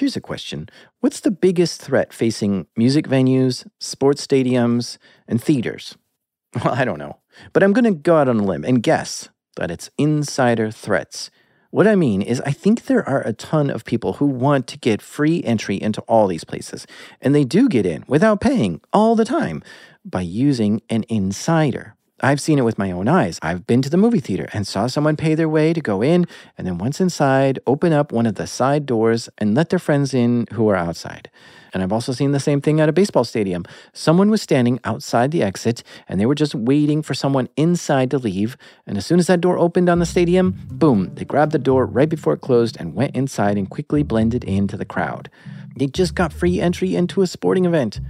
Here's 0.00 0.16
a 0.16 0.20
question 0.22 0.70
What's 1.00 1.20
the 1.20 1.30
biggest 1.30 1.82
threat 1.82 2.14
facing 2.14 2.66
music 2.74 3.06
venues, 3.06 3.66
sports 3.78 4.26
stadiums, 4.26 4.96
and 5.28 5.42
theaters? 5.42 5.94
Well, 6.64 6.74
I 6.74 6.86
don't 6.86 6.98
know. 6.98 7.18
But 7.52 7.62
I'm 7.62 7.74
going 7.74 7.84
to 7.84 7.92
go 7.92 8.16
out 8.16 8.28
on 8.28 8.40
a 8.40 8.42
limb 8.42 8.64
and 8.64 8.82
guess 8.82 9.28
that 9.56 9.70
it's 9.70 9.90
insider 9.98 10.70
threats. 10.70 11.30
What 11.70 11.86
I 11.86 11.96
mean 11.96 12.22
is, 12.22 12.40
I 12.40 12.50
think 12.50 12.86
there 12.86 13.06
are 13.06 13.20
a 13.20 13.34
ton 13.34 13.68
of 13.68 13.84
people 13.84 14.14
who 14.14 14.26
want 14.26 14.66
to 14.68 14.78
get 14.78 15.02
free 15.02 15.44
entry 15.44 15.76
into 15.76 16.00
all 16.08 16.26
these 16.26 16.44
places, 16.44 16.86
and 17.20 17.34
they 17.34 17.44
do 17.44 17.68
get 17.68 17.84
in 17.84 18.04
without 18.08 18.40
paying 18.40 18.80
all 18.92 19.14
the 19.14 19.26
time 19.26 19.62
by 20.02 20.22
using 20.22 20.80
an 20.88 21.04
insider. 21.10 21.94
I've 22.22 22.40
seen 22.40 22.58
it 22.58 22.64
with 22.64 22.78
my 22.78 22.90
own 22.90 23.08
eyes. 23.08 23.38
I've 23.40 23.66
been 23.66 23.80
to 23.82 23.88
the 23.88 23.96
movie 23.96 24.20
theater 24.20 24.48
and 24.52 24.66
saw 24.66 24.86
someone 24.86 25.16
pay 25.16 25.34
their 25.34 25.48
way 25.48 25.72
to 25.72 25.80
go 25.80 26.02
in, 26.02 26.26
and 26.58 26.66
then 26.66 26.76
once 26.76 27.00
inside, 27.00 27.58
open 27.66 27.92
up 27.94 28.12
one 28.12 28.26
of 28.26 28.34
the 28.34 28.46
side 28.46 28.84
doors 28.84 29.30
and 29.38 29.54
let 29.54 29.70
their 29.70 29.78
friends 29.78 30.12
in 30.12 30.46
who 30.52 30.68
are 30.68 30.76
outside. 30.76 31.30
And 31.72 31.82
I've 31.82 31.92
also 31.92 32.12
seen 32.12 32.32
the 32.32 32.40
same 32.40 32.60
thing 32.60 32.80
at 32.80 32.88
a 32.88 32.92
baseball 32.92 33.24
stadium. 33.24 33.64
Someone 33.92 34.28
was 34.30 34.42
standing 34.42 34.80
outside 34.84 35.30
the 35.30 35.42
exit 35.42 35.82
and 36.08 36.20
they 36.20 36.26
were 36.26 36.34
just 36.34 36.54
waiting 36.54 37.00
for 37.00 37.14
someone 37.14 37.48
inside 37.56 38.10
to 38.10 38.18
leave. 38.18 38.56
And 38.86 38.96
as 38.96 39.06
soon 39.06 39.18
as 39.20 39.28
that 39.28 39.40
door 39.40 39.58
opened 39.58 39.88
on 39.88 40.00
the 40.00 40.06
stadium, 40.06 40.56
boom, 40.68 41.14
they 41.14 41.24
grabbed 41.24 41.52
the 41.52 41.58
door 41.58 41.86
right 41.86 42.08
before 42.08 42.32
it 42.34 42.40
closed 42.40 42.76
and 42.80 42.94
went 42.94 43.14
inside 43.14 43.56
and 43.56 43.70
quickly 43.70 44.02
blended 44.02 44.44
into 44.44 44.76
the 44.76 44.84
crowd. 44.84 45.30
They 45.76 45.86
just 45.86 46.14
got 46.14 46.32
free 46.32 46.60
entry 46.60 46.96
into 46.96 47.22
a 47.22 47.26
sporting 47.26 47.64
event, 47.64 48.00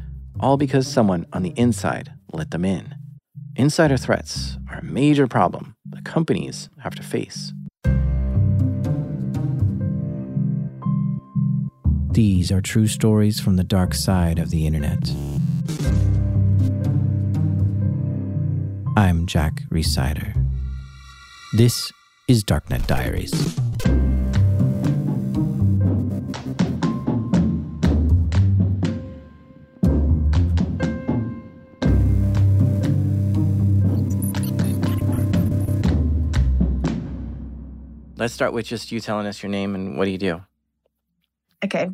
all 0.41 0.57
because 0.57 0.87
someone 0.87 1.27
on 1.33 1.43
the 1.43 1.51
inside 1.51 2.13
let 2.33 2.51
them 2.51 2.65
in. 2.65 3.00
Insider 3.57 3.97
threats 3.97 4.59
are 4.71 4.79
a 4.79 4.85
major 4.85 5.27
problem 5.27 5.75
that 5.91 6.05
companies 6.05 6.71
have 6.79 6.95
to 6.95 7.03
face. 7.03 7.53
These 12.13 12.53
are 12.53 12.61
true 12.61 12.87
stories 12.87 13.41
from 13.41 13.57
the 13.57 13.65
dark 13.65 13.95
side 13.95 14.39
of 14.39 14.51
the 14.51 14.67
internet. 14.67 15.11
I'm 18.97 19.27
Jack 19.27 19.63
Rhysider. 19.71 20.35
This 21.57 21.93
is 22.29 22.45
Darknet 22.45 22.87
Diaries. 22.87 23.33
Let's 38.21 38.35
start 38.35 38.53
with 38.53 38.67
just 38.67 38.93
you 38.93 39.01
telling 39.01 39.27
us 39.27 39.43
your 39.43 39.49
name 39.49 39.75
and 39.75 39.97
what 39.97 40.05
do 40.05 40.11
you 40.11 40.19
do? 40.19 40.43
Okay. 41.65 41.87
Do 41.87 41.93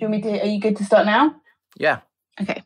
you 0.00 0.08
want 0.08 0.24
me 0.24 0.32
to? 0.32 0.42
Are 0.42 0.46
you 0.46 0.58
good 0.58 0.76
to 0.78 0.84
start 0.84 1.06
now? 1.06 1.36
Yeah. 1.76 2.00
Okay. 2.40 2.64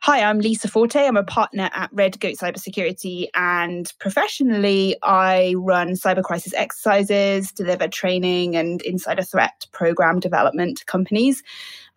Hi, 0.00 0.22
I'm 0.22 0.38
Lisa 0.38 0.68
Forte. 0.68 1.06
I'm 1.06 1.18
a 1.18 1.22
partner 1.22 1.68
at 1.74 1.90
Red 1.92 2.18
Goat 2.18 2.36
Cybersecurity, 2.36 3.26
and 3.34 3.92
professionally, 4.00 4.96
I 5.02 5.54
run 5.58 5.90
cyber 5.90 6.22
crisis 6.22 6.54
exercises, 6.54 7.52
deliver 7.52 7.88
training, 7.88 8.56
and 8.56 8.80
insider 8.80 9.22
threat 9.22 9.66
program 9.72 10.18
development 10.18 10.78
to 10.78 10.86
companies. 10.86 11.42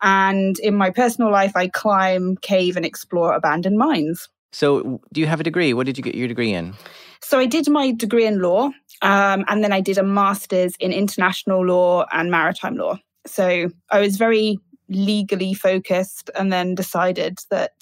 And 0.02 0.58
in 0.58 0.74
my 0.74 0.90
personal 0.90 1.32
life, 1.32 1.56
I 1.56 1.68
climb, 1.68 2.36
cave, 2.42 2.76
and 2.76 2.84
explore 2.84 3.32
abandoned 3.32 3.78
mines. 3.78 4.28
So, 4.52 5.00
do 5.12 5.20
you 5.20 5.26
have 5.26 5.40
a 5.40 5.44
degree? 5.44 5.74
What 5.74 5.86
did 5.86 5.96
you 5.98 6.04
get 6.04 6.14
your 6.14 6.28
degree 6.28 6.52
in? 6.52 6.74
So, 7.20 7.38
I 7.38 7.46
did 7.46 7.68
my 7.68 7.92
degree 7.92 8.26
in 8.26 8.40
law, 8.40 8.70
um, 9.02 9.44
and 9.48 9.62
then 9.62 9.72
I 9.72 9.80
did 9.80 9.98
a 9.98 10.02
master's 10.02 10.74
in 10.80 10.92
international 10.92 11.64
law 11.64 12.06
and 12.12 12.30
maritime 12.30 12.76
law. 12.76 12.98
So 13.26 13.70
I 13.90 14.00
was 14.00 14.16
very 14.16 14.58
legally 14.88 15.54
focused 15.54 16.30
and 16.36 16.52
then 16.52 16.74
decided 16.74 17.38
that, 17.50 17.72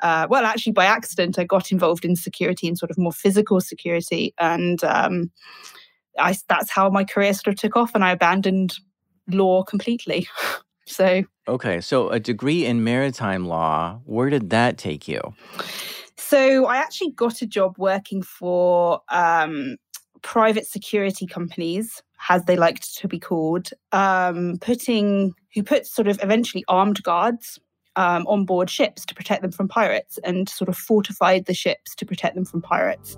uh, 0.00 0.26
well, 0.28 0.44
actually 0.44 0.72
by 0.72 0.86
accident, 0.86 1.38
I 1.38 1.44
got 1.44 1.70
involved 1.70 2.04
in 2.04 2.16
security 2.16 2.68
and 2.68 2.76
sort 2.76 2.90
of 2.90 2.98
more 2.98 3.12
physical 3.12 3.60
security. 3.60 4.34
And 4.38 4.82
um, 4.84 5.30
I, 6.18 6.36
that's 6.48 6.70
how 6.70 6.90
my 6.90 7.04
career 7.04 7.32
sort 7.32 7.48
of 7.48 7.56
took 7.56 7.76
off 7.76 7.94
and 7.94 8.04
I 8.04 8.10
abandoned 8.10 8.76
law 9.28 9.62
completely. 9.62 10.26
so. 10.86 11.22
Okay. 11.46 11.80
So 11.80 12.10
a 12.10 12.20
degree 12.20 12.66
in 12.66 12.84
maritime 12.84 13.46
law, 13.46 14.00
where 14.04 14.30
did 14.30 14.50
that 14.50 14.78
take 14.78 15.06
you? 15.06 15.20
So 16.16 16.66
I 16.66 16.76
actually 16.76 17.12
got 17.12 17.40
a 17.40 17.46
job 17.46 17.76
working 17.78 18.22
for 18.22 19.00
um, 19.08 19.76
private 20.22 20.66
security 20.66 21.26
companies 21.26 22.02
as 22.28 22.44
they 22.44 22.56
liked 22.56 22.96
to 22.98 23.08
be 23.08 23.18
called, 23.18 23.70
um, 23.92 24.58
putting 24.60 25.34
who 25.54 25.62
put 25.62 25.86
sort 25.86 26.08
of 26.08 26.18
eventually 26.22 26.64
armed 26.68 27.02
guards 27.02 27.58
um, 27.96 28.26
on 28.26 28.44
board 28.44 28.70
ships 28.70 29.04
to 29.06 29.14
protect 29.14 29.42
them 29.42 29.50
from 29.50 29.68
pirates 29.68 30.18
and 30.24 30.48
sort 30.48 30.68
of 30.68 30.76
fortified 30.76 31.46
the 31.46 31.54
ships 31.54 31.94
to 31.96 32.06
protect 32.06 32.34
them 32.34 32.44
from 32.44 32.62
pirates. 32.62 33.16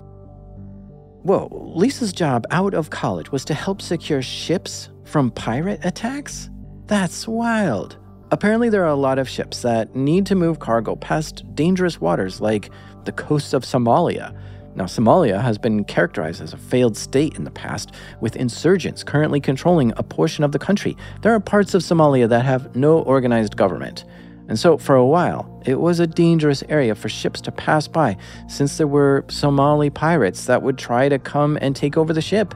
Whoa, 1.23 1.49
Lisa's 1.75 2.13
job 2.13 2.45
out 2.49 2.73
of 2.73 2.89
college 2.89 3.31
was 3.31 3.45
to 3.45 3.53
help 3.53 3.81
secure 3.81 4.23
ships 4.23 4.89
from 5.03 5.29
pirate 5.31 5.79
attacks? 5.83 6.49
That's 6.87 7.27
wild. 7.27 7.97
Apparently, 8.31 8.69
there 8.69 8.83
are 8.83 8.87
a 8.87 8.95
lot 8.95 9.19
of 9.19 9.29
ships 9.29 9.61
that 9.61 9.95
need 9.95 10.25
to 10.27 10.35
move 10.35 10.59
cargo 10.59 10.95
past 10.95 11.43
dangerous 11.53 12.01
waters 12.01 12.41
like 12.41 12.71
the 13.03 13.11
coasts 13.11 13.53
of 13.53 13.63
Somalia 13.63 14.35
now, 14.73 14.85
Somalia 14.85 15.41
has 15.41 15.57
been 15.57 15.83
characterized 15.83 16.41
as 16.41 16.53
a 16.53 16.57
failed 16.57 16.95
state 16.95 17.35
in 17.35 17.43
the 17.43 17.51
past, 17.51 17.91
with 18.21 18.37
insurgents 18.37 19.03
currently 19.03 19.41
controlling 19.41 19.91
a 19.97 20.03
portion 20.03 20.43
of 20.43 20.53
the 20.53 20.59
country. 20.59 20.95
There 21.21 21.33
are 21.33 21.39
parts 21.41 21.73
of 21.73 21.81
Somalia 21.81 22.29
that 22.29 22.45
have 22.45 22.75
no 22.75 22.99
organized 22.99 23.57
government. 23.57 24.05
And 24.47 24.57
so, 24.57 24.77
for 24.77 24.95
a 24.95 25.05
while, 25.05 25.61
it 25.65 25.79
was 25.79 25.99
a 25.99 26.07
dangerous 26.07 26.63
area 26.69 26.95
for 26.95 27.09
ships 27.09 27.41
to 27.41 27.51
pass 27.51 27.87
by, 27.87 28.17
since 28.47 28.77
there 28.77 28.87
were 28.87 29.25
Somali 29.29 29.89
pirates 29.89 30.45
that 30.45 30.61
would 30.61 30.77
try 30.77 31.09
to 31.09 31.19
come 31.19 31.57
and 31.61 31.75
take 31.75 31.97
over 31.97 32.13
the 32.13 32.21
ship. 32.21 32.53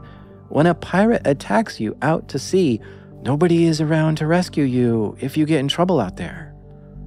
When 0.47 0.67
a 0.67 0.73
pirate 0.73 1.21
attacks 1.25 1.79
you 1.79 1.97
out 2.01 2.29
to 2.29 2.39
sea, 2.39 2.79
nobody 3.23 3.65
is 3.65 3.81
around 3.81 4.17
to 4.17 4.27
rescue 4.27 4.63
you 4.63 5.17
if 5.19 5.35
you 5.35 5.45
get 5.45 5.59
in 5.59 5.67
trouble 5.67 5.99
out 5.99 6.15
there. 6.15 6.53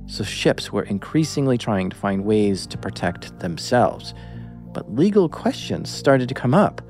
So, 0.07 0.23
ships 0.23 0.71
were 0.71 0.85
increasingly 0.85 1.57
trying 1.57 1.91
to 1.91 1.97
find 1.97 2.25
ways 2.25 2.67
to 2.67 2.79
protect 2.79 3.39
themselves 3.41 4.15
but 4.79 4.95
legal 4.95 5.29
questions 5.29 5.91
started 5.91 6.29
to 6.29 6.35
come 6.35 6.55
up. 6.55 6.81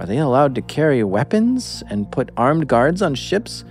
Are 0.00 0.06
they 0.06 0.18
allowed 0.18 0.56
to 0.56 0.62
carry 0.62 1.04
weapons 1.04 1.84
and 1.88 2.10
put 2.10 2.30
armed 2.36 2.66
guards 2.66 3.00
on 3.00 3.14
ships? 3.14 3.64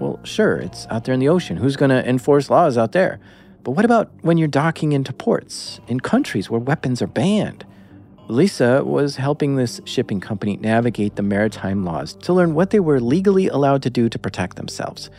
Well, 0.00 0.18
sure, 0.24 0.56
it's 0.56 0.88
out 0.90 1.04
there 1.04 1.14
in 1.14 1.20
the 1.20 1.28
ocean. 1.28 1.56
Who's 1.56 1.76
going 1.76 1.90
to 1.90 2.04
enforce 2.08 2.50
laws 2.50 2.76
out 2.76 2.90
there? 2.90 3.20
But 3.62 3.72
what 3.72 3.84
about 3.84 4.10
when 4.22 4.38
you're 4.38 4.48
docking 4.48 4.90
into 4.90 5.12
ports 5.12 5.78
in 5.86 6.00
countries 6.00 6.50
where 6.50 6.58
weapons 6.58 7.00
are 7.00 7.06
banned? 7.06 7.64
Lisa 8.26 8.82
was 8.84 9.14
helping 9.14 9.54
this 9.54 9.80
shipping 9.84 10.18
company 10.18 10.56
navigate 10.56 11.14
the 11.14 11.22
maritime 11.22 11.84
laws 11.84 12.14
to 12.22 12.32
learn 12.32 12.54
what 12.54 12.70
they 12.70 12.80
were 12.80 13.00
legally 13.00 13.46
allowed 13.46 13.84
to 13.84 13.90
do 13.90 14.08
to 14.08 14.18
protect 14.18 14.56
themselves. 14.56 15.10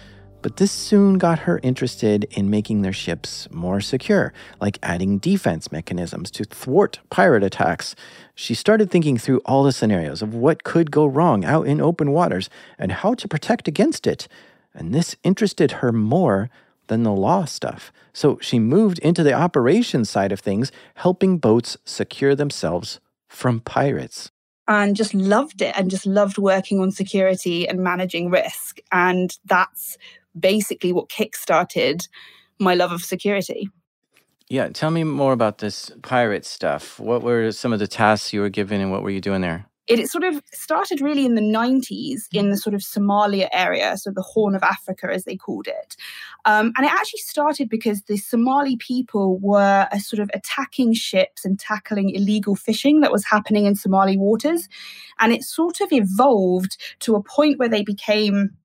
But 0.47 0.55
this 0.55 0.71
soon 0.71 1.17
got 1.17 1.39
her 1.39 1.59
interested 1.61 2.23
in 2.31 2.49
making 2.49 2.81
their 2.81 2.93
ships 2.93 3.49
more 3.51 3.81
secure, 3.81 4.31
like 4.61 4.79
adding 4.81 5.17
defense 5.17 5.73
mechanisms 5.73 6.31
to 6.31 6.45
thwart 6.45 6.99
pirate 7.09 7.43
attacks. 7.43 7.97
She 8.33 8.53
started 8.53 8.89
thinking 8.89 9.17
through 9.17 9.41
all 9.45 9.63
the 9.63 9.73
scenarios 9.73 10.21
of 10.21 10.33
what 10.33 10.63
could 10.63 10.89
go 10.89 11.05
wrong 11.05 11.43
out 11.43 11.67
in 11.67 11.81
open 11.81 12.11
waters 12.11 12.49
and 12.79 12.93
how 12.93 13.13
to 13.15 13.27
protect 13.27 13.67
against 13.67 14.07
it. 14.07 14.29
And 14.73 14.95
this 14.95 15.17
interested 15.21 15.83
her 15.83 15.91
more 15.91 16.49
than 16.87 17.03
the 17.03 17.11
law 17.11 17.43
stuff. 17.43 17.91
So 18.13 18.39
she 18.41 18.57
moved 18.57 18.99
into 18.99 19.23
the 19.23 19.33
operations 19.33 20.09
side 20.09 20.31
of 20.31 20.39
things, 20.39 20.71
helping 20.95 21.39
boats 21.39 21.75
secure 21.83 22.35
themselves 22.35 23.01
from 23.27 23.59
pirates 23.59 24.31
and 24.67 24.95
just 24.95 25.13
loved 25.13 25.61
it 25.61 25.73
and 25.77 25.89
just 25.89 26.05
loved 26.05 26.37
working 26.37 26.79
on 26.79 26.91
security 26.91 27.67
and 27.67 27.79
managing 27.79 28.29
risk. 28.29 28.79
And 28.91 29.37
that's 29.45 29.97
basically 30.39 30.93
what 30.93 31.09
kickstarted 31.09 32.07
my 32.59 32.73
love 32.73 32.91
of 32.91 33.01
security. 33.03 33.69
Yeah, 34.49 34.69
tell 34.69 34.91
me 34.91 35.03
more 35.03 35.33
about 35.33 35.57
this 35.57 35.91
pirate 36.03 36.45
stuff. 36.45 36.99
What 36.99 37.21
were 37.21 37.51
some 37.51 37.73
of 37.73 37.79
the 37.79 37.87
tasks 37.87 38.31
you 38.31 38.39
were 38.41 38.49
given 38.49 38.79
and 38.79 38.91
what 38.91 39.03
were 39.03 39.09
you 39.09 39.21
doing 39.21 39.41
there? 39.41 39.65
It, 39.87 39.99
it 39.99 40.09
sort 40.09 40.23
of 40.25 40.41
started 40.51 41.01
really 41.01 41.25
in 41.25 41.35
the 41.35 41.41
90s 41.41 42.27
in 42.33 42.49
the 42.49 42.57
sort 42.57 42.73
of 42.73 42.81
Somalia 42.81 43.47
area, 43.53 43.95
so 43.97 44.11
the 44.11 44.21
Horn 44.21 44.53
of 44.53 44.63
Africa, 44.63 45.09
as 45.11 45.23
they 45.23 45.37
called 45.37 45.67
it. 45.67 45.95
Um, 46.45 46.73
and 46.77 46.85
it 46.85 46.91
actually 46.91 47.19
started 47.19 47.69
because 47.69 48.03
the 48.03 48.17
Somali 48.17 48.77
people 48.77 49.37
were 49.39 49.87
uh, 49.91 49.99
sort 49.99 50.21
of 50.21 50.29
attacking 50.33 50.93
ships 50.93 51.45
and 51.45 51.57
tackling 51.57 52.09
illegal 52.09 52.55
fishing 52.55 52.99
that 53.01 53.13
was 53.13 53.25
happening 53.25 53.65
in 53.65 53.75
Somali 53.75 54.17
waters. 54.17 54.67
And 55.19 55.33
it 55.33 55.43
sort 55.43 55.79
of 55.81 55.89
evolved 55.91 56.77
to 56.99 57.15
a 57.15 57.23
point 57.23 57.59
where 57.59 57.69
they 57.69 57.83
became 57.83 58.57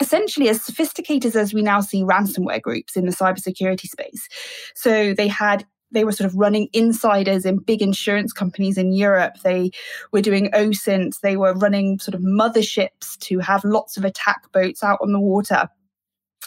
essentially 0.00 0.48
as 0.48 0.62
sophisticated 0.62 1.36
as 1.36 1.54
we 1.54 1.62
now 1.62 1.80
see 1.80 2.02
ransomware 2.02 2.60
groups 2.60 2.96
in 2.96 3.06
the 3.06 3.12
cybersecurity 3.12 3.86
space. 3.86 4.28
So 4.74 5.14
they 5.14 5.28
had 5.28 5.66
they 5.92 6.04
were 6.04 6.12
sort 6.12 6.30
of 6.30 6.36
running 6.36 6.68
insiders 6.72 7.44
in 7.44 7.58
big 7.58 7.82
insurance 7.82 8.32
companies 8.32 8.78
in 8.78 8.92
Europe. 8.92 9.34
They 9.42 9.72
were 10.12 10.20
doing 10.20 10.50
OSINT. 10.52 11.18
They 11.20 11.36
were 11.36 11.52
running 11.54 11.98
sort 11.98 12.14
of 12.14 12.20
motherships 12.20 13.18
to 13.18 13.40
have 13.40 13.64
lots 13.64 13.96
of 13.96 14.04
attack 14.04 14.52
boats 14.52 14.84
out 14.84 15.00
on 15.02 15.12
the 15.12 15.20
water. 15.20 15.68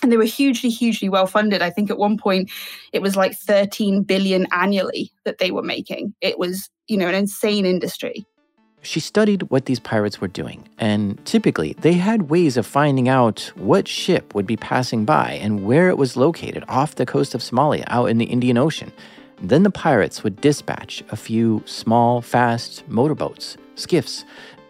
and 0.02 0.12
they 0.12 0.18
were 0.18 0.24
hugely 0.24 0.70
hugely 0.70 1.08
well 1.08 1.28
funded 1.28 1.62
i 1.62 1.70
think 1.70 1.90
at 1.90 2.00
one 2.00 2.18
point 2.18 2.52
it 2.92 3.02
was 3.02 3.16
like 3.16 3.38
13 3.38 4.04
billion 4.04 4.48
annually 4.52 5.12
that 5.24 5.38
they 5.38 5.52
were 5.52 5.62
making 5.62 6.14
it 6.20 6.40
was 6.40 6.70
you 6.88 6.98
know 6.98 7.08
an 7.08 7.16
insane 7.16 7.66
industry 7.66 8.26
she 8.84 9.00
studied 9.00 9.44
what 9.44 9.66
these 9.66 9.80
pirates 9.80 10.22
were 10.22 10.28
doing, 10.28 10.68
and 10.78 11.24
typically 11.26 11.74
they 11.80 11.94
had 11.94 12.30
ways 12.30 12.58
of 12.58 12.66
finding 12.66 13.10
out 13.10 13.52
what 13.56 13.88
ship 13.88 14.36
would 14.36 14.46
be 14.46 14.58
passing 14.58 15.06
by 15.06 15.32
and 15.42 15.66
where 15.66 15.90
it 15.90 15.98
was 15.98 16.16
located 16.16 16.64
off 16.68 16.96
the 16.96 17.06
coast 17.06 17.34
of 17.34 17.42
Somalia 17.42 17.86
out 17.88 18.10
in 18.10 18.18
the 18.18 18.26
Indian 18.26 18.58
Ocean. 18.58 18.92
Then 19.42 19.64
the 19.64 19.72
pirates 19.72 20.24
would 20.24 20.40
dispatch 20.40 21.04
a 21.10 21.16
few 21.16 21.64
small, 21.66 22.22
fast 22.22 22.88
motorboats, 22.88 23.58
skiffs, 23.76 24.24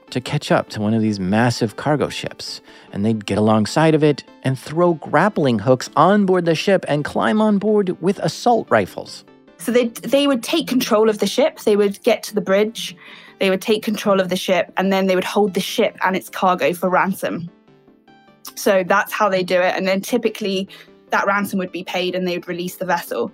to 0.09 0.21
catch 0.21 0.51
up 0.51 0.69
to 0.69 0.79
one 0.79 0.93
of 0.93 1.01
these 1.01 1.19
massive 1.19 1.75
cargo 1.75 2.07
ships. 2.07 2.61
And 2.91 3.03
they'd 3.03 3.25
get 3.25 3.39
alongside 3.39 3.95
of 3.95 4.03
it 4.03 4.23
and 4.43 4.57
throw 4.57 4.93
grappling 4.95 5.59
hooks 5.59 5.89
on 5.95 6.25
board 6.25 6.45
the 6.45 6.55
ship 6.55 6.85
and 6.87 7.03
climb 7.03 7.41
on 7.41 7.57
board 7.57 7.99
with 8.01 8.19
assault 8.19 8.67
rifles. 8.69 9.25
So 9.57 9.71
they 9.71 9.87
they 9.87 10.27
would 10.27 10.43
take 10.43 10.67
control 10.67 11.09
of 11.09 11.19
the 11.19 11.27
ship. 11.27 11.59
They 11.59 11.75
would 11.75 12.01
get 12.03 12.21
to 12.23 12.35
the 12.35 12.41
bridge. 12.41 12.95
They 13.43 13.49
would 13.49 13.61
take 13.61 13.83
control 13.83 14.21
of 14.21 14.29
the 14.29 14.37
ship, 14.37 14.71
and 14.77 14.89
then 14.93 15.07
they 15.07 15.15
would 15.15 15.25
hold 15.25 15.53
the 15.53 15.59
ship 15.59 15.97
and 16.05 16.15
its 16.15 16.29
cargo 16.29 16.73
for 16.73 16.89
ransom. 16.89 17.51
So 18.55 18.85
that's 18.87 19.11
how 19.11 19.27
they 19.27 19.43
do 19.43 19.59
it. 19.59 19.75
And 19.75 19.85
then 19.85 19.99
typically 19.99 20.69
that 21.09 21.27
ransom 21.27 21.59
would 21.59 21.73
be 21.73 21.83
paid, 21.83 22.15
and 22.15 22.25
they 22.25 22.37
would 22.37 22.47
release 22.47 22.77
the 22.77 22.85
vessel. 22.85 23.33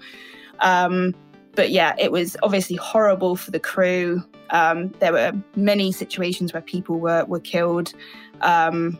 Um, 0.61 1.13
but 1.53 1.69
yeah, 1.69 1.93
it 1.99 2.11
was 2.11 2.35
obviously 2.41 2.75
horrible 2.75 3.35
for 3.35 3.51
the 3.51 3.59
crew. 3.59 4.23
Um, 4.49 4.89
there 4.97 5.13
were 5.13 5.31
many 5.55 5.91
situations 5.91 6.53
where 6.53 6.63
people 6.63 6.99
were 6.99 7.25
were 7.25 7.39
killed. 7.39 7.93
Um, 8.41 8.97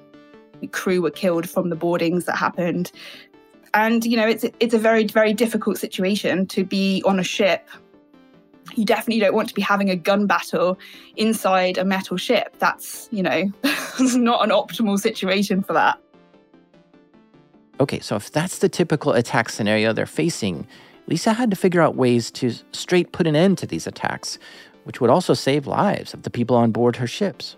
crew 0.70 1.02
were 1.02 1.10
killed 1.10 1.50
from 1.50 1.72
the 1.72 1.76
boardings 1.76 2.26
that 2.26 2.38
happened, 2.38 2.92
and 3.74 4.06
you 4.06 4.16
know 4.16 4.28
it's 4.28 4.46
it's 4.60 4.76
a 4.76 4.80
very 4.80 5.08
very 5.08 5.34
difficult 5.34 5.80
situation 5.80 6.46
to 6.46 6.64
be 6.64 7.02
on 7.04 7.20
a 7.20 7.24
ship. 7.24 7.68
You 8.76 8.86
definitely 8.86 9.20
don't 9.20 9.34
want 9.34 9.50
to 9.50 9.56
be 9.56 9.62
having 9.62 9.90
a 9.90 9.96
gun 9.96 10.28
battle 10.28 10.78
inside 11.16 11.78
a 11.78 11.86
metal 11.86 12.18
ship. 12.18 12.56
That's 12.60 13.08
you 13.12 13.24
know 13.24 13.52
not 14.00 14.44
an 14.44 14.52
optimal 14.52 15.00
situation 15.00 15.62
for 15.62 15.74
that. 15.74 16.00
Okay, 17.80 18.00
so 18.00 18.18
if 18.18 18.32
that's 18.32 18.60
the 18.60 18.68
typical 18.68 19.14
attack 19.14 19.50
scenario 19.50 19.94
they're 19.94 20.06
facing, 20.06 20.68
Lisa 21.08 21.32
had 21.32 21.50
to 21.50 21.56
figure 21.56 21.82
out 21.82 21.96
ways 21.96 22.30
to 22.32 22.52
straight 22.72 23.14
put 23.14 23.26
an 23.26 23.36
end 23.36 23.58
to 23.60 23.66
these 23.66 23.88
attacks, 23.88 24.38
which 24.84 25.00
would 25.00 25.10
also 25.10 25.34
save 25.34 25.66
lives 25.66 26.14
of 26.14 26.24
the 26.24 26.30
people 26.30 26.56
on 26.56 26.72
board 26.72 26.98
her 26.98 27.08
ships. 27.08 27.56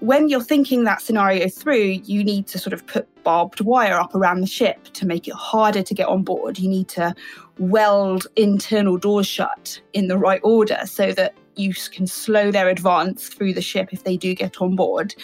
When 0.00 0.28
you're 0.28 0.42
thinking 0.42 0.82
that 0.82 1.00
scenario 1.00 1.48
through, 1.48 2.00
you 2.04 2.24
need 2.24 2.48
to 2.48 2.58
sort 2.58 2.72
of 2.72 2.84
put 2.88 3.06
barbed 3.22 3.60
wire 3.60 3.94
up 3.94 4.16
around 4.16 4.40
the 4.40 4.48
ship 4.48 4.82
to 4.94 5.06
make 5.06 5.28
it 5.28 5.34
harder 5.34 5.82
to 5.82 5.94
get 5.94 6.08
on 6.08 6.24
board. 6.24 6.58
You 6.58 6.68
need 6.68 6.88
to 6.88 7.14
weld 7.62 8.26
internal 8.36 8.96
doors 8.96 9.26
shut 9.26 9.80
in 9.92 10.08
the 10.08 10.18
right 10.18 10.40
order 10.42 10.80
so 10.84 11.12
that 11.12 11.34
you 11.56 11.74
can 11.92 12.06
slow 12.06 12.50
their 12.50 12.68
advance 12.68 13.28
through 13.28 13.52
the 13.52 13.62
ship 13.62 13.88
if 13.92 14.04
they 14.04 14.16
do 14.16 14.34
get 14.34 14.60
on 14.60 14.74
board. 14.74 15.14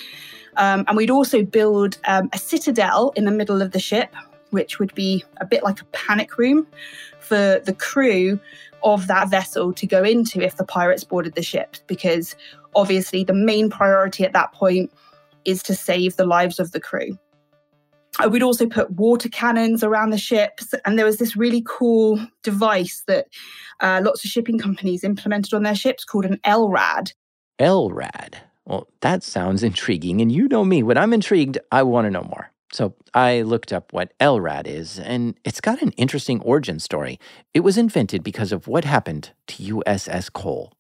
Um, 0.57 0.85
and 0.89 0.97
we'd 0.97 1.11
also 1.11 1.43
build 1.43 1.99
um, 2.07 2.29
a 2.33 2.39
citadel 2.39 3.13
in 3.17 3.25
the 3.25 3.31
middle 3.31 3.63
of 3.63 3.73
the 3.73 3.81
ship 3.81 4.15
which 4.51 4.79
would 4.79 4.95
be 4.95 5.25
a 5.41 5.47
bit 5.47 5.63
like 5.63 5.81
a 5.81 5.85
panic 5.87 6.39
room 6.39 6.67
for 7.21 7.61
the 7.65 7.75
crew 7.75 8.39
of 8.83 9.07
that 9.09 9.29
vessel 9.29 9.73
to 9.73 9.87
go 9.87 10.03
into 10.03 10.41
if 10.41 10.57
the 10.57 10.65
pirates 10.65 11.05
boarded 11.05 11.35
the 11.35 11.43
ship, 11.43 11.77
because 11.87 12.37
obviously 12.75 13.25
the 13.25 13.35
main 13.35 13.69
priority 13.69 14.25
at 14.25 14.33
that 14.33 14.53
point 14.53 14.91
is 15.45 15.63
to 15.63 15.75
save 15.75 16.17
the 16.17 16.27
lives 16.27 16.59
of 16.59 16.73
the 16.73 16.81
crew. 16.81 17.19
We'd 18.27 18.43
also 18.43 18.67
put 18.67 18.91
water 18.91 19.29
cannons 19.29 19.85
around 19.85 20.11
the 20.11 20.19
ships, 20.19 20.75
and 20.85 20.99
there 20.99 21.07
was 21.07 21.19
this 21.19 21.37
really 21.37 21.65
cool 21.67 22.19
device 22.43 23.05
that 23.07 23.27
uh, 23.81 24.01
lots 24.05 24.25
of 24.25 24.31
shipping 24.31 24.59
companies 24.59 25.05
implemented 25.05 25.55
on 25.55 25.63
their 25.63 25.75
ships 25.75 26.05
called 26.05 26.25
an 26.25 26.41
LRAD. 26.45 27.13
LRAD. 27.61 28.35
Well, 28.65 28.89
that 29.01 29.23
sounds 29.23 29.63
intriguing, 29.63 30.21
and 30.21 30.33
you 30.33 30.49
know 30.49 30.65
me. 30.65 30.83
When 30.83 30.99
I'm 30.99 31.13
intrigued, 31.13 31.59
I 31.73 31.83
want 31.85 32.07
to 32.07 32.11
know 32.11 32.25
more. 32.25 32.51
So 32.73 32.95
I 33.15 33.43
looked 33.43 33.73
up 33.73 33.93
what 33.93 34.13
LRAD 34.19 34.67
is, 34.67 34.99
and 34.99 35.35
it's 35.45 35.61
got 35.61 35.81
an 35.81 35.93
interesting 35.93 36.41
origin 36.43 36.79
story. 36.79 37.19
It 37.55 37.61
was 37.61 37.79
invented 37.79 38.23
because 38.23 38.53
of 38.53 38.69
what 38.69 38.85
happened 38.85 39.31
to 39.47 39.63
USS 39.63 40.33
Cole. 40.33 40.73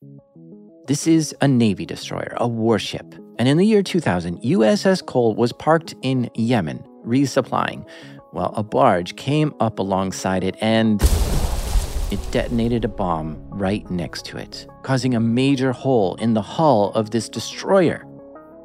This 0.87 1.07
is 1.07 1.35
a 1.41 1.49
Navy 1.49 1.87
destroyer, 1.87 2.35
a 2.39 2.49
warship. 2.49 3.15
And 3.39 3.49
in 3.49 3.57
the 3.57 3.67
year 3.67 3.83
2000, 3.83 4.41
USS 4.43 5.05
Cole 5.05 5.35
was 5.35 5.53
parked 5.53 5.95
in 6.03 6.31
Yemen, 6.35 6.83
resupplying, 7.07 7.87
while 8.33 8.53
a 8.57 8.63
barge 8.63 9.17
came 9.17 9.55
up 9.61 9.79
alongside 9.79 10.45
it 10.45 10.57
and 10.61 11.03
it 12.11 12.21
detonated 12.31 12.85
a 12.85 12.89
bomb 12.89 13.37
right 13.51 13.89
next 13.91 14.25
to 14.27 14.39
it, 14.39 14.67
causing 14.83 15.15
a 15.15 15.21
major 15.21 15.73
hole 15.73 16.15
in 16.17 16.35
the 16.35 16.43
hull 16.43 16.91
of 16.93 17.11
this 17.11 17.29
destroyer. 17.29 18.05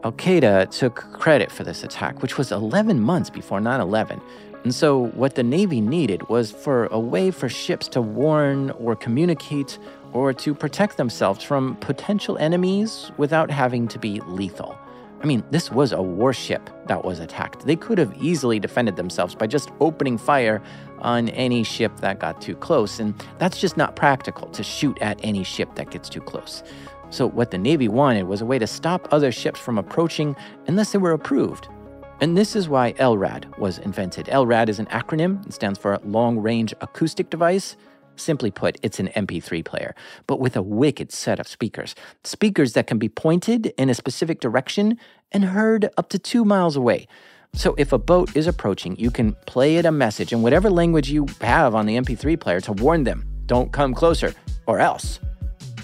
Al 0.03 0.11
Qaeda 0.13 0.69
took 0.69 0.95
credit 1.13 1.51
for 1.51 1.63
this 1.63 1.83
attack, 1.83 2.21
which 2.21 2.37
was 2.37 2.51
11 2.51 2.99
months 2.99 3.29
before 3.29 3.59
9 3.59 3.79
11. 3.79 4.21
And 4.63 4.73
so, 4.73 5.07
what 5.07 5.35
the 5.35 5.43
Navy 5.43 5.81
needed 5.81 6.29
was 6.29 6.51
for 6.51 6.87
a 6.87 6.99
way 6.99 7.31
for 7.31 7.49
ships 7.49 7.89
to 7.89 8.01
warn 8.01 8.71
or 8.71 8.95
communicate 8.95 9.77
or 10.13 10.31
to 10.33 10.53
protect 10.53 10.95
themselves 10.95 11.43
from 11.43 11.75
potential 11.77 12.37
enemies 12.37 13.11
without 13.17 13.51
having 13.51 13.87
to 13.89 13.99
be 13.99 14.21
lethal. 14.21 14.77
I 15.23 15.25
mean, 15.25 15.41
this 15.51 15.71
was 15.71 15.93
a 15.93 16.01
warship 16.01 16.69
that 16.87 17.05
was 17.05 17.21
attacked. 17.21 17.65
They 17.65 17.77
could 17.77 17.97
have 17.97 18.13
easily 18.21 18.59
defended 18.59 18.97
themselves 18.97 19.35
by 19.35 19.47
just 19.47 19.71
opening 19.79 20.17
fire 20.17 20.61
on 20.99 21.29
any 21.29 21.63
ship 21.63 21.95
that 22.01 22.19
got 22.19 22.41
too 22.41 22.57
close, 22.57 22.99
and 22.99 23.13
that's 23.39 23.57
just 23.57 23.77
not 23.77 23.95
practical 23.95 24.49
to 24.49 24.63
shoot 24.63 24.97
at 25.01 25.17
any 25.23 25.45
ship 25.45 25.75
that 25.75 25.91
gets 25.91 26.09
too 26.09 26.19
close. 26.19 26.61
So, 27.09 27.25
what 27.25 27.51
the 27.51 27.57
Navy 27.57 27.87
wanted 27.87 28.23
was 28.23 28.41
a 28.41 28.45
way 28.45 28.59
to 28.59 28.67
stop 28.67 29.07
other 29.11 29.31
ships 29.31 29.61
from 29.61 29.77
approaching 29.77 30.35
unless 30.67 30.91
they 30.91 30.97
were 30.97 31.13
approved. 31.13 31.69
And 32.19 32.37
this 32.37 32.55
is 32.55 32.67
why 32.67 32.93
LRAD 32.93 33.57
was 33.57 33.77
invented. 33.77 34.25
LRAD 34.25 34.67
is 34.67 34.79
an 34.79 34.87
acronym, 34.87 35.45
it 35.47 35.53
stands 35.53 35.79
for 35.79 35.99
Long 36.03 36.39
Range 36.39 36.73
Acoustic 36.81 37.29
Device. 37.29 37.77
Simply 38.15 38.51
put, 38.51 38.77
it's 38.83 38.99
an 38.99 39.09
MP3 39.15 39.65
player, 39.65 39.95
but 40.27 40.39
with 40.39 40.55
a 40.55 40.61
wicked 40.61 41.11
set 41.11 41.39
of 41.39 41.47
speakers. 41.47 41.95
Speakers 42.23 42.73
that 42.73 42.87
can 42.87 42.97
be 42.97 43.09
pointed 43.09 43.67
in 43.77 43.89
a 43.89 43.93
specific 43.93 44.39
direction 44.39 44.97
and 45.31 45.45
heard 45.45 45.89
up 45.97 46.09
to 46.09 46.19
two 46.19 46.45
miles 46.45 46.75
away. 46.75 47.07
So 47.53 47.75
if 47.77 47.91
a 47.91 47.99
boat 47.99 48.35
is 48.35 48.47
approaching, 48.47 48.95
you 48.97 49.11
can 49.11 49.33
play 49.45 49.77
it 49.77 49.85
a 49.85 49.91
message 49.91 50.33
in 50.33 50.41
whatever 50.41 50.69
language 50.69 51.09
you 51.09 51.27
have 51.41 51.75
on 51.75 51.85
the 51.85 51.97
MP3 51.97 52.39
player 52.39 52.59
to 52.61 52.73
warn 52.73 53.03
them 53.03 53.25
don't 53.45 53.71
come 53.71 53.93
closer, 53.93 54.33
or 54.67 54.79
else. 54.79 55.19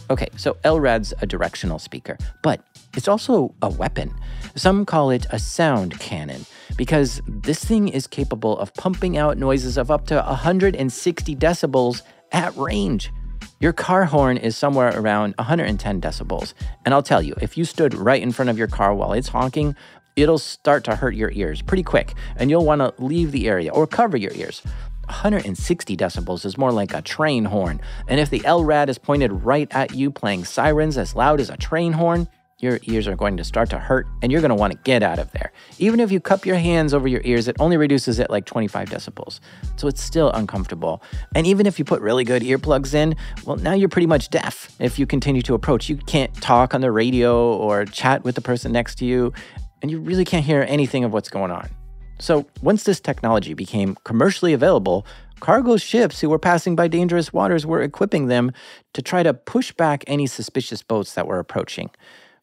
Okay, 0.10 0.30
so 0.38 0.56
LRAD's 0.64 1.14
a 1.22 1.28
directional 1.28 1.78
speaker, 1.78 2.18
but 2.42 2.64
it's 2.96 3.08
also 3.08 3.54
a 3.62 3.70
weapon. 3.70 4.14
Some 4.56 4.86
call 4.86 5.12
it 5.12 5.28
a 5.30 5.38
sound 5.38 6.00
cannon 6.00 6.46
because 6.76 7.22
this 7.28 7.64
thing 7.64 7.90
is 7.90 8.08
capable 8.08 8.58
of 8.58 8.74
pumping 8.74 9.18
out 9.18 9.38
noises 9.38 9.78
of 9.78 9.92
up 9.92 10.08
to 10.08 10.16
160 10.16 11.36
decibels 11.36 12.02
at 12.32 12.56
range. 12.56 13.12
Your 13.60 13.74
car 13.74 14.06
horn 14.06 14.38
is 14.38 14.56
somewhere 14.56 14.98
around 14.98 15.36
110 15.38 16.00
decibels. 16.00 16.54
And 16.86 16.94
I'll 16.94 17.04
tell 17.04 17.22
you, 17.22 17.36
if 17.42 17.58
you 17.58 17.66
stood 17.66 17.94
right 17.94 18.22
in 18.22 18.32
front 18.32 18.50
of 18.50 18.58
your 18.58 18.68
car 18.68 18.94
while 18.96 19.14
it's 19.14 19.28
honking, 19.30 19.76
it'll 20.16 20.38
start 20.38 20.84
to 20.86 20.96
hurt 20.96 21.16
your 21.16 21.32
ears 21.32 21.62
pretty 21.62 21.84
quick, 21.84 22.14
and 22.38 22.50
you'll 22.50 22.66
want 22.66 22.80
to 22.80 23.04
leave 23.04 23.32
the 23.32 23.48
area 23.48 23.72
or 23.72 23.88
cover 23.88 24.18
your 24.18 24.34
ears. 24.34 24.62
160 25.06 25.98
decibels 25.98 26.46
is 26.46 26.58
more 26.58 26.72
like 26.72 26.94
a 26.94 27.02
train 27.02 27.46
horn. 27.46 27.82
And 28.08 28.20
if 28.20 28.30
the 28.30 28.42
LRAD 28.42 28.90
is 28.90 28.98
pointed 28.98 29.32
right 29.32 29.68
at 29.72 29.96
you 29.96 30.12
playing 30.12 30.46
sirens 30.46 30.98
as 30.98 31.16
loud 31.16 31.40
as 31.40 31.50
a 31.50 31.58
train 31.58 31.94
horn, 31.94 32.28
your 32.60 32.80
ears 32.84 33.08
are 33.08 33.16
going 33.16 33.38
to 33.38 33.44
start 33.44 33.70
to 33.70 33.80
hurt 33.80 34.06
and 34.22 34.32
you're 34.32 34.42
going 34.42 34.50
to 34.50 34.56
want 34.56 34.74
to 34.74 34.80
get 34.84 35.02
out 35.02 35.18
of 35.18 35.32
there. 35.32 35.52
Even 35.78 36.00
if 36.00 36.12
you 36.12 36.20
cup 36.20 36.46
your 36.46 36.58
hands 36.58 36.94
over 36.94 37.08
your 37.08 37.22
ears, 37.24 37.48
it 37.48 37.56
only 37.60 37.78
reduces 37.78 38.20
it 38.20 38.30
like 38.30 38.46
25 38.46 38.90
decibels. 38.90 39.40
So 39.78 39.88
it's 39.88 40.02
still 40.02 40.30
uncomfortable. 40.32 41.02
And 41.36 41.48
even 41.48 41.66
if 41.66 41.80
you 41.80 41.86
put 41.86 42.02
really 42.02 42.26
good 42.26 42.42
earplugs 42.42 42.94
in, 42.94 43.16
well, 43.46 43.56
now 43.56 43.74
you're 43.74 43.90
pretty 43.90 44.08
much 44.08 44.30
deaf. 44.30 44.76
If 44.80 45.00
you 45.00 45.08
continue 45.08 45.42
to 45.44 45.54
approach, 45.54 45.88
you 45.88 45.96
can't 45.98 46.34
talk 46.42 46.74
on 46.74 46.82
the 46.82 46.92
radio 46.92 47.54
or 47.54 47.86
chat 47.86 48.26
with 48.26 48.36
the 48.36 48.42
person 48.42 48.74
next 48.74 48.96
to 48.96 49.06
you, 49.06 49.34
and 49.82 49.90
you 49.90 50.00
really 50.00 50.26
can't 50.26 50.46
hear 50.46 50.66
anything 50.68 51.06
of 51.06 51.14
what's 51.14 51.30
going 51.30 51.52
on. 51.52 51.70
So, 52.22 52.46
once 52.62 52.84
this 52.84 53.00
technology 53.00 53.54
became 53.54 53.96
commercially 54.04 54.52
available, 54.52 55.06
cargo 55.40 55.78
ships 55.78 56.20
who 56.20 56.28
were 56.28 56.38
passing 56.38 56.76
by 56.76 56.90
dangerous 56.90 57.32
waters 57.32 57.66
were 57.66 57.82
equipping 57.82 58.28
them 58.28 58.52
to 58.94 59.02
try 59.02 59.24
to 59.24 59.34
push 59.34 59.72
back 59.72 60.04
any 60.06 60.28
suspicious 60.28 60.84
boats 60.84 61.14
that 61.14 61.28
were 61.28 61.40
approaching. 61.40 61.90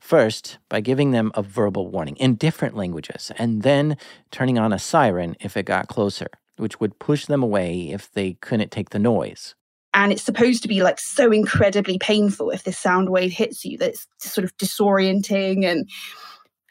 First, 0.01 0.59
by 0.69 0.81
giving 0.81 1.11
them 1.11 1.33
a 1.35 1.43
verbal 1.43 1.89
warning 1.89 2.17
in 2.17 2.35
different 2.35 2.77
languages, 2.77 3.33
and 3.39 3.63
then 3.63 3.97
turning 4.31 4.59
on 4.59 4.73
a 4.73 4.79
siren 4.79 5.37
if 5.41 5.57
it 5.57 5.65
got 5.65 5.89
closer, 5.89 6.29
which 6.57 6.81
would 6.81 6.99
push 6.99 7.27
them 7.27 7.43
away 7.43 7.91
if 7.91 8.13
they 8.13 8.35
couldn't 8.35 8.71
take 8.71 8.91
the 8.91 8.99
noise. 8.99 9.55
And 9.95 10.13
it's 10.13 10.23
supposed 10.23 10.63
to 10.63 10.69
be 10.69 10.83
like 10.83 11.01
so 11.01 11.33
incredibly 11.33 11.99
painful 11.99 12.51
if 12.51 12.65
this 12.65 12.79
sound 12.79 13.09
wave 13.09 13.33
hits 13.33 13.65
you 13.65 13.79
that 13.79 13.91
it's 13.91 14.07
sort 14.19 14.45
of 14.45 14.57
disorienting 14.59 15.65
and 15.65 15.89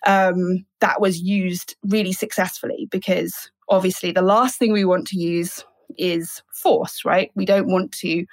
um, 0.06 0.64
that 0.80 1.02
was 1.02 1.20
used 1.20 1.76
really 1.88 2.12
successfully 2.12 2.88
because 2.92 3.50
obviously 3.68 4.12
the 4.12 4.22
last 4.22 4.60
thing 4.60 4.72
we 4.72 4.86
want 4.86 5.08
to 5.08 5.18
use 5.18 5.66
is 5.98 6.44
force, 6.54 7.04
right? 7.04 7.32
We 7.36 7.46
don't 7.46 7.68
want 7.68 7.92
to 7.94 8.26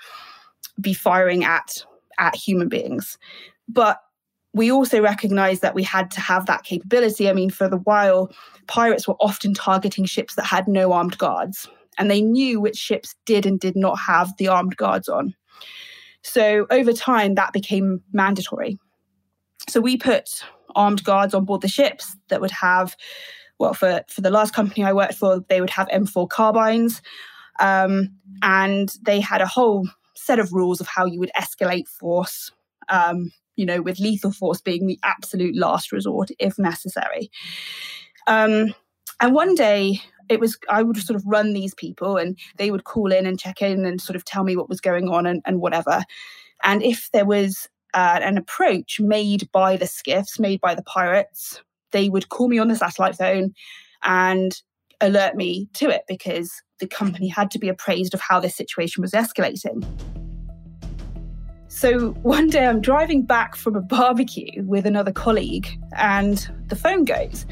be 0.81 0.93
firing 0.95 1.45
at 1.45 1.85
at 2.19 2.37
human 2.37 2.69
beings. 2.69 3.19
But 3.69 3.99
we 4.55 4.71
also 4.71 5.01
recognized 5.01 5.63
that 5.63 5.75
we 5.75 5.83
had 5.83 6.11
to 6.13 6.21
have 6.21 6.47
that 6.47 6.65
capability. 6.65 7.29
I 7.29 7.33
mean, 7.33 7.51
for 7.51 7.69
the 7.69 7.79
while, 7.79 8.31
pirates 8.67 9.09
were 9.09 9.17
often 9.21 9.55
targeting 9.55 10.05
ships 10.05 10.35
that 10.35 10.45
had 10.45 10.69
no 10.69 10.93
armed 10.93 11.19
guards, 11.19 11.69
and 11.99 12.11
they 12.11 12.21
knew 12.21 12.61
which 12.61 12.77
ships 12.77 13.15
did 13.25 13.47
and 13.47 13.59
did 13.59 13.77
not 13.77 13.99
have 13.99 14.37
the 14.37 14.49
armed 14.49 14.77
guards 14.77 15.09
on. 15.09 15.35
So 16.23 16.67
over 16.71 16.93
time, 16.93 17.35
that 17.35 17.53
became 17.53 18.03
mandatory. 18.13 18.79
So 19.69 19.81
we 19.81 19.97
put 19.97 20.45
armed 20.75 21.05
guards 21.05 21.35
on 21.35 21.45
board 21.45 21.61
the 21.61 21.69
ships 21.69 22.17
that 22.29 22.41
would 22.41 22.51
have, 22.51 22.97
well, 23.59 23.75
for, 23.75 24.03
for 24.09 24.21
the 24.21 24.31
last 24.31 24.55
company 24.55 24.85
I 24.85 24.93
worked 24.93 25.15
for, 25.15 25.41
they 25.49 25.61
would 25.61 25.71
have 25.71 25.89
M4 25.89 26.29
carbines. 26.29 27.03
Um, 27.61 28.11
and 28.43 28.93
they 29.03 29.21
had 29.21 29.41
a 29.41 29.47
whole 29.47 29.89
set 30.15 30.39
of 30.39 30.53
rules 30.53 30.81
of 30.81 30.87
how 30.87 31.05
you 31.05 31.19
would 31.19 31.33
escalate 31.39 31.89
force, 31.89 32.51
um, 32.89 33.31
you 33.57 33.67
know, 33.67 33.83
with 33.83 34.01
lethal 34.01 34.33
force 34.33 34.61
being 34.61 34.87
the 34.87 34.99
absolute 35.03 35.57
last 35.57 35.93
resort 35.93 36.31
if 36.39 36.59
necessary. 36.59 37.31
Um, 38.27 38.75
and 39.21 39.35
one 39.35 39.55
day, 39.55 40.01
it 40.29 40.41
was 40.41 40.57
I 40.69 40.83
would 40.83 40.97
sort 40.97 41.17
of 41.17 41.27
run 41.27 41.53
these 41.53 41.75
people 41.75 42.17
and 42.17 42.39
they 42.57 42.71
would 42.71 42.85
call 42.85 43.13
in 43.13 43.27
and 43.27 43.39
check 43.39 43.61
in 43.61 43.85
and 43.85 44.01
sort 44.01 44.17
of 44.17 44.25
tell 44.25 44.45
me 44.45 44.57
what 44.57 44.69
was 44.69 44.81
going 44.81 45.09
on 45.09 45.27
and, 45.27 45.43
and 45.45 45.61
whatever. 45.61 46.03
And 46.63 46.83
if 46.83 47.11
there 47.13 47.27
was 47.27 47.69
uh, 47.95 48.21
an 48.23 48.39
approach 48.39 49.01
made 49.01 49.51
by 49.53 49.77
the 49.77 49.87
skiffs, 49.87 50.39
made 50.39 50.61
by 50.61 50.75
the 50.75 50.83
pirates, 50.83 51.61
they 51.91 52.09
would 52.09 52.29
call 52.31 52.49
me 52.49 52.59
on 52.59 52.69
the 52.69 52.77
satellite 52.77 53.17
phone 53.17 53.53
and 54.03 54.61
alert 55.01 55.35
me 55.35 55.69
to 55.75 55.91
it 55.91 56.03
because 56.09 56.63
the 56.79 56.87
company 56.87 57.29
had 57.29 57.51
to 57.51 57.59
be 57.59 57.69
appraised 57.69 58.15
of 58.15 58.21
how 58.21 58.41
this 58.41 58.57
situation 58.57 59.03
was 59.03 59.13
escalating. 59.13 59.85
So 61.83 62.11
one 62.23 62.49
day 62.49 62.65
I'm 62.65 62.81
driving 62.81 63.23
back 63.23 63.57
from 63.57 63.75
a 63.75 63.81
barbecue 63.81 64.63
with 64.63 64.87
another 64.87 65.11
colleague 65.11 65.69
and 65.97 66.49
the 66.69 66.77
phone 66.77 67.05
goes. 67.05 67.45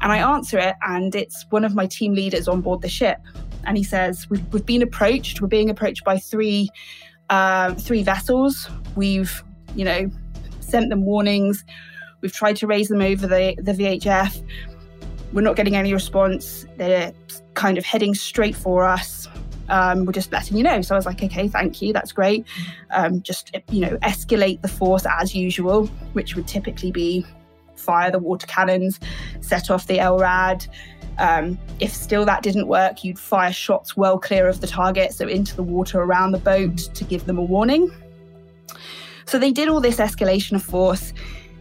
And 0.00 0.10
I 0.10 0.16
answer 0.36 0.58
it, 0.58 0.74
and 0.86 1.14
it's 1.14 1.44
one 1.50 1.66
of 1.66 1.74
my 1.74 1.86
team 1.86 2.14
leaders 2.14 2.48
on 2.48 2.62
board 2.62 2.80
the 2.80 2.88
ship. 2.88 3.18
And 3.64 3.76
he 3.76 3.84
says, 3.84 4.26
We've, 4.30 4.42
we've 4.54 4.64
been 4.64 4.80
approached. 4.80 5.42
We're 5.42 5.48
being 5.48 5.68
approached 5.68 6.02
by 6.02 6.16
three, 6.16 6.70
uh, 7.28 7.74
three 7.74 8.02
vessels. 8.02 8.70
We've, 8.96 9.44
you 9.76 9.84
know, 9.84 10.10
sent 10.60 10.88
them 10.88 11.04
warnings. 11.04 11.62
We've 12.22 12.32
tried 12.32 12.56
to 12.56 12.66
raise 12.66 12.88
them 12.88 13.02
over 13.02 13.26
the, 13.26 13.54
the 13.58 13.72
VHF. 13.72 14.42
We're 15.34 15.42
not 15.42 15.56
getting 15.56 15.76
any 15.76 15.92
response. 15.92 16.64
They're 16.78 17.12
kind 17.52 17.76
of 17.76 17.84
heading 17.84 18.14
straight 18.14 18.56
for 18.56 18.84
us. 18.84 19.28
Um, 19.68 20.04
we're 20.04 20.12
just 20.12 20.32
letting 20.32 20.56
you 20.56 20.62
know. 20.62 20.80
So 20.82 20.94
I 20.94 20.98
was 20.98 21.06
like, 21.06 21.22
okay, 21.22 21.48
thank 21.48 21.82
you, 21.82 21.92
that's 21.92 22.12
great. 22.12 22.46
Um, 22.90 23.22
just 23.22 23.56
you 23.70 23.80
know, 23.80 23.96
escalate 23.98 24.62
the 24.62 24.68
force 24.68 25.06
as 25.06 25.34
usual, 25.34 25.86
which 26.12 26.36
would 26.36 26.46
typically 26.46 26.90
be 26.90 27.26
fire 27.76 28.10
the 28.10 28.18
water 28.18 28.46
cannons, 28.46 28.98
set 29.40 29.70
off 29.70 29.86
the 29.86 29.98
LRAD. 29.98 30.68
Um, 31.18 31.58
if 31.80 31.92
still 31.92 32.24
that 32.26 32.42
didn't 32.42 32.68
work, 32.68 33.02
you'd 33.02 33.18
fire 33.18 33.52
shots 33.52 33.96
well 33.96 34.18
clear 34.18 34.46
of 34.48 34.60
the 34.60 34.66
target, 34.66 35.12
so 35.12 35.26
into 35.26 35.56
the 35.56 35.62
water 35.62 36.00
around 36.00 36.32
the 36.32 36.38
boat 36.38 36.76
to 36.94 37.04
give 37.04 37.26
them 37.26 37.38
a 37.38 37.42
warning. 37.42 37.90
So 39.26 39.38
they 39.38 39.52
did 39.52 39.68
all 39.68 39.80
this 39.80 39.96
escalation 39.96 40.52
of 40.52 40.62
force. 40.62 41.12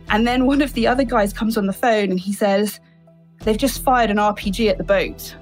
And 0.10 0.26
then 0.26 0.46
one 0.46 0.62
of 0.62 0.74
the 0.74 0.88
other 0.88 1.04
guys 1.04 1.34
comes 1.34 1.58
on 1.58 1.66
the 1.66 1.74
phone 1.74 2.12
and 2.12 2.20
he 2.20 2.32
says, 2.32 2.80
They've 3.42 3.58
just 3.58 3.84
fired 3.84 4.10
an 4.10 4.18
RPG 4.18 4.70
at 4.70 4.78
the 4.78 4.84
boat. 4.84 5.36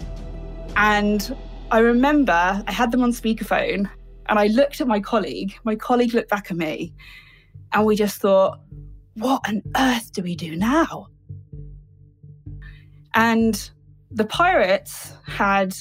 And 0.76 1.36
I 1.72 1.80
remember 1.80 2.64
I 2.68 2.72
had 2.72 2.92
them 2.92 3.02
on 3.02 3.12
speakerphone 3.12 3.90
and 4.28 4.40
I 4.40 4.48
looked 4.48 4.82
at 4.82 4.88
my 4.88 5.00
colleague. 5.00 5.56
My 5.64 5.76
colleague 5.76 6.14
looked 6.14 6.30
back 6.30 6.52
at 6.52 6.58
me 6.58 6.94
and 7.74 7.86
we 7.86 7.96
just 7.96 8.22
thought, 8.22 8.60
what 9.16 9.42
on 9.48 9.64
earth 9.76 10.12
do 10.14 10.22
we 10.22 10.36
do 10.36 10.56
now? 10.56 11.08
And 13.16 13.70
the 14.12 14.26
pirates 14.26 15.14
had 15.26 15.76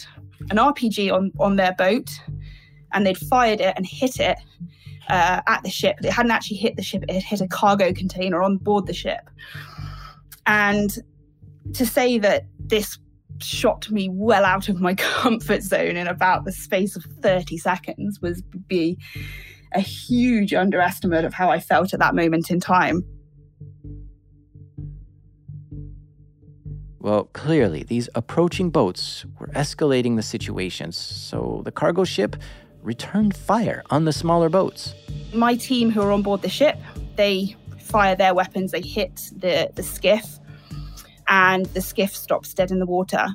an 0.51 0.57
RPG 0.57 1.13
on, 1.13 1.33
on 1.39 1.57
their 1.57 1.75
boat 1.75 2.11
and 2.93 3.07
they'd 3.07 3.19
fired 3.19 3.61
it 3.61 3.75
and 3.77 3.87
hit 3.87 4.21
it 4.21 4.39
uh, 5.09 5.43
at 5.47 5.63
the 5.63 5.71
ship. 5.71 5.97
It 6.03 6.13
hadn't 6.13 6.33
actually 6.33 6.57
hit 6.57 6.77
the 6.77 6.83
ship, 6.83 7.05
it 7.09 7.13
had 7.13 7.23
hit 7.23 7.41
a 7.41 7.49
cargo 7.49 7.93
container 7.93 8.43
on 8.43 8.57
board 8.57 8.87
the 8.87 8.95
ship. 8.95 9.29
And 10.47 10.97
to 11.75 11.85
say 11.85 12.19
that 12.19 12.47
this 12.59 12.99
shot 13.41 13.91
me 13.91 14.09
well 14.11 14.45
out 14.45 14.69
of 14.69 14.81
my 14.81 14.95
comfort 14.99 15.63
zone 15.63 15.97
in 15.97 16.07
about 16.07 16.45
the 16.45 16.53
space 16.53 16.97
of 16.97 17.05
30 17.21 17.59
seconds 17.59 18.21
was 18.21 18.43
be 18.69 18.99
a 19.73 19.81
huge 19.81 20.55
underestimate 20.55 21.25
of 21.25 21.35
how 21.35 21.51
I 21.51 21.59
felt 21.59 21.93
at 21.93 22.01
that 22.01 22.15
moment 22.15 22.51
in 22.51 22.61
time. 22.61 23.05
Well, 27.01 27.25
clearly, 27.35 27.83
these 27.83 28.09
approaching 28.15 28.71
boats 28.71 29.27
were 29.39 29.49
escalating 29.49 30.17
the 30.17 30.23
situation, 30.23 30.91
so 30.91 31.61
the 31.65 31.71
cargo 31.71 32.05
ship 32.05 32.37
returned 32.83 33.37
fire 33.37 33.83
on 33.91 34.07
the 34.07 34.13
smaller 34.13 34.49
boats. 34.49 34.95
My 35.35 35.55
team 35.55 35.91
who 35.91 36.01
are 36.01 36.13
on 36.13 36.23
board 36.23 36.41
the 36.41 36.49
ship, 36.49 36.79
they 37.17 37.57
fire 37.79 38.17
their 38.17 38.33
weapons, 38.33 38.71
they 38.71 38.81
hit 38.81 39.31
the, 39.37 39.71
the 39.75 39.83
skiff, 39.83 40.39
and 41.29 41.67
the 41.67 41.81
skiff 41.81 42.15
stops 42.15 42.55
dead 42.55 42.71
in 42.71 42.79
the 42.79 42.87
water. 42.87 43.27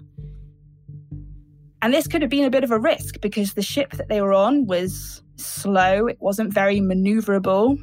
And 1.81 1.93
this 1.93 2.07
could 2.07 2.21
have 2.21 2.29
been 2.29 2.45
a 2.45 2.49
bit 2.49 2.63
of 2.63 2.71
a 2.71 2.79
risk 2.79 3.21
because 3.21 3.53
the 3.53 3.61
ship 3.61 3.91
that 3.91 4.09
they 4.09 4.21
were 4.21 4.33
on 4.33 4.65
was 4.65 5.23
slow, 5.37 6.07
it 6.07 6.17
wasn't 6.19 6.53
very 6.53 6.81
maneuverable 6.81 7.77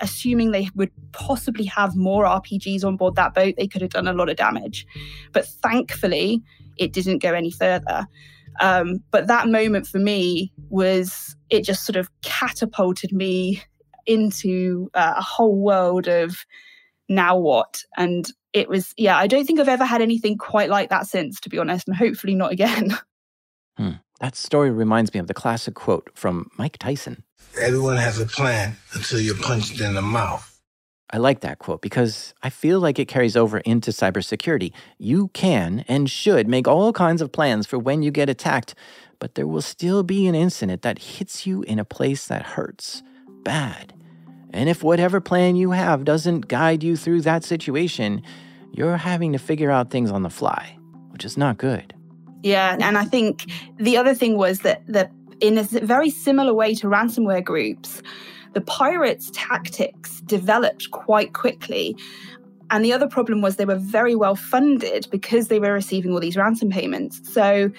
assuming 0.00 0.50
they 0.50 0.68
would 0.74 0.90
possibly 1.12 1.64
have 1.64 1.96
more 1.96 2.24
RPGs 2.24 2.84
on 2.84 2.96
board 2.96 3.16
that 3.16 3.34
boat, 3.34 3.54
they 3.56 3.66
could 3.66 3.82
have 3.82 3.90
done 3.90 4.08
a 4.08 4.12
lot 4.12 4.28
of 4.28 4.36
damage. 4.36 4.86
But 5.32 5.46
thankfully, 5.46 6.42
it 6.76 6.92
didn't 6.92 7.22
go 7.22 7.32
any 7.32 7.50
further. 7.50 8.06
Um, 8.60 9.02
but 9.10 9.26
that 9.26 9.48
moment 9.48 9.86
for 9.86 9.98
me 9.98 10.52
was 10.68 11.36
it 11.50 11.62
just 11.62 11.84
sort 11.84 11.96
of 11.96 12.10
catapulted 12.22 13.12
me 13.12 13.62
into 14.06 14.90
uh, 14.94 15.14
a 15.16 15.22
whole 15.22 15.56
world 15.56 16.06
of 16.06 16.44
now 17.08 17.36
what? 17.36 17.82
And 17.96 18.26
it 18.52 18.68
was, 18.68 18.94
yeah, 18.96 19.16
I 19.16 19.26
don't 19.26 19.44
think 19.44 19.60
I've 19.60 19.68
ever 19.68 19.84
had 19.84 20.00
anything 20.00 20.38
quite 20.38 20.70
like 20.70 20.90
that 20.90 21.06
since, 21.06 21.40
to 21.40 21.48
be 21.48 21.58
honest, 21.58 21.88
and 21.88 21.96
hopefully 21.96 22.34
not 22.34 22.52
again. 22.52 22.96
Hmm. 23.76 23.94
That 24.20 24.36
story 24.36 24.70
reminds 24.70 25.12
me 25.12 25.18
of 25.18 25.26
the 25.26 25.34
classic 25.34 25.74
quote 25.74 26.08
from 26.14 26.48
Mike 26.56 26.78
Tyson 26.78 27.24
Everyone 27.60 27.96
has 27.96 28.20
a 28.20 28.26
plan 28.26 28.76
until 28.92 29.18
you're 29.18 29.34
punched 29.34 29.80
in 29.80 29.94
the 29.94 30.00
mouth. 30.00 30.54
I 31.10 31.18
like 31.18 31.40
that 31.40 31.58
quote 31.58 31.82
because 31.82 32.34
I 32.42 32.50
feel 32.50 32.80
like 32.80 32.98
it 32.98 33.08
carries 33.08 33.36
over 33.36 33.58
into 33.58 33.90
cybersecurity. 33.90 34.72
You 34.98 35.28
can 35.28 35.84
and 35.86 36.10
should 36.10 36.48
make 36.48 36.66
all 36.66 36.92
kinds 36.92 37.22
of 37.22 37.32
plans 37.32 37.66
for 37.66 37.78
when 37.78 38.02
you 38.02 38.10
get 38.10 38.28
attacked, 38.28 38.74
but 39.18 39.34
there 39.34 39.46
will 39.46 39.62
still 39.62 40.02
be 40.02 40.26
an 40.26 40.34
incident 40.34 40.82
that 40.82 40.98
hits 40.98 41.46
you 41.46 41.62
in 41.62 41.78
a 41.78 41.84
place 41.84 42.26
that 42.26 42.42
hurts 42.42 43.02
bad. 43.42 43.93
And 44.54 44.68
if 44.68 44.84
whatever 44.84 45.20
plan 45.20 45.56
you 45.56 45.72
have 45.72 46.04
doesn't 46.04 46.46
guide 46.46 46.84
you 46.84 46.96
through 46.96 47.22
that 47.22 47.42
situation, 47.42 48.22
you're 48.72 48.96
having 48.96 49.32
to 49.32 49.38
figure 49.38 49.70
out 49.70 49.90
things 49.90 50.12
on 50.12 50.22
the 50.22 50.30
fly, 50.30 50.78
which 51.10 51.24
is 51.24 51.36
not 51.36 51.58
good. 51.58 51.92
Yeah, 52.44 52.76
and 52.80 52.96
I 52.96 53.04
think 53.04 53.50
the 53.78 53.96
other 53.96 54.14
thing 54.14 54.38
was 54.38 54.60
that 54.60 54.86
the 54.86 55.10
in 55.40 55.58
a 55.58 55.64
very 55.64 56.08
similar 56.08 56.54
way 56.54 56.74
to 56.76 56.86
ransomware 56.86 57.42
groups, 57.42 58.00
the 58.52 58.60
pirates' 58.60 59.30
tactics 59.34 60.20
developed 60.20 60.90
quite 60.92 61.32
quickly. 61.32 61.96
And 62.70 62.84
the 62.84 62.92
other 62.92 63.08
problem 63.08 63.42
was 63.42 63.56
they 63.56 63.64
were 63.64 63.74
very 63.74 64.14
well 64.14 64.36
funded 64.36 65.08
because 65.10 65.48
they 65.48 65.58
were 65.58 65.72
receiving 65.72 66.12
all 66.12 66.20
these 66.20 66.36
ransom 66.36 66.70
payments. 66.70 67.20
So 67.30 67.70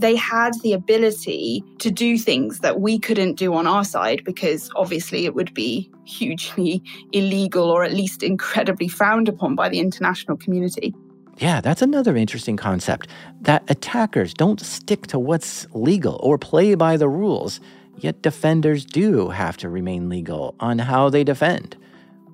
they 0.00 0.16
had 0.16 0.54
the 0.62 0.72
ability 0.72 1.62
to 1.78 1.90
do 1.90 2.16
things 2.16 2.60
that 2.60 2.80
we 2.80 2.98
couldn't 2.98 3.34
do 3.34 3.54
on 3.54 3.66
our 3.66 3.84
side 3.84 4.22
because 4.24 4.70
obviously 4.74 5.26
it 5.26 5.34
would 5.34 5.52
be 5.52 5.90
hugely 6.04 6.82
illegal 7.12 7.70
or 7.70 7.84
at 7.84 7.92
least 7.92 8.22
incredibly 8.22 8.88
frowned 8.88 9.28
upon 9.28 9.54
by 9.54 9.68
the 9.68 9.78
international 9.78 10.36
community. 10.36 10.94
Yeah, 11.38 11.60
that's 11.60 11.82
another 11.82 12.16
interesting 12.16 12.56
concept 12.56 13.08
that 13.42 13.62
attackers 13.68 14.34
don't 14.34 14.60
stick 14.60 15.06
to 15.08 15.18
what's 15.18 15.66
legal 15.72 16.18
or 16.22 16.36
play 16.38 16.74
by 16.74 16.96
the 16.96 17.08
rules, 17.08 17.60
yet 17.96 18.22
defenders 18.22 18.84
do 18.84 19.28
have 19.28 19.56
to 19.58 19.68
remain 19.68 20.08
legal 20.08 20.54
on 20.60 20.78
how 20.78 21.08
they 21.08 21.24
defend, 21.24 21.76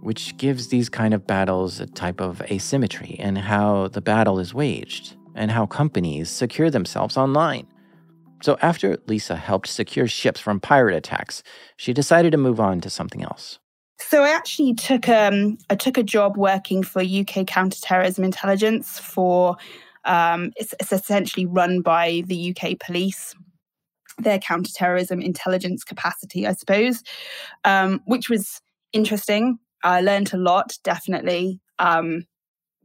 which 0.00 0.36
gives 0.38 0.68
these 0.68 0.88
kind 0.88 1.14
of 1.14 1.26
battles 1.26 1.78
a 1.78 1.86
type 1.86 2.20
of 2.20 2.42
asymmetry 2.50 3.10
in 3.18 3.36
how 3.36 3.88
the 3.88 4.00
battle 4.00 4.40
is 4.40 4.52
waged 4.52 5.15
and 5.36 5.50
how 5.50 5.66
companies 5.66 6.28
secure 6.30 6.70
themselves 6.70 7.16
online. 7.16 7.66
So, 8.42 8.58
after 8.60 8.98
Lisa 9.06 9.36
helped 9.36 9.68
secure 9.68 10.06
ships 10.06 10.40
from 10.40 10.60
pirate 10.60 10.94
attacks, 10.94 11.42
she 11.76 11.92
decided 11.92 12.32
to 12.32 12.38
move 12.38 12.60
on 12.60 12.80
to 12.82 12.90
something 12.90 13.22
else. 13.22 13.58
So 13.98 14.24
I 14.24 14.30
actually 14.30 14.74
took 14.74 15.08
um 15.08 15.56
I 15.70 15.74
took 15.74 15.96
a 15.96 16.02
job 16.02 16.36
working 16.36 16.82
for 16.82 17.00
UK 17.00 17.46
counterterrorism 17.46 18.24
intelligence 18.24 18.98
for 18.98 19.56
Um, 20.04 20.52
it's, 20.56 20.72
it's 20.78 20.92
essentially 20.92 21.46
run 21.46 21.80
by 21.80 22.22
the 22.26 22.54
UK 22.54 22.78
police 22.78 23.34
their 24.18 24.38
counterterrorism 24.38 25.20
intelligence 25.20 25.84
capacity, 25.84 26.46
I 26.46 26.52
suppose, 26.52 27.02
um, 27.64 28.00
which 28.06 28.30
was 28.30 28.62
interesting. 28.92 29.58
I 29.82 30.00
learned 30.00 30.32
a 30.32 30.38
lot, 30.38 30.78
definitely. 30.82 31.60
Um, 31.78 32.26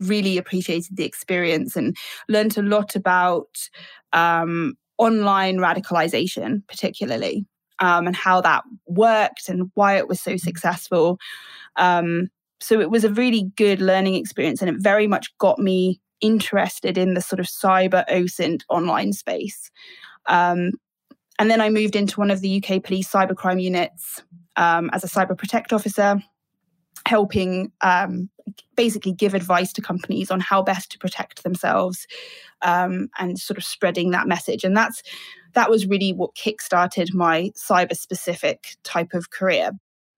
really 0.01 0.37
appreciated 0.37 0.97
the 0.97 1.05
experience 1.05 1.75
and 1.75 1.95
learned 2.27 2.57
a 2.57 2.61
lot 2.61 2.95
about 2.95 3.69
um, 4.13 4.75
online 4.97 5.57
radicalization, 5.57 6.61
particularly, 6.67 7.45
um, 7.79 8.07
and 8.07 8.15
how 8.15 8.41
that 8.41 8.63
worked 8.87 9.49
and 9.49 9.71
why 9.73 9.97
it 9.97 10.07
was 10.07 10.21
so 10.21 10.37
successful. 10.37 11.17
Um, 11.77 12.29
so 12.59 12.79
it 12.79 12.91
was 12.91 13.03
a 13.03 13.13
really 13.13 13.51
good 13.55 13.81
learning 13.81 14.15
experience, 14.15 14.61
and 14.61 14.69
it 14.69 14.75
very 14.79 15.07
much 15.07 15.35
got 15.39 15.57
me 15.59 15.99
interested 16.21 16.97
in 16.97 17.15
the 17.15 17.21
sort 17.21 17.39
of 17.39 17.47
cyber 17.47 18.07
OSINT 18.07 18.61
online 18.69 19.13
space. 19.13 19.71
Um, 20.27 20.73
and 21.39 21.49
then 21.49 21.59
I 21.59 21.69
moved 21.69 21.95
into 21.95 22.19
one 22.19 22.29
of 22.29 22.41
the 22.41 22.63
UK 22.63 22.83
police 22.83 23.09
cybercrime 23.11 23.59
units 23.59 24.21
um, 24.57 24.91
as 24.93 25.03
a 25.03 25.07
cyber 25.07 25.35
protect 25.35 25.73
officer, 25.73 26.21
helping 27.11 27.69
um, 27.81 28.29
basically 28.77 29.11
give 29.11 29.33
advice 29.33 29.73
to 29.73 29.81
companies 29.81 30.31
on 30.31 30.39
how 30.39 30.63
best 30.63 30.89
to 30.89 30.97
protect 30.97 31.43
themselves 31.43 32.07
um, 32.61 33.09
and 33.19 33.37
sort 33.37 33.57
of 33.57 33.65
spreading 33.65 34.11
that 34.11 34.29
message. 34.29 34.63
And 34.63 34.77
that's 34.77 35.03
that 35.53 35.69
was 35.69 35.85
really 35.85 36.13
what 36.13 36.35
kickstarted 36.35 37.13
my 37.13 37.51
cyber 37.57 37.97
specific 37.97 38.77
type 38.85 39.13
of 39.13 39.29
career. 39.29 39.71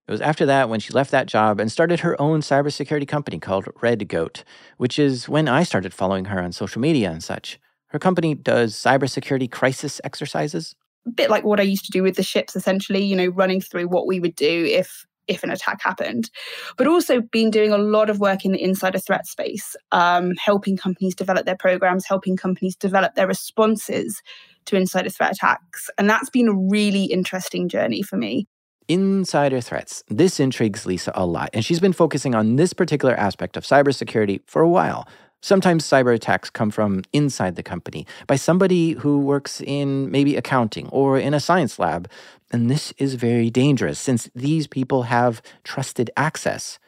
It 0.08 0.12
was 0.12 0.22
after 0.22 0.46
that 0.46 0.70
when 0.70 0.80
she 0.80 0.94
left 0.94 1.10
that 1.10 1.26
job 1.26 1.60
and 1.60 1.72
started 1.72 2.02
her 2.02 2.20
own 2.22 2.42
cybersecurity 2.42 3.08
company 3.08 3.40
called 3.40 3.66
Red 3.82 4.08
Goat, 4.08 4.44
which 4.78 5.00
is 5.00 5.28
when 5.28 5.48
I 5.48 5.64
started 5.64 5.96
following 5.96 6.26
her 6.26 6.40
on 6.40 6.52
social 6.52 6.80
media 6.80 7.10
and 7.10 7.24
such. 7.24 7.60
Her 7.88 7.98
company 7.98 8.36
does 8.36 8.76
cybersecurity 8.76 9.50
crisis 9.50 10.00
exercises 10.04 10.76
a 11.06 11.12
bit 11.12 11.30
like 11.30 11.44
what 11.44 11.60
I 11.60 11.64
used 11.64 11.86
to 11.86 11.92
do 11.92 12.04
with 12.04 12.16
the 12.16 12.24
ships, 12.24 12.56
essentially, 12.56 13.04
you 13.04 13.16
know, 13.16 13.28
running 13.28 13.62
through 13.62 13.88
what 13.88 14.08
we 14.08 14.20
would 14.20 14.36
do 14.36 14.66
if 14.66 15.06
if 15.28 15.44
an 15.44 15.52
attack 15.52 15.82
happened, 15.82 16.30
but 16.78 16.88
also 16.88 17.22
been 17.22 17.50
doing 17.50 17.72
a 17.72 17.78
lot 17.78 18.10
of 18.10 18.20
work 18.20 18.46
in 18.46 18.52
the 18.52 18.62
insider 18.62 19.00
threat 19.00 19.26
space, 19.26 19.76
um, 19.92 20.34
helping 20.36 20.78
companies 20.78 21.16
develop 21.16 21.46
their 21.46 21.58
programs, 21.58 22.06
helping 22.06 22.36
companies 22.36 22.76
develop 22.76 23.16
their 23.16 23.28
responses 23.28 24.22
to 24.66 24.76
insider 24.76 25.10
threat 25.10 25.34
attacks. 25.34 25.90
And 25.98 26.10
that's 26.10 26.30
been 26.30 26.48
a 26.48 26.56
really 26.56 27.06
interesting 27.06 27.70
journey 27.70 28.02
for 28.02 28.18
me. 28.18 28.48
Insider 28.90 29.62
threats. 29.62 30.04
This 30.10 30.42
intrigues 30.42 30.86
Lisa 30.86 31.14
a 31.16 31.26
lot, 31.26 31.50
and 31.54 31.64
she's 31.64 31.80
been 31.80 31.94
focusing 31.94 32.36
on 32.36 32.58
this 32.58 32.74
particular 32.74 33.16
aspect 33.16 33.56
of 33.56 33.64
cybersecurity 33.64 34.42
for 34.46 34.62
a 34.62 34.68
while. 34.68 35.08
Sometimes 35.44 35.84
cyber 35.84 36.16
attacks 36.16 36.50
come 36.50 36.72
from 36.72 37.02
inside 37.12 37.58
the 37.58 37.64
company 37.64 38.08
by 38.28 38.38
somebody 38.38 38.94
who 38.94 39.20
works 39.20 39.60
in 39.60 40.10
maybe 40.10 40.38
accounting 40.38 40.88
or 40.88 41.20
in 41.20 41.34
a 41.34 41.40
science 41.42 41.78
lab. 41.78 42.10
And 42.54 42.72
this 42.72 42.94
is 42.98 43.16
very 43.16 43.50
dangerous 43.50 44.00
since 44.00 44.30
these 44.34 44.68
people 44.68 45.04
have 45.04 45.42
trusted 45.66 46.10
access. 46.16 46.80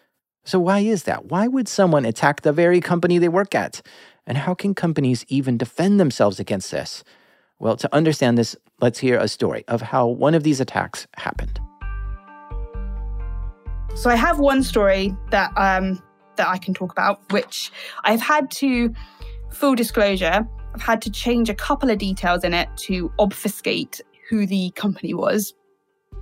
So, 0.46 0.58
why 0.58 0.80
is 0.80 1.04
that? 1.04 1.26
Why 1.26 1.50
would 1.50 1.68
someone 1.68 2.06
attack 2.06 2.44
the 2.44 2.54
very 2.54 2.80
company 2.80 3.18
they 3.18 3.28
work 3.28 3.54
at? 3.54 3.82
And 4.26 4.38
how 4.38 4.54
can 4.54 4.74
companies 4.74 5.26
even 5.28 5.58
defend 5.58 6.00
themselves 6.00 6.40
against 6.40 6.72
this? 6.72 7.04
Well, 7.60 7.76
to 7.76 7.94
understand 7.94 8.38
this, 8.38 8.56
let's 8.80 9.00
hear 9.00 9.20
a 9.20 9.28
story 9.28 9.66
of 9.68 9.82
how 9.82 10.08
one 10.08 10.34
of 10.34 10.44
these 10.44 10.62
attacks 10.62 11.08
happened. 11.18 11.60
So, 13.96 14.10
I 14.10 14.16
have 14.16 14.40
one 14.40 14.64
story 14.64 15.14
that 15.32 15.52
um, 15.58 16.02
that 16.38 16.48
I 16.48 16.58
can 16.58 16.74
talk 16.74 16.92
about, 16.92 17.32
which 17.32 17.72
I've 18.04 18.22
had 18.22 18.52
to, 18.52 18.94
full 19.52 19.76
disclosure, 19.76 20.48
I've 20.74 20.82
had 20.82 21.02
to 21.04 21.12
change 21.12 21.50
a 21.50 21.56
couple 21.56 21.90
of 21.90 21.98
details 21.98 22.44
in 22.44 22.54
it 22.54 22.70
to 22.78 23.12
obfuscate 23.18 24.02
who 24.30 24.46
the 24.46 24.72
company 24.72 25.14
was. 25.14 25.54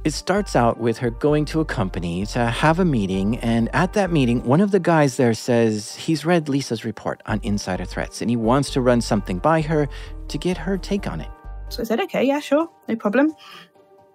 It 0.03 0.12
starts 0.12 0.56
out 0.56 0.80
with 0.80 0.97
her 0.97 1.10
going 1.10 1.45
to 1.45 1.62
a 1.62 1.65
company 1.65 2.26
to 2.28 2.47
have 2.47 2.80
a 2.80 2.86
meeting, 2.86 3.38
and 3.38 3.73
at 3.73 3.93
that 3.93 4.12
meeting, 4.12 4.43
one 4.43 4.60
of 4.60 4.71
the 4.71 4.80
guys 4.80 5.15
there 5.15 5.34
says 5.34 5.95
he's 5.95 6.26
read 6.26 6.49
Lisa's 6.49 6.84
report 6.84 7.21
on 7.26 7.39
insider 7.41 7.86
threats 7.86 8.21
and 8.21 8.30
he 8.30 8.36
wants 8.36 8.69
to 8.71 8.82
run 8.82 8.99
something 8.99 9.39
by 9.39 9.62
her 9.62 9.88
to 10.28 10.38
get 10.38 10.58
her 10.58 10.78
take 10.78 11.08
on 11.08 11.21
it. 11.21 11.30
So 11.69 11.82
I 11.82 11.86
said, 11.86 12.02
okay, 12.02 12.23
yeah, 12.23 12.41
sure, 12.41 12.69
no 12.89 12.95
problem. 12.97 13.34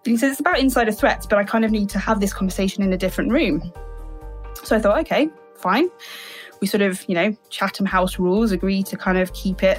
he 0.04 0.16
says 0.18 0.32
it's 0.32 0.40
about 0.40 0.58
insider 0.58 0.92
threats, 0.92 1.26
but 1.26 1.38
I 1.38 1.44
kind 1.44 1.64
of 1.64 1.70
need 1.70 1.88
to 1.90 1.98
have 1.98 2.20
this 2.20 2.34
conversation 2.34 2.82
in 2.82 2.92
a 2.92 2.98
different 2.98 3.32
room. 3.32 3.72
So 4.62 4.76
I 4.76 4.80
thought, 4.80 4.98
okay, 5.00 5.28
fine. 5.58 5.88
We 6.60 6.66
sort 6.66 6.82
of, 6.82 7.04
you 7.08 7.14
know, 7.14 7.36
Chatham 7.50 7.86
House 7.86 8.18
rules 8.18 8.52
agree 8.52 8.82
to 8.84 8.96
kind 8.96 9.18
of 9.18 9.32
keep 9.32 9.62
it 9.62 9.78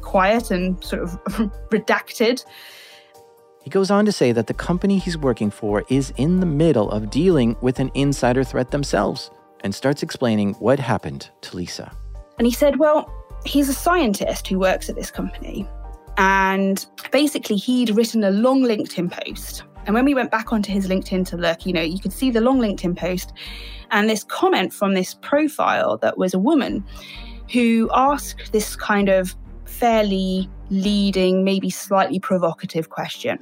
quiet 0.00 0.50
and 0.50 0.82
sort 0.84 1.02
of 1.02 1.10
redacted. 1.70 2.44
He 3.62 3.70
goes 3.70 3.90
on 3.90 4.04
to 4.06 4.12
say 4.12 4.32
that 4.32 4.48
the 4.48 4.54
company 4.54 4.98
he's 4.98 5.16
working 5.16 5.50
for 5.50 5.84
is 5.88 6.12
in 6.16 6.40
the 6.40 6.46
middle 6.46 6.90
of 6.90 7.10
dealing 7.10 7.56
with 7.60 7.78
an 7.78 7.90
insider 7.94 8.42
threat 8.44 8.70
themselves 8.70 9.30
and 9.60 9.74
starts 9.74 10.02
explaining 10.02 10.54
what 10.54 10.80
happened 10.80 11.30
to 11.42 11.56
Lisa. 11.56 11.92
And 12.38 12.46
he 12.46 12.52
said, 12.52 12.78
Well, 12.78 13.12
he's 13.44 13.68
a 13.68 13.74
scientist 13.74 14.48
who 14.48 14.58
works 14.58 14.88
at 14.88 14.96
this 14.96 15.10
company. 15.10 15.68
And 16.16 16.84
basically, 17.12 17.56
he'd 17.56 17.90
written 17.90 18.24
a 18.24 18.30
long 18.30 18.62
LinkedIn 18.62 19.10
post 19.10 19.62
and 19.86 19.94
when 19.94 20.04
we 20.04 20.14
went 20.14 20.30
back 20.30 20.52
onto 20.52 20.72
his 20.72 20.88
LinkedIn 20.88 21.26
to 21.28 21.36
look, 21.36 21.66
you 21.66 21.72
know, 21.72 21.82
you 21.82 21.98
could 21.98 22.12
see 22.12 22.30
the 22.30 22.40
long 22.40 22.60
LinkedIn 22.60 22.96
post 22.96 23.32
and 23.92 24.08
this 24.10 24.24
comment 24.24 24.72
from 24.72 24.94
this 24.94 25.14
profile 25.14 25.98
that 25.98 26.18
was 26.18 26.34
a 26.34 26.38
woman 26.38 26.84
who 27.52 27.88
asked 27.94 28.50
this 28.52 28.74
kind 28.74 29.08
of 29.08 29.36
fairly 29.66 30.48
leading, 30.70 31.44
maybe 31.44 31.70
slightly 31.70 32.18
provocative 32.18 32.88
question. 32.88 33.38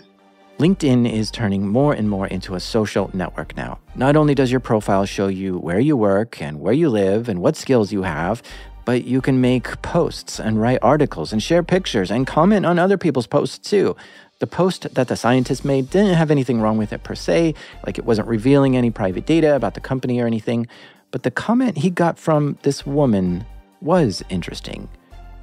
LinkedIn 0.58 1.10
is 1.10 1.30
turning 1.30 1.66
more 1.66 1.94
and 1.94 2.10
more 2.10 2.26
into 2.26 2.54
a 2.54 2.60
social 2.60 3.10
network 3.14 3.56
now. 3.56 3.78
Not 3.94 4.14
only 4.14 4.34
does 4.34 4.50
your 4.50 4.60
profile 4.60 5.06
show 5.06 5.28
you 5.28 5.56
where 5.58 5.80
you 5.80 5.96
work 5.96 6.42
and 6.42 6.60
where 6.60 6.74
you 6.74 6.90
live 6.90 7.30
and 7.30 7.40
what 7.40 7.56
skills 7.56 7.92
you 7.92 8.02
have, 8.02 8.42
but 8.84 9.04
you 9.04 9.20
can 9.20 9.40
make 9.40 9.80
posts 9.82 10.38
and 10.38 10.60
write 10.60 10.78
articles 10.82 11.32
and 11.32 11.42
share 11.42 11.62
pictures 11.62 12.10
and 12.10 12.26
comment 12.26 12.66
on 12.66 12.78
other 12.78 12.98
people's 12.98 13.26
posts 13.26 13.58
too. 13.58 13.96
The 14.40 14.46
post 14.46 14.94
that 14.94 15.08
the 15.08 15.16
scientist 15.16 15.66
made 15.66 15.90
didn't 15.90 16.14
have 16.14 16.30
anything 16.30 16.62
wrong 16.62 16.78
with 16.78 16.94
it 16.94 17.04
per 17.04 17.14
se, 17.14 17.54
like 17.84 17.98
it 17.98 18.06
wasn't 18.06 18.26
revealing 18.26 18.74
any 18.74 18.90
private 18.90 19.26
data 19.26 19.54
about 19.54 19.74
the 19.74 19.80
company 19.80 20.18
or 20.18 20.26
anything, 20.26 20.66
but 21.10 21.24
the 21.24 21.30
comment 21.30 21.78
he 21.78 21.90
got 21.90 22.18
from 22.18 22.56
this 22.62 22.86
woman 22.86 23.44
was 23.82 24.22
interesting. 24.30 24.88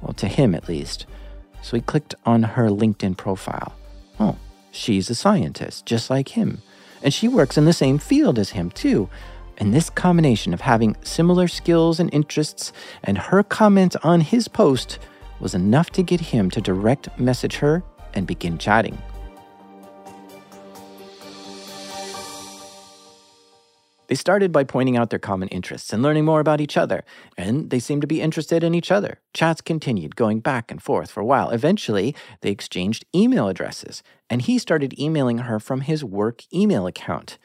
Well, 0.02 0.14
to 0.14 0.26
him 0.26 0.52
at 0.52 0.68
least. 0.68 1.06
So 1.62 1.76
he 1.76 1.80
clicked 1.80 2.16
on 2.26 2.42
her 2.42 2.70
LinkedIn 2.70 3.16
profile. 3.16 3.72
Oh, 4.18 4.36
she's 4.72 5.08
a 5.10 5.14
scientist, 5.14 5.86
just 5.86 6.10
like 6.10 6.30
him. 6.30 6.62
And 7.00 7.14
she 7.14 7.28
works 7.28 7.56
in 7.56 7.66
the 7.66 7.72
same 7.72 7.98
field 7.98 8.36
as 8.36 8.50
him, 8.50 8.70
too. 8.70 9.08
And 9.58 9.72
this 9.72 9.90
combination 9.90 10.52
of 10.52 10.62
having 10.62 10.96
similar 11.02 11.46
skills 11.46 12.00
and 12.00 12.12
interests 12.12 12.72
and 13.04 13.16
her 13.16 13.44
comment 13.44 13.94
on 14.02 14.22
his 14.22 14.48
post 14.48 14.98
was 15.38 15.54
enough 15.54 15.90
to 15.90 16.02
get 16.02 16.20
him 16.20 16.50
to 16.50 16.60
direct 16.60 17.16
message 17.16 17.56
her 17.56 17.84
and 18.18 18.26
begin 18.26 18.58
chatting. 18.58 18.98
They 24.08 24.14
started 24.14 24.52
by 24.52 24.64
pointing 24.64 24.96
out 24.96 25.10
their 25.10 25.18
common 25.18 25.48
interests 25.48 25.92
and 25.92 26.02
learning 26.02 26.24
more 26.24 26.40
about 26.40 26.62
each 26.62 26.78
other, 26.78 27.04
and 27.36 27.68
they 27.68 27.78
seemed 27.78 28.00
to 28.00 28.06
be 28.06 28.22
interested 28.22 28.64
in 28.64 28.74
each 28.74 28.90
other. 28.90 29.20
Chats 29.34 29.60
continued, 29.60 30.16
going 30.16 30.40
back 30.40 30.70
and 30.70 30.82
forth 30.82 31.10
for 31.10 31.20
a 31.20 31.26
while. 31.26 31.50
Eventually, 31.50 32.14
they 32.40 32.50
exchanged 32.50 33.04
email 33.14 33.48
addresses, 33.48 34.02
and 34.30 34.42
he 34.42 34.58
started 34.58 34.98
emailing 34.98 35.38
her 35.38 35.60
from 35.60 35.82
his 35.82 36.02
work 36.02 36.42
email 36.54 36.86
account. 36.86 37.36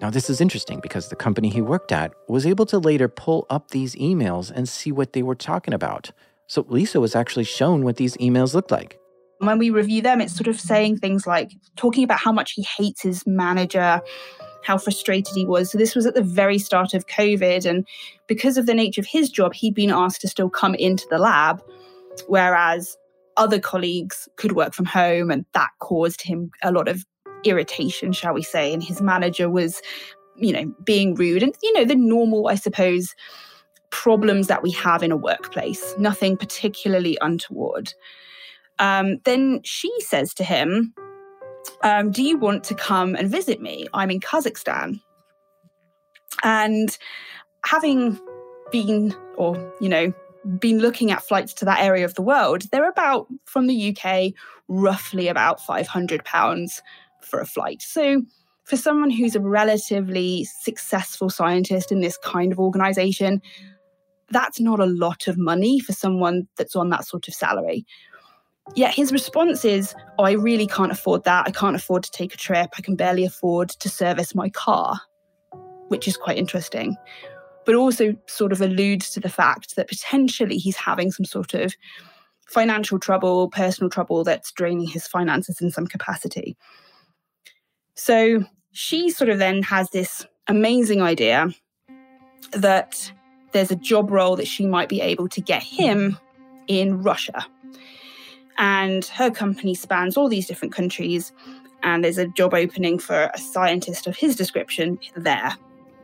Now, 0.00 0.08
this 0.08 0.30
is 0.30 0.40
interesting 0.40 0.80
because 0.80 1.08
the 1.08 1.16
company 1.16 1.50
he 1.50 1.60
worked 1.60 1.92
at 1.92 2.14
was 2.26 2.46
able 2.46 2.64
to 2.66 2.78
later 2.78 3.08
pull 3.08 3.46
up 3.50 3.70
these 3.70 3.94
emails 3.96 4.50
and 4.50 4.66
see 4.66 4.90
what 4.90 5.12
they 5.12 5.22
were 5.22 5.34
talking 5.34 5.74
about. 5.74 6.12
So 6.46 6.64
Lisa 6.70 7.00
was 7.00 7.14
actually 7.14 7.44
shown 7.44 7.84
what 7.84 7.96
these 7.96 8.16
emails 8.16 8.54
looked 8.54 8.70
like. 8.70 8.98
When 9.38 9.58
we 9.58 9.70
review 9.70 10.02
them, 10.02 10.20
it's 10.20 10.34
sort 10.34 10.48
of 10.48 10.60
saying 10.60 10.98
things 10.98 11.26
like 11.26 11.52
talking 11.76 12.04
about 12.04 12.18
how 12.18 12.32
much 12.32 12.52
he 12.52 12.62
hates 12.76 13.02
his 13.02 13.26
manager, 13.26 14.00
how 14.64 14.78
frustrated 14.78 15.34
he 15.34 15.46
was. 15.46 15.70
So 15.70 15.78
this 15.78 15.94
was 15.94 16.06
at 16.06 16.14
the 16.14 16.22
very 16.22 16.58
start 16.58 16.92
of 16.92 17.06
COVID. 17.06 17.64
And 17.64 17.86
because 18.26 18.56
of 18.56 18.66
the 18.66 18.74
nature 18.74 19.00
of 19.00 19.06
his 19.06 19.30
job, 19.30 19.54
he'd 19.54 19.74
been 19.74 19.90
asked 19.90 20.20
to 20.22 20.28
still 20.28 20.50
come 20.50 20.74
into 20.74 21.06
the 21.08 21.18
lab, 21.18 21.62
whereas 22.26 22.96
other 23.36 23.60
colleagues 23.60 24.28
could 24.36 24.52
work 24.52 24.74
from 24.74 24.86
home. 24.86 25.30
And 25.30 25.44
that 25.54 25.70
caused 25.78 26.20
him 26.22 26.50
a 26.62 26.72
lot 26.72 26.88
of 26.88 27.06
irritation, 27.44 28.12
shall 28.12 28.34
we 28.34 28.42
say. 28.42 28.72
And 28.72 28.82
his 28.82 29.00
manager 29.00 29.48
was, 29.48 29.80
you 30.36 30.52
know, 30.52 30.72
being 30.84 31.14
rude 31.14 31.44
and, 31.44 31.54
you 31.62 31.72
know, 31.74 31.84
the 31.84 31.94
normal, 31.94 32.48
I 32.48 32.56
suppose, 32.56 33.14
problems 33.90 34.48
that 34.48 34.62
we 34.62 34.70
have 34.72 35.02
in 35.02 35.12
a 35.12 35.16
workplace, 35.16 35.94
nothing 35.98 36.36
particularly 36.36 37.16
untoward. 37.20 37.94
Um, 38.78 39.18
then 39.24 39.60
she 39.64 39.92
says 40.00 40.34
to 40.34 40.44
him, 40.44 40.94
um, 41.82 42.10
Do 42.10 42.22
you 42.22 42.38
want 42.38 42.64
to 42.64 42.74
come 42.74 43.14
and 43.14 43.30
visit 43.30 43.60
me? 43.60 43.86
I'm 43.92 44.10
in 44.10 44.20
Kazakhstan. 44.20 45.00
And 46.42 46.96
having 47.64 48.18
been, 48.70 49.14
or, 49.36 49.72
you 49.80 49.88
know, 49.88 50.12
been 50.60 50.78
looking 50.78 51.10
at 51.10 51.22
flights 51.22 51.52
to 51.54 51.64
that 51.64 51.80
area 51.80 52.04
of 52.04 52.14
the 52.14 52.22
world, 52.22 52.62
they're 52.70 52.88
about, 52.88 53.26
from 53.44 53.66
the 53.66 53.96
UK, 53.96 54.32
roughly 54.68 55.28
about 55.28 55.60
£500 55.60 56.80
for 57.22 57.40
a 57.40 57.46
flight. 57.46 57.82
So 57.82 58.22
for 58.64 58.76
someone 58.76 59.10
who's 59.10 59.34
a 59.34 59.40
relatively 59.40 60.44
successful 60.44 61.30
scientist 61.30 61.90
in 61.90 62.00
this 62.00 62.18
kind 62.18 62.52
of 62.52 62.58
organization, 62.58 63.40
that's 64.30 64.60
not 64.60 64.78
a 64.78 64.86
lot 64.86 65.26
of 65.26 65.38
money 65.38 65.80
for 65.80 65.92
someone 65.92 66.46
that's 66.56 66.76
on 66.76 66.90
that 66.90 67.06
sort 67.06 67.28
of 67.28 67.34
salary. 67.34 67.86
Yet 68.74 68.94
his 68.94 69.12
response 69.12 69.64
is, 69.64 69.94
Oh, 70.18 70.24
I 70.24 70.32
really 70.32 70.66
can't 70.66 70.92
afford 70.92 71.24
that. 71.24 71.46
I 71.46 71.50
can't 71.50 71.76
afford 71.76 72.02
to 72.04 72.10
take 72.10 72.34
a 72.34 72.38
trip. 72.38 72.70
I 72.76 72.82
can 72.82 72.96
barely 72.96 73.24
afford 73.24 73.70
to 73.70 73.88
service 73.88 74.34
my 74.34 74.48
car, 74.50 75.00
which 75.88 76.06
is 76.06 76.16
quite 76.16 76.38
interesting. 76.38 76.96
But 77.64 77.74
also 77.74 78.14
sort 78.26 78.52
of 78.52 78.60
alludes 78.60 79.10
to 79.10 79.20
the 79.20 79.28
fact 79.28 79.76
that 79.76 79.88
potentially 79.88 80.56
he's 80.56 80.76
having 80.76 81.10
some 81.10 81.24
sort 81.24 81.54
of 81.54 81.74
financial 82.48 82.98
trouble, 82.98 83.50
personal 83.50 83.90
trouble 83.90 84.24
that's 84.24 84.52
draining 84.52 84.88
his 84.88 85.06
finances 85.06 85.60
in 85.60 85.70
some 85.70 85.86
capacity. 85.86 86.56
So 87.94 88.44
she 88.72 89.10
sort 89.10 89.28
of 89.28 89.38
then 89.38 89.62
has 89.64 89.90
this 89.90 90.26
amazing 90.46 91.02
idea 91.02 91.50
that 92.52 93.12
there's 93.52 93.70
a 93.70 93.76
job 93.76 94.10
role 94.10 94.36
that 94.36 94.46
she 94.46 94.66
might 94.66 94.88
be 94.88 95.00
able 95.00 95.28
to 95.28 95.40
get 95.40 95.62
him 95.62 96.18
in 96.68 97.02
Russia. 97.02 97.46
And 98.58 99.04
her 99.06 99.30
company 99.30 99.74
spans 99.74 100.16
all 100.16 100.28
these 100.28 100.46
different 100.46 100.74
countries, 100.74 101.32
and 101.82 102.02
there's 102.02 102.18
a 102.18 102.26
job 102.26 102.54
opening 102.54 102.98
for 102.98 103.30
a 103.32 103.38
scientist 103.38 104.06
of 104.06 104.16
his 104.16 104.36
description 104.36 104.98
there. 105.16 105.56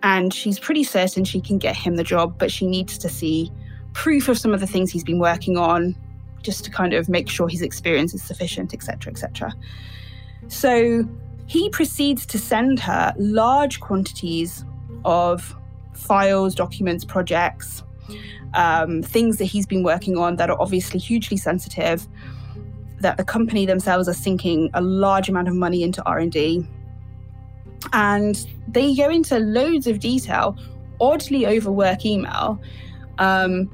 And 0.03 0.33
she's 0.33 0.59
pretty 0.59 0.85
certain 0.85 1.25
she 1.25 1.41
can 1.41 1.59
get 1.59 1.77
him 1.77 1.97
the 1.97 2.05
job, 2.05 2.39
but 2.39 2.53
she 2.53 2.67
needs 2.67 2.97
to 2.99 3.09
see 3.09 3.51
proof 3.93 4.29
of 4.29 4.39
some 4.39 4.55
of 4.55 4.61
the 4.61 4.67
things 4.67 4.91
he's 4.91 5.05
been 5.05 5.19
working 5.19 5.57
on, 5.57 5.97
just 6.43 6.65
to 6.65 6.71
kind 6.71 6.93
of 6.93 7.09
make 7.09 7.29
sure 7.29 7.49
his 7.49 7.63
experience 7.63 8.15
is 8.15 8.23
sufficient, 8.23 8.73
etc., 8.73 9.11
etc. 9.11 9.53
So 10.49 11.09
he 11.47 11.69
proceeds 11.71 12.27
to 12.27 12.39
send 12.39 12.79
her 12.81 13.15
large 13.19 13.81
quantities 13.81 14.65
of 15.05 15.55
files, 15.95 16.55
documents, 16.55 17.05
projects, 17.05 17.83
um, 18.55 19.03
things 19.03 19.39
that 19.39 19.47
he's 19.47 19.67
been 19.67 19.83
working 19.83 20.17
on 20.17 20.37
that 20.37 20.51
are 20.51 20.61
obviously 20.61 21.01
hugely 21.01 21.37
sensitive. 21.37 22.07
That 23.05 23.19
the 23.19 23.25
company 23.25 23.67
themselves 23.67 24.09
are 24.09 24.15
sinking 24.15 24.71
a 24.73 24.81
large 24.81 25.29
amount 25.29 25.47
of 25.49 25.55
money 25.55 25.83
into 25.83 26.03
R 26.05 26.19
and 26.19 26.33
D, 26.33 26.67
and 27.93 28.35
they 28.67 28.95
go 28.95 29.11
into 29.11 29.39
loads 29.39 29.87
of 29.87 30.01
detail, 30.01 30.57
oddly 31.03 31.45
over 31.45 31.71
work 31.71 32.07
email, 32.07 32.59
um, 33.19 33.71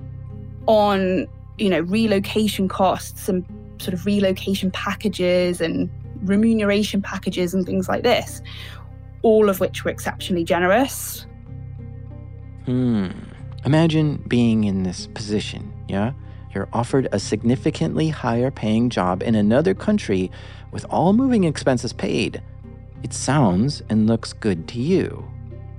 on 0.67 1.29
you 1.59 1.71
know 1.71 1.79
relocation 1.83 2.67
costs 2.67 3.29
and 3.29 3.45
sort 3.79 3.95
of 3.95 4.05
relocation 4.05 4.73
packages 4.73 5.61
and 5.61 5.89
remuneration 6.23 7.01
packages 7.01 7.55
and 7.55 7.65
things 7.65 7.89
like 7.89 8.03
this, 8.03 8.43
all 9.23 9.49
of 9.49 9.61
which 9.61 9.85
were 9.85 9.93
exceptionally 9.93 10.43
generous. 10.43 11.25
Hmm. 12.67 13.11
Imagine 13.65 14.25
being 14.27 14.65
in 14.65 14.83
this 14.83 15.07
position, 15.07 15.73
yeah? 15.87 16.15
You're 16.53 16.69
offered 16.73 17.09
a 17.13 17.21
significantly 17.21 18.09
higher 18.09 18.51
paying 18.51 18.91
job 18.91 19.23
in 19.23 19.35
another 19.35 19.75
country 19.75 20.31
with 20.73 20.85
all 20.91 21.13
moving 21.13 21.45
expenses 21.45 21.93
paid. 21.93 22.43
It 23.03 23.13
sounds 23.13 23.83
and 23.89 24.07
looks 24.07 24.33
good 24.33 24.67
to 24.69 24.81
you. 24.81 25.25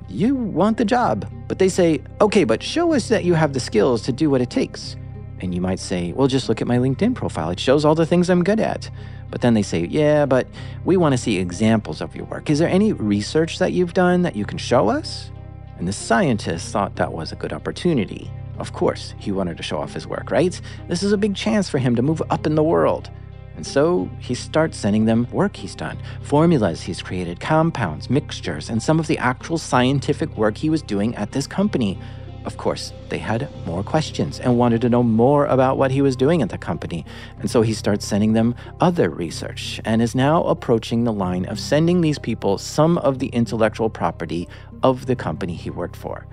You 0.08 0.36
want 0.36 0.78
the 0.78 0.86
job, 0.86 1.32
but 1.48 1.60
they 1.60 1.70
say, 1.70 2.02
okay, 2.20 2.44
but 2.44 2.64
show 2.64 2.94
us 2.94 3.10
that 3.10 3.24
you 3.24 3.34
have 3.34 3.54
the 3.54 3.60
skills 3.60 4.02
to 4.04 4.12
do 4.12 4.30
what 4.30 4.42
it 4.42 4.50
takes. 4.50 4.96
And 5.40 5.56
you 5.56 5.62
might 5.62 5.80
say, 5.80 6.12
well, 6.14 6.28
just 6.28 6.50
look 6.50 6.62
at 6.62 6.68
my 6.68 6.78
LinkedIn 6.78 7.16
profile. 7.16 7.50
It 7.50 7.60
shows 7.60 7.86
all 7.86 7.96
the 7.96 8.06
things 8.06 8.30
I'm 8.30 8.44
good 8.44 8.60
at. 8.60 8.90
But 9.30 9.42
then 9.42 9.54
they 9.54 9.64
say, 9.64 9.86
yeah, 9.86 10.26
but 10.26 10.48
we 10.86 10.98
want 10.98 11.14
to 11.14 11.18
see 11.18 11.38
examples 11.38 12.02
of 12.02 12.16
your 12.16 12.26
work. 12.26 12.50
Is 12.50 12.60
there 12.60 12.68
any 12.68 12.94
research 12.94 13.60
that 13.60 13.72
you've 13.72 13.94
done 13.94 14.22
that 14.24 14.36
you 14.36 14.46
can 14.46 14.58
show 14.58 14.90
us? 14.90 15.32
And 15.78 15.88
the 15.88 15.94
scientist 15.94 16.72
thought 16.72 16.96
that 16.98 17.12
was 17.12 17.32
a 17.32 17.36
good 17.36 17.54
opportunity. 17.54 18.30
Of 18.62 18.74
course, 18.74 19.15
he 19.17 19.32
wanted 19.32 19.58
to 19.58 19.63
show 19.63 19.80
off 19.80 19.95
his 19.95 20.06
work, 20.06 20.30
right? 20.30 20.62
This 20.88 21.02
is 21.02 21.13
a 21.13 21.17
big 21.17 21.36
chance 21.36 21.67
for 21.67 21.80
him 21.80 21.95
to 21.95 22.04
move 22.04 22.21
up 22.30 22.45
in 22.45 22.54
the 22.54 22.62
world. 22.62 23.10
And 23.56 23.65
so 23.65 24.08
he 24.19 24.36
starts 24.36 24.78
sending 24.78 25.06
them 25.06 25.28
work 25.32 25.56
he's 25.56 25.74
done, 25.74 25.97
formulas 26.21 26.84
he's 26.84 27.02
created, 27.02 27.39
compounds, 27.39 28.12
mixtures, 28.12 28.69
and 28.69 28.82
some 28.82 29.00
of 29.00 29.08
the 29.08 29.17
actual 29.17 29.58
scientific 29.58 30.38
work 30.38 30.58
he 30.58 30.69
was 30.69 30.84
doing 30.84 31.15
at 31.15 31.32
this 31.32 31.47
company. 31.47 31.97
Of 32.45 32.58
course, 32.58 32.93
they 33.10 33.17
had 33.17 33.50
more 33.65 33.82
questions 33.82 34.39
and 34.39 34.60
wanted 34.60 34.82
to 34.82 34.89
know 34.89 35.02
more 35.02 35.47
about 35.47 35.80
what 35.80 35.89
he 35.89 36.04
was 36.04 36.15
doing 36.15 36.43
at 36.43 36.50
the 36.50 36.60
company. 36.60 37.04
And 37.39 37.50
so 37.50 37.63
he 37.63 37.74
starts 37.74 38.06
sending 38.06 38.34
them 38.34 38.54
other 38.80 39.10
research 39.10 39.82
and 39.86 40.04
is 40.04 40.13
now 40.13 40.43
approaching 40.43 41.04
the 41.04 41.13
line 41.13 41.45
of 41.45 41.60
sending 41.60 42.02
these 42.02 42.19
people 42.19 42.60
some 42.60 43.00
of 43.00 43.17
the 43.17 43.30
intellectual 43.30 43.89
property 43.89 44.47
of 44.84 45.08
the 45.08 45.15
company 45.15 45.56
he 45.56 45.71
worked 45.71 45.95
for. 45.95 46.28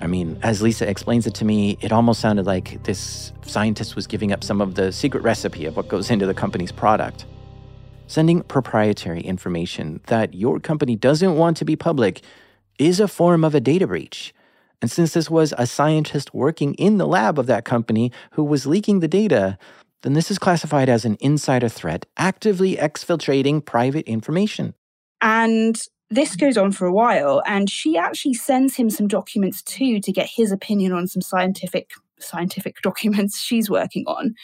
I 0.00 0.06
mean, 0.06 0.38
as 0.42 0.60
Lisa 0.60 0.88
explains 0.88 1.26
it 1.26 1.34
to 1.34 1.44
me, 1.44 1.78
it 1.80 1.92
almost 1.92 2.20
sounded 2.20 2.46
like 2.46 2.82
this 2.84 3.32
scientist 3.42 3.96
was 3.96 4.06
giving 4.06 4.32
up 4.32 4.42
some 4.42 4.60
of 4.60 4.74
the 4.74 4.92
secret 4.92 5.22
recipe 5.22 5.66
of 5.66 5.76
what 5.76 5.88
goes 5.88 6.10
into 6.10 6.26
the 6.26 6.34
company's 6.34 6.72
product. 6.72 7.26
Sending 8.06 8.42
proprietary 8.42 9.20
information 9.20 10.00
that 10.06 10.34
your 10.34 10.60
company 10.60 10.96
doesn't 10.96 11.36
want 11.36 11.56
to 11.56 11.64
be 11.64 11.76
public 11.76 12.22
is 12.78 13.00
a 13.00 13.08
form 13.08 13.44
of 13.44 13.54
a 13.54 13.60
data 13.60 13.86
breach. 13.86 14.34
And 14.82 14.90
since 14.90 15.14
this 15.14 15.30
was 15.30 15.54
a 15.56 15.66
scientist 15.66 16.34
working 16.34 16.74
in 16.74 16.98
the 16.98 17.06
lab 17.06 17.38
of 17.38 17.46
that 17.46 17.64
company 17.64 18.12
who 18.32 18.44
was 18.44 18.66
leaking 18.66 19.00
the 19.00 19.08
data, 19.08 19.56
then 20.02 20.12
this 20.12 20.30
is 20.30 20.38
classified 20.38 20.90
as 20.90 21.06
an 21.06 21.16
insider 21.20 21.68
threat, 21.68 22.04
actively 22.18 22.76
exfiltrating 22.76 23.64
private 23.64 24.06
information. 24.06 24.74
And 25.22 25.80
this 26.14 26.36
goes 26.36 26.56
on 26.56 26.72
for 26.72 26.86
a 26.86 26.92
while, 26.92 27.42
and 27.46 27.68
she 27.68 27.96
actually 27.96 28.34
sends 28.34 28.76
him 28.76 28.90
some 28.90 29.08
documents 29.08 29.62
too 29.62 30.00
to 30.00 30.12
get 30.12 30.28
his 30.28 30.52
opinion 30.52 30.92
on 30.92 31.06
some 31.06 31.22
scientific 31.22 31.90
scientific 32.18 32.76
documents 32.82 33.40
she's 33.40 33.68
working 33.68 34.04
on. 34.06 34.34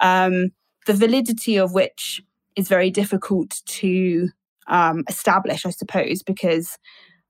Um, 0.00 0.50
the 0.86 0.94
validity 0.94 1.56
of 1.56 1.74
which 1.74 2.22
is 2.56 2.68
very 2.68 2.90
difficult 2.90 3.60
to 3.66 4.28
um, 4.66 5.04
establish, 5.08 5.66
I 5.66 5.70
suppose, 5.70 6.22
because 6.22 6.78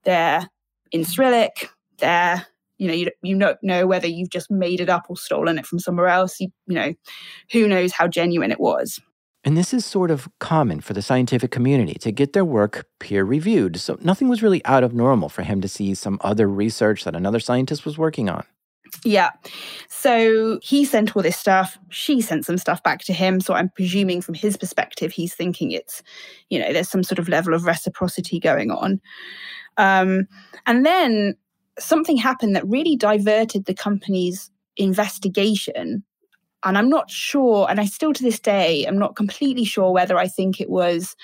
they're 0.03 0.49
in 0.91 1.03
Cyrillic, 1.03 1.69
they're 1.97 2.45
you 2.77 2.87
know 2.87 2.93
you, 2.93 3.11
you 3.21 3.37
don't 3.37 3.61
know 3.61 3.85
whether 3.85 4.07
you've 4.07 4.31
just 4.31 4.49
made 4.49 4.81
it 4.81 4.89
up 4.89 5.05
or 5.09 5.15
stolen 5.15 5.59
it 5.59 5.67
from 5.67 5.77
somewhere 5.77 6.07
else 6.07 6.39
you, 6.39 6.47
you 6.65 6.73
know 6.73 6.93
who 7.51 7.67
knows 7.67 7.91
how 7.91 8.07
genuine 8.07 8.51
it 8.51 8.59
was 8.59 8.99
and 9.43 9.57
this 9.57 9.73
is 9.73 9.85
sort 9.85 10.11
of 10.11 10.29
common 10.39 10.81
for 10.81 10.93
the 10.93 11.01
scientific 11.01 11.51
community 11.51 11.95
to 11.95 12.11
get 12.11 12.33
their 12.33 12.45
work 12.45 12.87
peer 12.99 13.23
reviewed 13.23 13.79
so 13.79 13.97
nothing 14.01 14.27
was 14.27 14.43
really 14.43 14.63
out 14.65 14.83
of 14.83 14.93
normal 14.93 15.29
for 15.29 15.43
him 15.43 15.61
to 15.61 15.67
see 15.67 15.93
some 15.93 16.19
other 16.21 16.47
research 16.47 17.03
that 17.03 17.15
another 17.15 17.39
scientist 17.39 17.85
was 17.85 17.97
working 17.97 18.29
on 18.29 18.45
yeah. 19.03 19.29
So 19.87 20.59
he 20.61 20.85
sent 20.85 21.15
all 21.15 21.23
this 21.23 21.37
stuff. 21.37 21.77
She 21.89 22.21
sent 22.21 22.45
some 22.45 22.57
stuff 22.57 22.83
back 22.83 23.03
to 23.05 23.13
him. 23.13 23.39
So 23.39 23.53
I'm 23.53 23.69
presuming 23.69 24.21
from 24.21 24.33
his 24.33 24.57
perspective, 24.57 25.11
he's 25.11 25.33
thinking 25.33 25.71
it's, 25.71 26.03
you 26.49 26.59
know, 26.59 26.73
there's 26.73 26.89
some 26.89 27.03
sort 27.03 27.19
of 27.19 27.29
level 27.29 27.53
of 27.53 27.65
reciprocity 27.65 28.39
going 28.39 28.69
on. 28.69 29.01
Um, 29.77 30.27
and 30.65 30.85
then 30.85 31.35
something 31.79 32.17
happened 32.17 32.55
that 32.55 32.67
really 32.67 32.95
diverted 32.95 33.65
the 33.65 33.73
company's 33.73 34.51
investigation. 34.77 36.03
And 36.63 36.77
I'm 36.77 36.89
not 36.89 37.09
sure, 37.09 37.67
and 37.69 37.79
I 37.79 37.85
still 37.85 38.13
to 38.13 38.23
this 38.23 38.39
day, 38.39 38.85
I'm 38.85 38.99
not 38.99 39.15
completely 39.15 39.63
sure 39.63 39.91
whether 39.91 40.17
I 40.17 40.27
think 40.27 40.61
it 40.61 40.69
was 40.69 41.15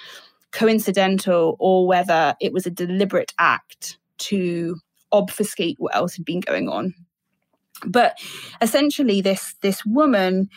coincidental 0.52 1.56
or 1.60 1.88
whether 1.88 2.36
it 2.41 2.54
was 2.54 2.65
a 2.65 2.71
deliberate 2.71 3.34
act 3.38 4.00
to 4.17 4.78
obfuscate 5.12 5.76
what 5.80 5.95
else 5.95 6.15
had 6.15 6.26
been 6.26 6.39
going 6.39 6.69
on. 6.69 6.93
But 7.86 8.17
essentially, 8.62 9.21
this 9.21 9.56
this 9.62 9.86
woman 9.86 10.50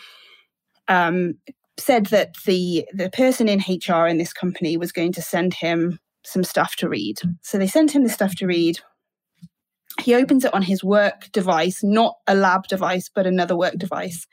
um, 0.88 1.34
said 1.78 2.06
that 2.06 2.34
the 2.46 2.86
the 2.92 3.10
person 3.10 3.48
in 3.48 3.60
HR 3.60 4.06
in 4.06 4.18
this 4.18 4.32
company 4.32 4.76
was 4.76 4.92
going 4.92 5.12
to 5.12 5.22
send 5.22 5.54
him 5.54 5.98
some 6.24 6.44
stuff 6.44 6.76
to 6.76 6.88
read. 6.88 7.18
So 7.42 7.58
they 7.58 7.66
sent 7.66 7.94
him 7.94 8.04
the 8.04 8.10
stuff 8.10 8.34
to 8.36 8.46
read. 8.46 8.78
He 9.98 10.14
opens 10.14 10.44
it 10.44 10.54
on 10.54 10.62
his 10.62 10.84
work 10.84 11.30
device, 11.32 11.82
not 11.82 12.16
a 12.26 12.34
lab 12.34 12.68
device, 12.68 13.10
but 13.12 13.26
another 13.26 13.56
work 13.56 13.74
device. 13.76 14.26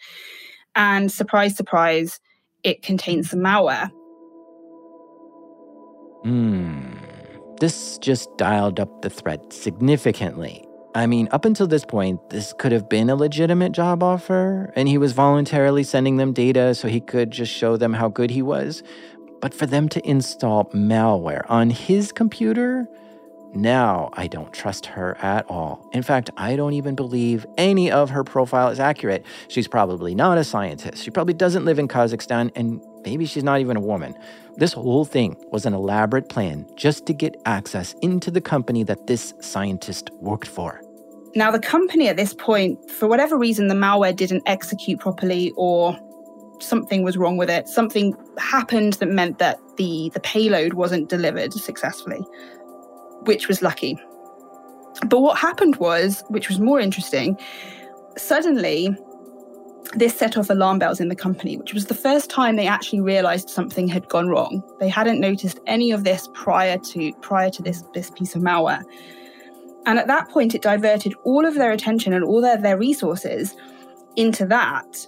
And 0.76 1.12
surprise, 1.12 1.56
surprise, 1.56 2.20
it 2.64 2.84
contains 2.84 3.32
some 3.32 3.40
malware. 3.40 3.90
Hmm. 6.24 6.94
This 7.60 7.98
just 7.98 8.30
dialed 8.38 8.80
up 8.80 9.02
the 9.02 9.10
threat 9.10 9.52
significantly. 9.52 10.64
I 10.94 11.06
mean, 11.06 11.28
up 11.32 11.46
until 11.46 11.68
this 11.68 11.86
point, 11.86 12.30
this 12.30 12.54
could 12.58 12.72
have 12.72 12.90
been 12.90 13.10
a 13.10 13.16
legitimate 13.16 13.72
job 13.72 14.02
offer, 14.02 14.72
and 14.76 14.88
he 14.88 14.98
was 14.98 15.14
voluntarily 15.14 15.84
sending 15.84 16.18
them 16.18 16.34
data 16.34 16.74
so 16.76 16.88
he 16.88 17.00
could 17.00 17.32
just 17.32 17.52
show 17.52 17.78
them 17.78 17.94
how 17.94 18.10
good 18.10 18.32
he 18.32 18.42
was. 18.42 18.84
But 19.42 19.54
for 19.54 19.66
them 19.66 19.90
to 19.90 20.08
install 20.08 20.66
malware 20.66 21.46
on 21.50 21.70
his 21.70 22.12
computer, 22.12 22.88
Now 23.54 24.10
I 24.14 24.28
don't 24.28 24.54
trust 24.54 24.86
her 24.88 25.18
at 25.22 25.46
all. 25.50 25.90
In 25.94 26.04
fact, 26.04 26.30
I 26.38 26.56
don't 26.56 26.74
even 26.74 26.96
believe 26.96 27.46
any 27.58 27.90
of 27.90 28.10
her 28.10 28.24
profile 28.24 28.70
is 28.70 28.80
accurate. 28.80 29.26
She's 29.48 29.68
probably 29.68 30.14
not 30.14 30.38
a 30.38 30.44
scientist. 30.44 31.04
She 31.04 31.12
probably 31.12 31.34
doesn't 31.34 31.66
live 31.66 31.80
in 31.80 31.88
Kazakhstan, 31.88 32.52
and 32.56 32.82
maybe 33.04 33.26
she's 33.26 33.44
not 33.44 33.60
even 33.60 33.78
a 33.78 33.82
woman. 33.82 34.18
This 34.58 34.74
whole 34.74 35.06
thing 35.06 35.38
was 35.52 35.66
an 35.66 35.74
elaborate 35.74 36.30
plan 36.30 36.68
just 36.76 37.06
to 37.08 37.14
get 37.14 37.36
access 37.46 37.94
into 38.02 38.32
the 38.32 38.42
company 38.42 38.84
that 38.84 39.08
this 39.08 39.34
scientist 39.40 40.10
worked 40.20 40.48
for. 40.48 40.82
Now, 41.36 41.52
the 41.52 41.60
company 41.60 42.08
at 42.08 42.18
this 42.18 42.34
point, 42.34 42.90
for 42.90 43.08
whatever 43.08 43.38
reason, 43.38 43.68
the 43.68 43.76
malware 43.76 44.16
didn't 44.16 44.44
execute 44.46 45.00
properly 45.00 45.54
or 45.56 45.98
something 46.60 47.04
was 47.04 47.18
wrong 47.18 47.38
with 47.38 47.50
it. 47.50 47.68
Something 47.68 48.16
happened 48.40 48.94
that 48.94 49.10
meant 49.10 49.38
that 49.38 49.60
the, 49.78 50.10
the 50.14 50.20
payload 50.20 50.74
wasn't 50.74 51.10
delivered 51.10 51.54
successfully 51.54 52.26
which 53.22 53.48
was 53.48 53.62
lucky. 53.62 54.00
But 55.08 55.22
what 55.22 55.38
happened 55.38 55.76
was, 55.78 56.24
which 56.30 56.50
was 56.50 56.60
more 56.60 56.80
interesting, 56.80 57.38
suddenly 58.18 58.96
this 59.94 60.18
set 60.18 60.38
off 60.38 60.50
alarm 60.50 60.80
bells 60.80 61.00
in 61.00 61.08
the 61.08 61.16
company, 61.16 61.58
which 61.58 61.74
was 61.74 61.86
the 61.86 61.94
first 61.94 62.30
time 62.30 62.56
they 62.56 62.68
actually 62.68 63.00
realized 63.00 63.50
something 63.50 63.88
had 63.88 64.08
gone 64.10 64.28
wrong. 64.28 64.62
They 64.80 64.90
hadn't 64.90 65.20
noticed 65.20 65.60
any 65.66 65.92
of 65.92 66.04
this 66.04 66.28
prior 66.34 66.78
to 66.78 67.14
prior 67.22 67.50
to 67.52 67.62
this, 67.62 67.84
this 67.94 68.10
piece 68.10 68.36
of 68.36 68.42
malware. 68.42 68.84
And 69.86 69.98
at 69.98 70.08
that 70.08 70.30
point, 70.30 70.54
it 70.54 70.62
diverted 70.62 71.14
all 71.24 71.46
of 71.46 71.56
their 71.56 71.72
attention 71.72 72.12
and 72.12 72.26
all 72.26 72.42
their, 72.42 72.58
their 72.58 72.78
resources 72.78 73.56
into 74.18 74.46
that 74.48 75.08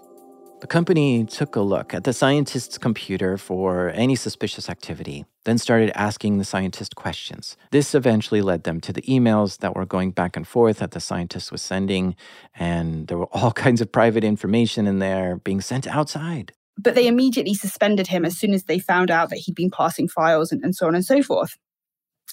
the 0.62 0.68
company 0.68 1.24
took 1.24 1.56
a 1.56 1.62
look 1.62 1.94
at 1.94 2.04
the 2.04 2.12
scientist's 2.12 2.78
computer 2.78 3.38
for 3.38 3.92
any 3.92 4.16
suspicious 4.16 4.70
activity, 4.70 5.26
then 5.46 5.58
started 5.58 5.92
asking 5.96 6.38
the 6.38 6.44
scientist 6.44 6.96
questions. 6.96 7.56
This 7.72 7.96
eventually 7.96 8.42
led 8.42 8.64
them 8.64 8.82
to 8.82 8.92
the 8.92 9.02
emails 9.04 9.60
that 9.60 9.76
were 9.76 9.86
going 9.86 10.12
back 10.12 10.36
and 10.36 10.48
forth 10.48 10.80
that 10.80 10.92
the 10.92 11.00
scientist 11.00 11.52
was 11.52 11.62
sending, 11.62 12.16
and 12.56 13.08
there 13.08 13.18
were 13.18 13.30
all 13.32 13.52
kinds 13.66 13.80
of 13.80 13.92
private 13.92 14.24
information 14.24 14.86
in 14.88 15.00
there 15.00 15.38
being 15.38 15.62
sent 15.62 15.88
outside. 15.88 16.52
But 16.78 16.96
they 16.96 17.08
immediately 17.08 17.54
suspended 17.54 18.08
him 18.08 18.26
as 18.26 18.38
soon 18.38 18.54
as 18.54 18.64
they 18.64 18.80
found 18.80 19.12
out 19.12 19.30
that 19.30 19.40
he'd 19.40 19.56
been 19.56 19.72
passing 19.72 20.08
files 20.08 20.52
and, 20.52 20.64
and 20.64 20.76
so 20.76 20.88
on 20.88 20.96
and 20.96 21.06
so 21.06 21.22
forth. 21.22 21.58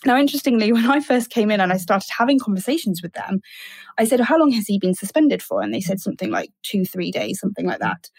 Now, 0.04 0.18
interestingly, 0.18 0.72
when 0.72 0.86
I 0.86 1.00
first 1.00 1.30
came 1.30 1.50
in 1.50 1.60
and 1.60 1.72
I 1.72 1.76
started 1.76 2.10
having 2.16 2.38
conversations 2.38 3.02
with 3.02 3.12
them, 3.14 3.40
I 3.98 4.04
said, 4.04 4.20
How 4.20 4.38
long 4.38 4.52
has 4.52 4.66
he 4.66 4.78
been 4.78 4.94
suspended 4.94 5.42
for? 5.42 5.62
And 5.62 5.72
they 5.72 5.80
said 5.80 6.00
something 6.00 6.30
like 6.30 6.50
two, 6.62 6.84
three 6.84 7.10
days, 7.10 7.40
something 7.40 7.66
like 7.66 7.80
that. 7.80 8.10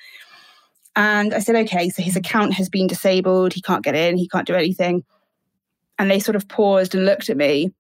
And 0.96 1.34
I 1.34 1.40
said, 1.40 1.56
Okay, 1.56 1.90
so 1.90 2.02
his 2.02 2.16
account 2.16 2.54
has 2.54 2.70
been 2.70 2.88
disabled. 2.88 3.54
He 3.54 3.62
can't 3.62 3.84
get 3.84 3.96
in, 3.96 4.18
he 4.18 4.28
can't 4.28 4.48
do 4.48 4.56
anything. 4.56 5.04
And 6.00 6.10
they 6.10 6.20
sort 6.20 6.36
of 6.36 6.48
paused 6.48 6.96
and 6.96 7.06
looked 7.06 7.30
at 7.30 7.38
me. 7.38 7.72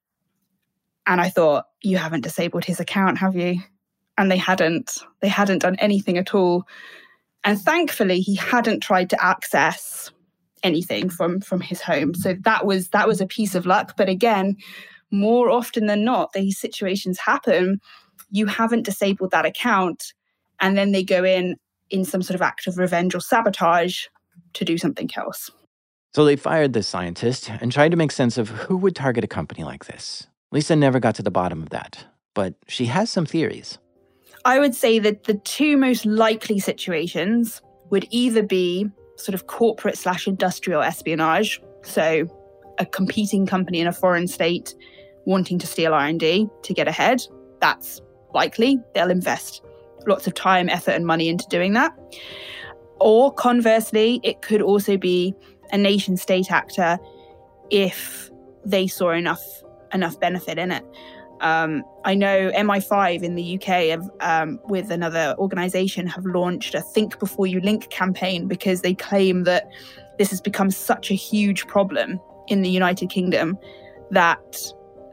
And 1.05 1.21
I 1.21 1.29
thought, 1.29 1.65
You 1.81 1.97
haven't 1.97 2.21
disabled 2.21 2.65
his 2.65 2.79
account, 2.79 3.17
have 3.17 3.36
you? 3.36 3.60
And 4.19 4.31
they 4.31 4.38
hadn't. 4.38 4.97
They 5.21 5.27
hadn't 5.27 5.60
done 5.60 5.75
anything 5.75 6.17
at 6.17 6.33
all. 6.33 6.67
And 7.43 7.62
thankfully, 7.62 8.19
he 8.19 8.36
hadn't 8.36 8.81
tried 8.81 9.12
to 9.12 9.23
access 9.23 10.12
anything 10.63 11.09
from 11.09 11.41
from 11.41 11.61
his 11.61 11.81
home. 11.81 12.13
So 12.13 12.35
that 12.41 12.65
was 12.65 12.89
that 12.89 13.07
was 13.07 13.21
a 13.21 13.27
piece 13.27 13.55
of 13.55 13.65
luck. 13.65 13.95
But 13.97 14.09
again, 14.09 14.57
more 15.11 15.49
often 15.49 15.85
than 15.85 16.03
not, 16.03 16.33
these 16.33 16.59
situations 16.59 17.19
happen. 17.19 17.79
You 18.29 18.45
haven't 18.47 18.83
disabled 18.83 19.31
that 19.31 19.45
account, 19.45 20.13
and 20.59 20.77
then 20.77 20.91
they 20.91 21.03
go 21.03 21.23
in 21.23 21.55
in 21.89 22.03
some 22.03 22.21
sort 22.21 22.35
of 22.35 22.41
act 22.41 22.67
of 22.67 22.77
revenge 22.77 23.15
or 23.15 23.21
sabotage 23.21 24.05
to 24.53 24.65
do 24.65 24.77
something 24.77 25.09
else. 25.15 25.49
So 26.13 26.25
they 26.25 26.35
fired 26.35 26.73
the 26.73 26.83
scientist 26.83 27.49
and 27.61 27.71
tried 27.71 27.91
to 27.91 27.97
make 27.97 28.11
sense 28.11 28.37
of 28.37 28.49
who 28.49 28.75
would 28.77 28.95
target 28.95 29.23
a 29.23 29.27
company 29.27 29.63
like 29.63 29.85
this. 29.85 30.27
Lisa 30.51 30.75
never 30.75 30.99
got 30.99 31.15
to 31.15 31.23
the 31.23 31.31
bottom 31.31 31.61
of 31.61 31.69
that, 31.69 32.05
but 32.33 32.55
she 32.67 32.85
has 32.85 33.09
some 33.09 33.25
theories. 33.25 33.77
I 34.45 34.59
would 34.59 34.73
say 34.73 34.99
that 34.99 35.25
the 35.25 35.35
two 35.35 35.77
most 35.77 36.05
likely 36.05 36.59
situations 36.59 37.61
would 37.89 38.07
either 38.09 38.43
be 38.43 38.89
sort 39.17 39.36
of 39.36 39.47
corporate 39.47 39.97
slash 39.97 40.27
industrial 40.27 40.82
espionage. 40.82 41.62
So 41.84 42.27
a 42.80 42.86
competing 42.86 43.45
company 43.45 43.80
in 43.80 43.88
a 43.88 43.93
foreign 43.93 44.27
state 44.27 44.75
wanting 45.25 45.60
to 45.60 45.67
steal 45.67 45.93
R&D 45.93 46.47
to 46.63 46.73
get 46.73 46.88
ahead. 46.88 47.21
That's 47.60 48.01
likely. 48.34 48.80
They'll 48.93 49.12
invest 49.12 49.63
lots 50.06 50.27
of 50.27 50.34
time, 50.34 50.69
effort 50.69 50.91
and 50.91 51.06
money 51.06 51.27
into 51.27 51.45
doing 51.49 51.73
that. 51.73 51.97
Or 52.99 53.34
conversely, 53.34 54.19
it 54.23 54.41
could 54.41 54.62
also 54.62 54.97
be 54.97 55.36
a 55.71 55.77
nation 55.77 56.17
state 56.17 56.51
actor 56.51 56.97
if 57.69 58.32
they 58.65 58.88
saw 58.88 59.12
enough 59.12 59.43
enough 59.93 60.19
benefit 60.19 60.58
in 60.58 60.71
it. 60.71 60.84
Um, 61.41 61.84
I 62.04 62.15
know 62.15 62.52
MI5 62.52 63.21
in 63.21 63.36
the 63.36 63.56
UK 63.56 63.89
have, 63.89 64.10
um, 64.21 64.60
with 64.65 64.91
another 64.91 65.36
organization 65.38 66.08
have 66.08 66.26
launched 66.26 66.73
a 66.73 66.82
Think 66.82 67.19
Before 67.19 67.47
You 67.47 67.60
Link 67.62 67.89
campaign 67.89 68.47
because 68.47 68.82
they 68.82 68.93
claim 68.93 69.43
that 69.43 69.69
this 70.17 70.30
has 70.30 70.41
become 70.41 70.71
such 70.71 71.12
a 71.12 71.13
huge 71.13 71.67
problem 71.67 72.19
in 72.47 72.62
the 72.62 72.69
United 72.69 73.10
Kingdom 73.10 73.58
that 74.12 74.58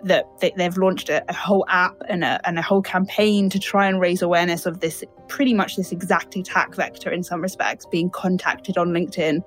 that 0.04 0.26
they've 0.38 0.76
launched 0.76 1.08
a, 1.08 1.24
a 1.30 1.32
whole 1.32 1.64
app 1.68 1.96
and 2.10 2.24
a, 2.24 2.38
and 2.46 2.58
a 2.58 2.62
whole 2.62 2.82
campaign 2.82 3.48
to 3.48 3.58
try 3.58 3.88
and 3.88 4.00
raise 4.00 4.20
awareness 4.20 4.66
of 4.66 4.80
this 4.80 5.02
pretty 5.28 5.54
much 5.54 5.76
this 5.76 5.92
exact 5.92 6.36
attack 6.36 6.74
vector 6.74 7.10
in 7.10 7.22
some 7.22 7.40
respects 7.40 7.86
being 7.86 8.10
contacted 8.10 8.76
on 8.76 8.90
LinkedIn 8.90 9.42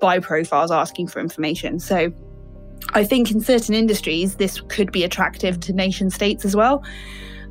by 0.00 0.18
profiles 0.18 0.70
asking 0.70 1.08
for 1.08 1.20
information. 1.20 1.78
So 1.78 2.10
I 2.94 3.04
think 3.04 3.30
in 3.30 3.40
certain 3.40 3.74
industries, 3.74 4.36
this 4.36 4.60
could 4.68 4.92
be 4.92 5.04
attractive 5.04 5.60
to 5.60 5.72
nation 5.72 6.10
states 6.10 6.44
as 6.44 6.56
well. 6.56 6.82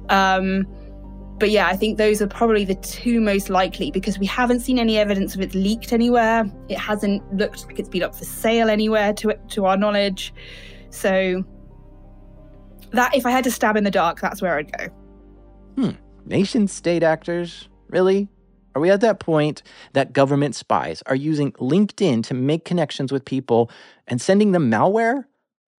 Um, 0.09 0.65
but 1.39 1.51
yeah, 1.51 1.67
I 1.67 1.75
think 1.75 1.97
those 1.97 2.21
are 2.21 2.27
probably 2.27 2.65
the 2.65 2.75
two 2.75 3.21
most 3.21 3.49
likely 3.49 3.91
because 3.91 4.17
we 4.17 4.25
haven't 4.25 4.61
seen 4.61 4.79
any 4.79 4.97
evidence 4.97 5.35
of 5.35 5.41
it 5.41 5.53
leaked 5.53 5.93
anywhere. 5.93 6.51
It 6.67 6.79
hasn't 6.79 7.21
looked 7.35 7.67
like 7.67 7.77
it's 7.77 7.89
been 7.89 8.03
up 8.03 8.15
for 8.15 8.25
sale 8.25 8.69
anywhere 8.69 9.13
to 9.13 9.35
to 9.49 9.65
our 9.65 9.77
knowledge. 9.77 10.33
So 10.89 11.43
that 12.91 13.15
if 13.15 13.25
I 13.25 13.31
had 13.31 13.43
to 13.43 13.51
stab 13.51 13.77
in 13.77 13.83
the 13.83 13.91
dark, 13.91 14.19
that's 14.19 14.41
where 14.41 14.57
I'd 14.57 14.71
go. 14.75 14.87
Hmm. 15.75 15.91
Nation 16.25 16.67
state 16.67 17.03
actors? 17.03 17.69
Really? 17.89 18.27
Are 18.75 18.79
we 18.81 18.89
at 18.89 19.01
that 19.01 19.19
point 19.19 19.63
that 19.93 20.13
government 20.13 20.55
spies 20.55 21.01
are 21.07 21.15
using 21.15 21.51
LinkedIn 21.53 22.23
to 22.25 22.33
make 22.33 22.63
connections 22.63 23.11
with 23.11 23.25
people 23.25 23.71
and 24.07 24.21
sending 24.21 24.51
them 24.51 24.71
malware? 24.71 25.25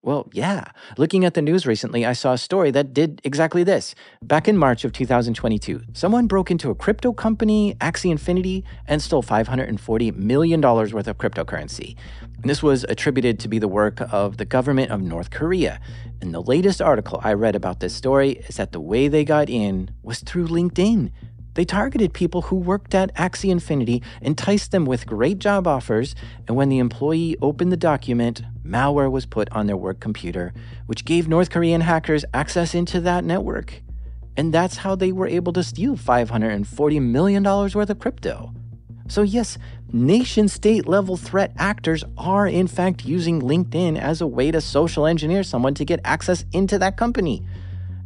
Well, 0.03 0.29
yeah. 0.31 0.71
Looking 0.97 1.25
at 1.25 1.33
the 1.33 1.41
news 1.41 1.65
recently, 1.65 2.05
I 2.05 2.13
saw 2.13 2.31
a 2.33 2.37
story 2.37 2.71
that 2.71 2.93
did 2.93 3.19
exactly 3.25 3.63
this. 3.63 3.93
Back 4.21 4.47
in 4.47 4.55
March 4.55 4.85
of 4.85 4.93
2022, 4.93 5.81
someone 5.91 6.27
broke 6.27 6.49
into 6.49 6.69
a 6.69 6.75
crypto 6.75 7.11
company, 7.11 7.75
Axie 7.81 8.11
Infinity, 8.11 8.63
and 8.87 9.01
stole 9.01 9.23
$540 9.23 10.15
million 10.15 10.61
worth 10.61 11.07
of 11.07 11.17
cryptocurrency. 11.17 11.97
And 12.39 12.49
this 12.49 12.63
was 12.63 12.85
attributed 12.85 13.37
to 13.39 13.47
be 13.49 13.59
the 13.59 13.67
work 13.67 13.99
of 14.13 14.37
the 14.37 14.45
government 14.45 14.91
of 14.91 15.01
North 15.01 15.31
Korea. 15.31 15.79
And 16.21 16.33
the 16.33 16.41
latest 16.41 16.81
article 16.81 17.19
I 17.23 17.33
read 17.33 17.55
about 17.55 17.79
this 17.81 17.93
story 17.93 18.43
is 18.47 18.55
that 18.55 18.71
the 18.71 18.79
way 18.79 19.07
they 19.07 19.25
got 19.25 19.49
in 19.49 19.91
was 20.03 20.19
through 20.19 20.47
LinkedIn. 20.47 21.11
They 21.57 21.65
targeted 21.65 22.13
people 22.13 22.43
who 22.43 22.55
worked 22.55 22.93
at 22.93 23.11
Axie 23.15 23.49
Infinity, 23.49 24.03
enticed 24.21 24.69
them 24.69 24.85
with 24.85 25.07
great 25.07 25.39
job 25.39 25.65
offers, 25.65 26.13
and 26.47 26.55
when 26.55 26.69
the 26.69 26.77
employee 26.77 27.35
opened 27.41 27.71
the 27.71 27.77
document, 27.77 28.43
malware 28.63 29.09
was 29.09 29.25
put 29.25 29.51
on 29.51 29.65
their 29.65 29.75
work 29.75 29.99
computer, 29.99 30.53
which 30.85 31.03
gave 31.03 31.27
North 31.27 31.49
Korean 31.49 31.81
hackers 31.81 32.23
access 32.31 32.75
into 32.75 33.01
that 33.01 33.23
network. 33.23 33.81
And 34.37 34.53
that's 34.53 34.77
how 34.77 34.93
they 34.93 35.11
were 35.11 35.25
able 35.25 35.51
to 35.53 35.63
steal 35.63 35.95
$540 35.95 37.01
million 37.01 37.43
worth 37.43 37.89
of 37.89 37.97
crypto. 37.97 38.53
So, 39.07 39.23
yes, 39.23 39.57
nation 39.91 40.49
state 40.49 40.87
level 40.87 41.17
threat 41.17 41.53
actors 41.57 42.03
are 42.19 42.45
in 42.45 42.67
fact 42.67 43.03
using 43.03 43.41
LinkedIn 43.41 43.97
as 43.97 44.21
a 44.21 44.27
way 44.27 44.51
to 44.51 44.61
social 44.61 45.07
engineer 45.07 45.41
someone 45.41 45.73
to 45.73 45.85
get 45.85 46.01
access 46.03 46.45
into 46.53 46.77
that 46.77 46.97
company. 46.97 47.43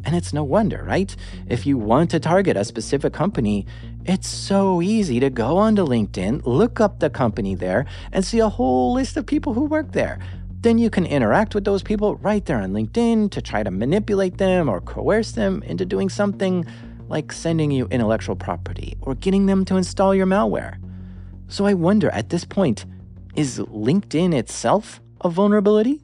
And 0.04 0.16
it's 0.16 0.34
no 0.34 0.44
wonder, 0.44 0.84
right? 0.84 1.16
If 1.48 1.66
you 1.66 1.78
want 1.78 2.10
to 2.12 2.20
target 2.20 2.58
a 2.58 2.66
specific 2.66 3.14
company, 3.14 3.66
it's 4.06 4.28
so 4.28 4.82
easy 4.82 5.20
to 5.20 5.30
go 5.30 5.58
onto 5.58 5.86
LinkedIn, 5.86 6.42
look 6.46 6.80
up 6.80 7.00
the 7.00 7.10
company 7.10 7.56
there, 7.56 7.86
and 8.12 8.26
see 8.26 8.40
a 8.40 8.50
whole 8.50 8.94
list 8.94 9.16
of 9.18 9.26
people 9.26 9.54
who 9.54 9.66
work 9.66 9.92
there. 9.92 10.20
Then 10.62 10.78
you 10.78 10.90
can 10.90 11.06
interact 11.06 11.56
with 11.56 11.66
those 11.66 11.84
people 11.84 12.16
right 12.18 12.46
there 12.46 12.62
on 12.62 12.72
LinkedIn 12.72 13.32
to 13.32 13.42
try 13.42 13.64
to 13.64 13.72
manipulate 13.72 14.38
them 14.38 14.70
or 14.70 14.82
coerce 14.82 15.32
them 15.32 15.64
into 15.64 15.86
doing 15.86 16.10
something 16.10 16.66
like 17.08 17.32
sending 17.32 17.72
you 17.72 17.88
intellectual 17.92 18.36
property 18.36 18.96
or 19.02 19.16
getting 19.16 19.46
them 19.46 19.66
to 19.66 19.76
install 19.76 20.16
your 20.16 20.28
malware. 20.28 20.78
So 21.48 21.66
I 21.66 21.74
wonder 21.74 22.10
at 22.12 22.30
this 22.30 22.46
point, 22.46 22.86
is 23.36 23.60
LinkedIn 23.60 24.34
itself 24.34 25.02
a 25.22 25.30
vulnerability? 25.30 26.02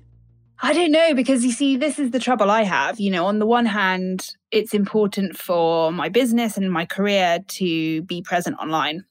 I 0.60 0.74
don't 0.74 0.92
know 0.92 1.14
because 1.14 1.46
you 1.46 1.52
see, 1.52 1.78
this 1.78 2.00
is 2.00 2.12
the 2.12 2.20
trouble 2.20 2.50
I 2.50 2.64
have. 2.64 3.00
You 3.00 3.12
know, 3.12 3.26
on 3.26 3.40
the 3.40 3.46
one 3.46 3.66
hand, 3.66 4.30
it's 4.52 4.74
important 4.74 5.38
for 5.38 5.92
my 5.92 6.10
business 6.10 6.58
and 6.58 6.72
my 6.72 6.86
career 6.86 7.40
to 7.48 8.02
be 8.04 8.22
present 8.22 8.58
online. 8.60 9.06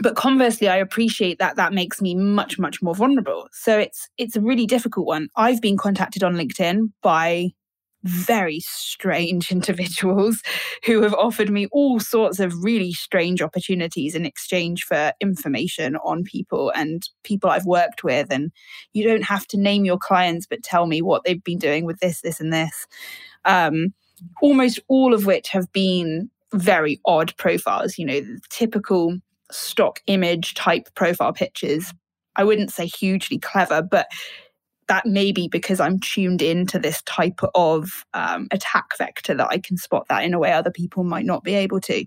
but 0.00 0.14
conversely 0.16 0.68
i 0.68 0.76
appreciate 0.76 1.38
that 1.38 1.56
that 1.56 1.72
makes 1.72 2.00
me 2.00 2.14
much 2.14 2.58
much 2.58 2.80
more 2.80 2.94
vulnerable 2.94 3.48
so 3.52 3.78
it's 3.78 4.08
it's 4.18 4.36
a 4.36 4.40
really 4.40 4.66
difficult 4.66 5.06
one 5.06 5.28
i've 5.36 5.60
been 5.60 5.76
contacted 5.76 6.22
on 6.22 6.34
linkedin 6.34 6.90
by 7.02 7.48
very 8.04 8.60
strange 8.60 9.50
individuals 9.52 10.42
who 10.84 11.02
have 11.02 11.14
offered 11.14 11.50
me 11.50 11.66
all 11.72 12.00
sorts 12.00 12.40
of 12.40 12.64
really 12.64 12.92
strange 12.92 13.42
opportunities 13.42 14.14
in 14.14 14.24
exchange 14.24 14.84
for 14.84 15.12
information 15.20 15.96
on 15.96 16.24
people 16.24 16.70
and 16.70 17.08
people 17.24 17.50
I've 17.50 17.66
worked 17.66 18.04
with. 18.04 18.28
And 18.30 18.52
you 18.92 19.04
don't 19.04 19.24
have 19.24 19.46
to 19.48 19.58
name 19.58 19.84
your 19.84 19.98
clients, 19.98 20.46
but 20.46 20.62
tell 20.62 20.86
me 20.86 21.02
what 21.02 21.24
they've 21.24 21.42
been 21.42 21.58
doing 21.58 21.84
with 21.84 22.00
this, 22.00 22.20
this, 22.20 22.40
and 22.40 22.52
this. 22.52 22.86
Um, 23.44 23.94
almost 24.42 24.78
all 24.88 25.14
of 25.14 25.26
which 25.26 25.48
have 25.48 25.70
been 25.72 26.30
very 26.52 27.00
odd 27.04 27.34
profiles, 27.36 27.96
you 27.98 28.04
know, 28.04 28.20
typical 28.50 29.16
stock 29.50 30.00
image 30.06 30.54
type 30.54 30.88
profile 30.94 31.32
pictures. 31.32 31.92
I 32.36 32.44
wouldn't 32.44 32.72
say 32.72 32.86
hugely 32.86 33.38
clever, 33.38 33.82
but 33.82 34.06
that 34.90 35.06
may 35.06 35.30
be 35.30 35.46
because 35.46 35.78
I'm 35.78 36.00
tuned 36.00 36.42
into 36.42 36.76
this 36.76 37.00
type 37.02 37.38
of 37.54 38.04
um, 38.12 38.48
attack 38.50 38.98
vector 38.98 39.34
that 39.34 39.46
I 39.48 39.58
can 39.58 39.76
spot 39.76 40.08
that 40.08 40.24
in 40.24 40.34
a 40.34 40.38
way 40.38 40.52
other 40.52 40.72
people 40.72 41.04
might 41.04 41.24
not 41.24 41.44
be 41.44 41.54
able 41.54 41.80
to. 41.82 42.04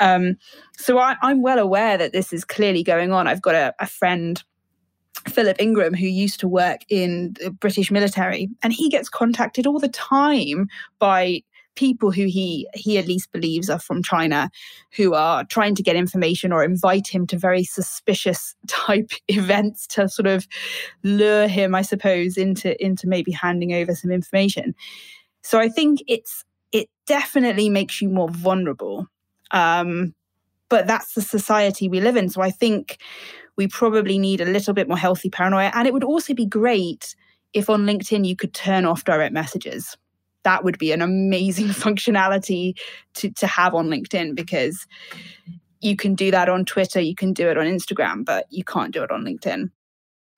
Um, 0.00 0.36
so 0.76 0.98
I, 0.98 1.16
am 1.22 1.40
well 1.40 1.58
aware 1.58 1.96
that 1.96 2.12
this 2.12 2.30
is 2.34 2.44
clearly 2.44 2.82
going 2.82 3.10
on. 3.10 3.26
I've 3.26 3.42
got 3.42 3.54
a, 3.54 3.74
a 3.80 3.86
friend. 3.86 4.42
Philip 5.28 5.60
Ingram, 5.60 5.92
who 5.92 6.06
used 6.06 6.40
to 6.40 6.48
work 6.48 6.80
in 6.88 7.34
the 7.40 7.50
British 7.50 7.90
military, 7.90 8.48
and 8.62 8.72
he 8.72 8.88
gets 8.88 9.08
contacted 9.10 9.66
all 9.66 9.78
the 9.78 9.88
time 9.88 10.68
by 10.98 11.42
people 11.80 12.10
who 12.10 12.26
he 12.26 12.68
he 12.74 12.98
at 12.98 13.08
least 13.08 13.32
believes 13.32 13.70
are 13.70 13.78
from 13.78 14.02
China 14.02 14.50
who 14.94 15.14
are 15.14 15.44
trying 15.44 15.74
to 15.74 15.82
get 15.82 15.96
information 15.96 16.52
or 16.52 16.62
invite 16.62 17.08
him 17.08 17.26
to 17.26 17.38
very 17.38 17.64
suspicious 17.64 18.54
type 18.66 19.12
events 19.28 19.86
to 19.86 20.06
sort 20.06 20.26
of 20.26 20.46
lure 21.02 21.48
him 21.48 21.74
I 21.74 21.80
suppose 21.80 22.36
into 22.36 22.70
into 22.84 23.08
maybe 23.08 23.32
handing 23.32 23.72
over 23.72 23.94
some 23.94 24.10
information. 24.10 24.74
So 25.42 25.58
I 25.58 25.70
think 25.70 26.00
it's 26.06 26.44
it 26.70 26.90
definitely 27.06 27.70
makes 27.70 28.02
you 28.02 28.10
more 28.10 28.28
vulnerable 28.28 29.06
um, 29.52 30.14
but 30.68 30.86
that's 30.86 31.14
the 31.14 31.22
society 31.22 31.88
we 31.88 32.00
live 32.00 32.16
in. 32.16 32.28
So 32.28 32.42
I 32.42 32.50
think 32.50 32.98
we 33.56 33.66
probably 33.66 34.18
need 34.18 34.40
a 34.40 34.44
little 34.44 34.74
bit 34.74 34.86
more 34.86 34.96
healthy 34.96 35.28
paranoia. 35.28 35.72
And 35.74 35.88
it 35.88 35.92
would 35.92 36.04
also 36.04 36.32
be 36.32 36.46
great 36.46 37.16
if 37.52 37.68
on 37.68 37.86
LinkedIn 37.86 38.24
you 38.24 38.36
could 38.36 38.54
turn 38.54 38.84
off 38.84 39.02
direct 39.02 39.34
messages 39.34 39.96
that 40.44 40.64
would 40.64 40.78
be 40.78 40.92
an 40.92 41.02
amazing 41.02 41.66
functionality 41.68 42.78
to, 43.14 43.30
to 43.30 43.46
have 43.46 43.74
on 43.74 43.88
LinkedIn 43.88 44.34
because 44.34 44.86
you 45.80 45.96
can 45.96 46.14
do 46.14 46.30
that 46.30 46.48
on 46.48 46.64
Twitter, 46.64 47.00
you 47.00 47.14
can 47.14 47.32
do 47.32 47.48
it 47.48 47.56
on 47.56 47.66
Instagram, 47.66 48.24
but 48.24 48.46
you 48.50 48.64
can't 48.64 48.92
do 48.92 49.02
it 49.02 49.10
on 49.10 49.24
LinkedIn. 49.24 49.70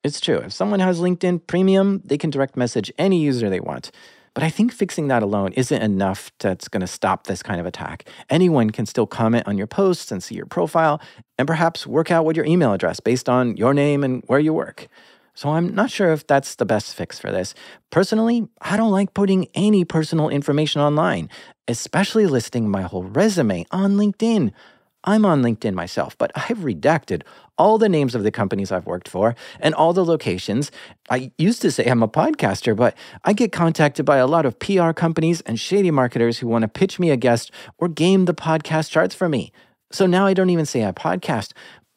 It's 0.05 0.21
true. 0.21 0.39
If 0.39 0.53
someone 0.53 0.81
has 0.81 1.01
LinkedIn 1.01 1.47
Premium, 1.47 2.03
they 2.05 2.19
can 2.19 2.31
direct 2.31 2.57
message 2.57 2.93
any 2.99 3.21
user 3.21 3.49
they 3.49 3.61
want. 3.61 3.91
But 4.35 4.43
I 4.43 4.51
think 4.51 4.73
fixing 4.73 5.09
that 5.09 5.23
alone 5.23 5.53
isn't 5.53 5.83
enough 5.83 6.33
that's 6.39 6.67
going 6.67 6.81
to 6.81 6.87
stop 6.87 7.27
this 7.27 7.43
kind 7.43 7.61
of 7.61 7.67
attack. 7.67 8.09
Anyone 8.31 8.71
can 8.71 8.87
still 8.87 9.07
comment 9.07 9.47
on 9.47 9.59
your 9.59 9.67
posts 9.67 10.11
and 10.11 10.23
see 10.23 10.35
your 10.35 10.47
profile, 10.47 11.01
and 11.39 11.47
perhaps 11.47 11.87
work 11.87 12.11
out 12.11 12.25
what 12.25 12.35
your 12.35 12.47
email 12.47 12.73
address 12.73 12.99
based 12.99 13.29
on 13.29 13.57
your 13.57 13.75
name 13.75 14.03
and 14.03 14.23
where 14.27 14.41
you 14.41 14.55
work. 14.55 14.89
So 15.35 15.51
I'm 15.51 15.75
not 15.75 15.91
sure 15.91 16.13
if 16.13 16.27
that's 16.27 16.57
the 16.57 16.67
best 16.67 16.95
fix 16.95 17.19
for 17.19 17.31
this. 17.31 17.55
Personally, 17.91 18.49
I 18.61 18.77
don't 18.77 18.91
like 18.91 19.15
putting 19.15 19.47
any 19.55 19.85
personal 19.85 20.29
information 20.29 20.81
online, 20.81 21.31
especially 21.69 22.27
listing 22.27 22.69
my 22.69 22.83
whole 22.83 23.05
resume 23.05 23.65
on 23.71 23.97
LinkedIn. 23.97 24.53
I'm 25.05 25.25
on 25.25 25.43
LinkedIn 25.43 25.75
myself, 25.75 26.17
but 26.17 26.31
I've 26.37 26.59
redacted 26.59 27.23
all 27.59 27.77
the 27.77 27.89
names 27.89 28.15
of 28.15 28.23
the 28.23 28.31
companies 28.31 28.71
I've 28.71 28.87
worked 28.87 29.09
for 29.09 29.35
and 29.59 29.75
all 29.75 29.93
the 29.93 30.05
locations. 30.05 30.71
I 31.11 31.33
used 31.39 31.61
to 31.63 31.71
say 31.73 31.87
I'm 31.87 32.03
a 32.03 32.09
podcaster, 32.09 32.77
but 32.77 32.97
I 33.25 33.33
get 33.33 33.53
contacted 33.53 34.05
by 34.07 34.19
a 34.19 34.27
lot 34.27 34.47
of 34.47 34.59
PR 34.59 34.93
companies 34.93 35.41
and 35.43 35.59
shady 35.59 35.91
marketers 35.91 36.39
who 36.39 36.47
want 36.47 36.63
to 36.63 36.69
pitch 36.69 37.01
me 37.01 37.11
a 37.11 37.17
guest 37.17 37.51
or 37.79 37.89
game 37.89 38.27
the 38.27 38.35
podcast 38.35 38.91
charts 38.91 39.15
for 39.15 39.29
me. 39.29 39.53
So 39.91 40.07
now 40.07 40.25
I 40.25 40.35
don't 40.35 40.51
even 40.51 40.67
say 40.67 40.87
I 40.87 40.93
podcast, 40.93 41.53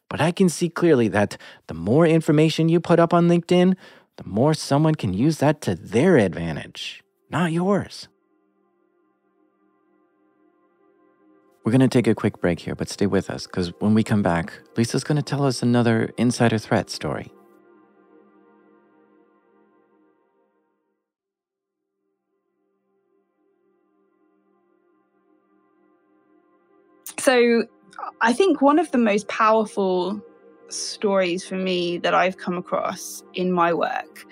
but 0.10 0.22
I 0.22 0.32
can 0.32 0.50
see 0.50 0.70
clearly 0.70 1.08
that 1.10 1.38
the 1.68 1.74
more 1.74 2.06
information 2.06 2.70
you 2.70 2.80
put 2.80 3.00
up 3.00 3.14
on 3.14 3.28
LinkedIn, 3.28 3.76
the 4.18 4.24
more 4.26 4.54
someone 4.54 4.96
can 4.96 5.14
use 5.14 5.40
that 5.40 5.62
to 5.62 5.76
their 5.76 6.18
advantage, 6.18 7.04
not 7.30 7.52
yours. 7.52 8.08
We're 11.66 11.72
going 11.72 11.82
to 11.82 11.88
take 11.88 12.06
a 12.08 12.14
quick 12.14 12.40
break 12.40 12.60
here, 12.60 12.76
but 12.76 12.90
stay 12.90 13.08
with 13.08 13.30
us 13.30 13.48
because 13.48 13.74
when 13.80 13.96
we 13.96 14.04
come 14.04 14.22
back, 14.22 14.54
Lisa's 14.78 15.04
going 15.04 15.16
to 15.18 15.24
tell 15.24 15.44
us 15.44 15.64
another 15.64 16.12
insider 16.16 16.60
threat 16.60 16.92
story. 16.92 17.32
So, 27.18 27.66
I 28.22 28.34
think 28.34 28.62
one 28.62 28.80
of 28.80 28.92
the 28.92 28.98
most 28.98 29.28
powerful 29.28 30.22
stories 30.70 31.48
for 31.48 31.56
me 31.56 31.98
that 32.00 32.14
I've 32.14 32.38
come 32.38 32.58
across 32.58 33.24
in 33.34 33.52
my 33.52 33.74
work 33.74 34.26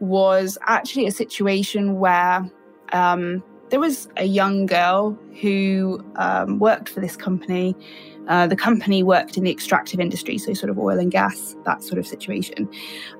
was 0.00 0.58
actually 0.66 1.06
a 1.06 1.10
situation 1.10 1.98
where 1.98 2.48
um, 2.92 3.42
there 3.70 3.80
was 3.80 4.08
a 4.16 4.24
young 4.24 4.66
girl 4.66 5.18
who 5.40 6.04
um, 6.16 6.58
worked 6.58 6.88
for 6.88 7.00
this 7.00 7.16
company. 7.16 7.76
Uh, 8.28 8.46
the 8.46 8.56
company 8.56 9.02
worked 9.02 9.38
in 9.38 9.44
the 9.44 9.50
extractive 9.50 10.00
industry, 10.00 10.36
so 10.36 10.52
sort 10.52 10.68
of 10.68 10.78
oil 10.78 10.98
and 10.98 11.10
gas, 11.10 11.56
that 11.64 11.82
sort 11.82 11.98
of 11.98 12.06
situation. 12.06 12.68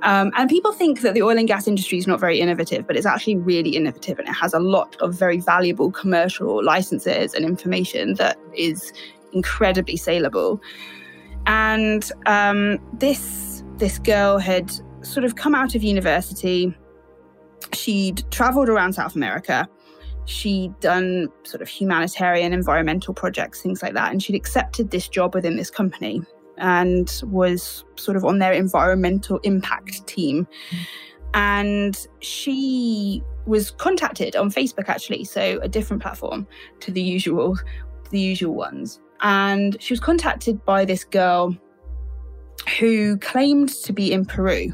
Um, 0.02 0.30
and 0.36 0.50
people 0.50 0.72
think 0.72 1.00
that 1.00 1.14
the 1.14 1.22
oil 1.22 1.38
and 1.38 1.48
gas 1.48 1.66
industry 1.66 1.96
is 1.96 2.06
not 2.06 2.20
very 2.20 2.40
innovative, 2.40 2.86
but 2.86 2.96
it's 2.96 3.06
actually 3.06 3.36
really 3.36 3.70
innovative 3.70 4.18
and 4.18 4.28
it 4.28 4.34
has 4.34 4.52
a 4.52 4.60
lot 4.60 4.96
of 5.00 5.14
very 5.14 5.38
valuable 5.38 5.90
commercial 5.90 6.62
licenses 6.62 7.32
and 7.32 7.44
information 7.44 8.14
that 8.14 8.38
is 8.54 8.92
incredibly 9.32 9.96
saleable. 9.96 10.60
And 11.46 12.10
um, 12.26 12.78
this 12.98 13.62
this 13.78 13.98
girl 13.98 14.38
had 14.38 14.70
sort 15.02 15.24
of 15.24 15.36
come 15.36 15.54
out 15.54 15.74
of 15.74 15.82
university. 15.82 16.76
She'd 17.72 18.30
traveled 18.30 18.68
around 18.68 18.92
South 18.92 19.14
America. 19.14 19.68
She'd 20.26 20.78
done 20.80 21.28
sort 21.44 21.62
of 21.62 21.68
humanitarian, 21.68 22.52
environmental 22.52 23.14
projects, 23.14 23.62
things 23.62 23.82
like 23.82 23.94
that. 23.94 24.12
And 24.12 24.22
she'd 24.22 24.34
accepted 24.34 24.90
this 24.90 25.08
job 25.08 25.34
within 25.34 25.56
this 25.56 25.70
company 25.70 26.22
and 26.58 27.20
was 27.24 27.84
sort 27.96 28.16
of 28.16 28.24
on 28.24 28.38
their 28.38 28.52
environmental 28.52 29.38
impact 29.38 30.06
team. 30.06 30.46
And 31.34 32.06
she 32.20 33.22
was 33.46 33.70
contacted 33.70 34.36
on 34.36 34.50
Facebook, 34.50 34.88
actually, 34.88 35.24
so 35.24 35.58
a 35.62 35.68
different 35.68 36.02
platform 36.02 36.46
to 36.80 36.90
the 36.90 37.00
usual, 37.00 37.56
the 38.10 38.20
usual 38.20 38.54
ones 38.54 39.00
and 39.20 39.80
she 39.80 39.92
was 39.92 40.00
contacted 40.00 40.64
by 40.64 40.84
this 40.84 41.04
girl 41.04 41.56
who 42.78 43.16
claimed 43.18 43.70
to 43.70 43.92
be 43.92 44.12
in 44.12 44.24
Peru. 44.24 44.72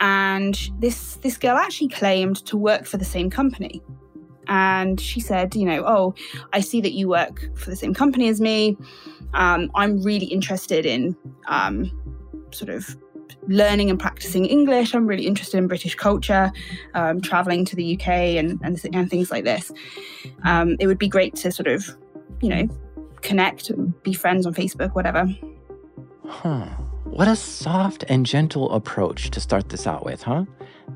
And 0.00 0.70
this 0.78 1.16
this 1.16 1.36
girl 1.36 1.56
actually 1.56 1.88
claimed 1.88 2.44
to 2.46 2.56
work 2.56 2.86
for 2.86 2.96
the 2.96 3.04
same 3.04 3.30
company. 3.30 3.82
And 4.46 4.98
she 5.00 5.20
said, 5.20 5.54
you 5.54 5.66
know, 5.66 5.84
oh, 5.86 6.14
I 6.52 6.60
see 6.60 6.80
that 6.80 6.92
you 6.92 7.08
work 7.08 7.50
for 7.56 7.68
the 7.68 7.76
same 7.76 7.92
company 7.92 8.28
as 8.28 8.40
me. 8.40 8.78
Um, 9.34 9.70
I'm 9.74 10.02
really 10.02 10.26
interested 10.26 10.86
in 10.86 11.14
um, 11.48 11.90
sort 12.50 12.70
of 12.70 12.96
learning 13.46 13.90
and 13.90 13.98
practicing 13.98 14.46
English. 14.46 14.94
I'm 14.94 15.06
really 15.06 15.26
interested 15.26 15.58
in 15.58 15.66
British 15.68 15.94
culture, 15.94 16.50
um, 16.94 17.20
traveling 17.20 17.64
to 17.66 17.76
the 17.76 17.98
UK 17.98 18.08
and, 18.08 18.58
and, 18.62 18.80
and 18.92 19.10
things 19.10 19.30
like 19.30 19.44
this. 19.44 19.70
Um, 20.44 20.76
it 20.80 20.86
would 20.86 20.98
be 20.98 21.08
great 21.08 21.34
to 21.36 21.52
sort 21.52 21.66
of, 21.66 21.86
you 22.40 22.48
know, 22.48 22.68
connect, 23.22 23.70
be 24.02 24.12
friends 24.12 24.46
on 24.46 24.54
Facebook, 24.54 24.94
whatever. 24.94 25.28
Huh. 26.26 26.66
What 27.04 27.26
a 27.26 27.36
soft 27.36 28.04
and 28.08 28.26
gentle 28.26 28.70
approach 28.72 29.30
to 29.30 29.40
start 29.40 29.70
this 29.70 29.86
out 29.86 30.04
with, 30.04 30.22
huh? 30.22 30.44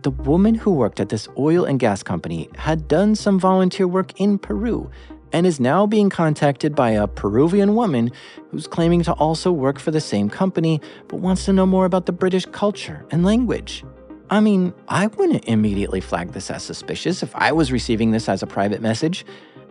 The 0.02 0.11
woman 0.11 0.54
who 0.54 0.70
worked 0.70 1.00
at 1.00 1.08
this 1.08 1.26
oil 1.38 1.64
and 1.64 1.80
gas 1.80 2.02
company 2.02 2.48
had 2.56 2.87
done 2.87 3.14
some 3.14 3.38
volunteer 3.38 3.88
work 3.88 4.20
in 4.20 4.38
Peru 4.38 4.90
and 5.32 5.46
is 5.46 5.58
now 5.58 5.87
being 5.87 6.10
contacted 6.10 6.75
by 6.75 6.90
a 6.90 7.06
Peruvian 7.06 7.75
woman 7.75 8.10
who's 8.50 8.66
claiming 8.66 9.02
to 9.04 9.12
also 9.14 9.50
work 9.50 9.79
for 9.79 9.90
the 9.90 10.00
same 10.00 10.29
company 10.29 10.81
but 11.08 11.20
wants 11.20 11.46
to 11.46 11.52
know 11.52 11.66
more 11.66 11.87
about 11.87 12.06
the 12.06 12.12
British 12.12 12.44
culture 12.46 13.06
and 13.10 13.25
language. 13.25 13.85
I 14.31 14.40
mean, 14.40 14.73
I 14.88 15.08
wouldn't 15.08 15.44
immediately 15.46 16.00
flag 16.00 16.33
this 16.33 16.50
as 16.50 16.62
suspicious 16.62 17.23
if 17.23 17.35
I 17.35 17.52
was 17.52 17.73
receiving 17.73 18.12
this 18.12 18.29
as 18.29 18.42
a 18.42 18.46
private 18.46 18.81
message. 18.81 19.25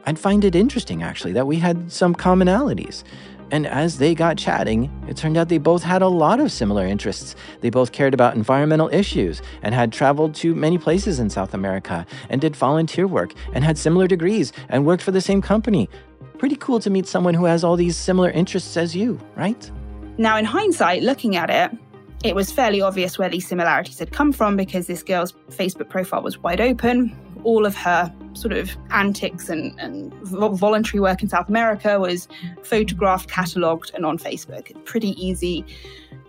I'd 0.05 0.19
find 0.19 0.43
it 0.43 0.55
interesting, 0.55 1.03
actually, 1.03 1.33
that 1.33 1.47
we 1.47 1.57
had 1.57 1.91
some 1.91 2.15
commonalities. 2.15 3.03
And 3.51 3.67
as 3.67 3.97
they 3.97 4.15
got 4.15 4.37
chatting, 4.37 4.89
it 5.09 5.17
turned 5.17 5.35
out 5.35 5.49
they 5.49 5.57
both 5.57 5.83
had 5.83 6.01
a 6.01 6.07
lot 6.07 6.39
of 6.39 6.51
similar 6.51 6.85
interests. 6.85 7.35
They 7.59 7.69
both 7.69 7.91
cared 7.91 8.13
about 8.13 8.35
environmental 8.35 8.89
issues 8.93 9.41
and 9.61 9.75
had 9.75 9.91
traveled 9.91 10.35
to 10.35 10.55
many 10.55 10.77
places 10.77 11.19
in 11.19 11.29
South 11.29 11.53
America 11.53 12.05
and 12.29 12.39
did 12.39 12.55
volunteer 12.55 13.07
work 13.07 13.33
and 13.53 13.63
had 13.63 13.77
similar 13.77 14.07
degrees 14.07 14.53
and 14.69 14.85
worked 14.85 15.03
for 15.03 15.11
the 15.11 15.19
same 15.19 15.41
company. 15.41 15.89
Pretty 16.37 16.55
cool 16.55 16.79
to 16.79 16.89
meet 16.89 17.07
someone 17.07 17.33
who 17.33 17.45
has 17.45 17.63
all 17.63 17.75
these 17.75 17.97
similar 17.97 18.31
interests 18.31 18.77
as 18.77 18.95
you, 18.95 19.19
right? 19.35 19.69
Now, 20.17 20.37
in 20.37 20.45
hindsight, 20.45 21.03
looking 21.03 21.35
at 21.35 21.49
it, 21.49 21.77
it 22.23 22.35
was 22.35 22.51
fairly 22.51 22.81
obvious 22.81 23.19
where 23.19 23.29
these 23.29 23.47
similarities 23.47 23.99
had 23.99 24.11
come 24.11 24.31
from 24.31 24.55
because 24.55 24.87
this 24.87 25.03
girl's 25.03 25.33
Facebook 25.49 25.89
profile 25.89 26.21
was 26.21 26.37
wide 26.37 26.61
open. 26.61 27.17
All 27.43 27.65
of 27.65 27.75
her 27.75 28.13
sort 28.33 28.53
of 28.53 28.75
antics 28.91 29.49
and, 29.49 29.77
and 29.79 30.13
voluntary 30.23 30.99
work 30.99 31.21
in 31.21 31.29
South 31.29 31.49
America 31.49 31.99
was 31.99 32.27
photographed, 32.63 33.29
catalogued, 33.29 33.91
and 33.93 34.05
on 34.05 34.17
Facebook. 34.17 34.69
It's 34.69 34.79
pretty 34.85 35.09
easy 35.23 35.65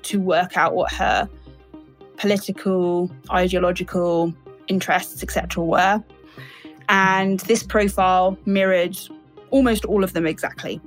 to 0.03 0.21
work 0.21 0.57
out 0.57 0.75
what 0.75 0.93
her 0.93 1.29
political, 2.17 3.11
ideological 3.31 4.35
interests, 4.69 5.23
etc., 5.23 5.63
were. 5.65 6.03
And 6.89 7.41
this 7.41 7.63
profile 7.63 8.37
mirrored 8.47 8.99
almost 9.51 9.85
all 9.85 10.03
of 10.03 10.13
them 10.13 10.27
exactly. 10.27 10.81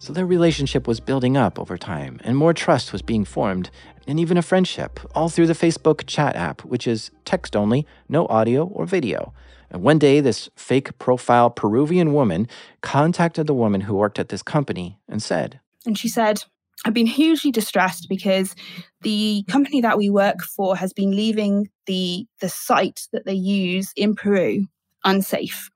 So 0.00 0.14
their 0.14 0.24
relationship 0.24 0.88
was 0.88 0.98
building 0.98 1.36
up 1.36 1.58
over 1.58 1.76
time, 1.76 2.20
and 2.24 2.34
more 2.34 2.54
trust 2.54 2.90
was 2.90 3.02
being 3.02 3.26
formed, 3.26 3.68
and 4.06 4.18
even 4.18 4.38
a 4.38 4.42
friendship, 4.42 4.98
all 5.14 5.28
through 5.28 5.46
the 5.46 5.52
Facebook 5.52 6.06
chat 6.06 6.34
app, 6.36 6.64
which 6.64 6.86
is 6.86 7.10
text 7.26 7.54
only, 7.54 7.86
no 8.08 8.26
audio 8.28 8.64
or 8.64 8.86
video. 8.86 9.34
And 9.68 9.82
one 9.82 9.98
day, 9.98 10.20
this 10.20 10.48
fake 10.56 10.98
profile 10.98 11.50
Peruvian 11.50 12.14
woman 12.14 12.48
contacted 12.80 13.46
the 13.46 13.52
woman 13.52 13.82
who 13.82 13.94
worked 13.94 14.18
at 14.18 14.30
this 14.30 14.42
company 14.42 14.98
and 15.06 15.22
said, 15.22 15.60
And 15.84 15.98
she 15.98 16.08
said, 16.08 16.44
I've 16.86 16.94
been 16.94 17.06
hugely 17.06 17.50
distressed 17.50 18.06
because 18.08 18.56
the 19.02 19.44
company 19.50 19.82
that 19.82 19.98
we 19.98 20.08
work 20.08 20.40
for 20.40 20.76
has 20.76 20.94
been 20.94 21.14
leaving 21.14 21.68
the, 21.84 22.26
the 22.40 22.48
site 22.48 23.02
that 23.12 23.26
they 23.26 23.34
use 23.34 23.92
in 23.96 24.14
Peru 24.14 24.66
unsafe. 25.04 25.70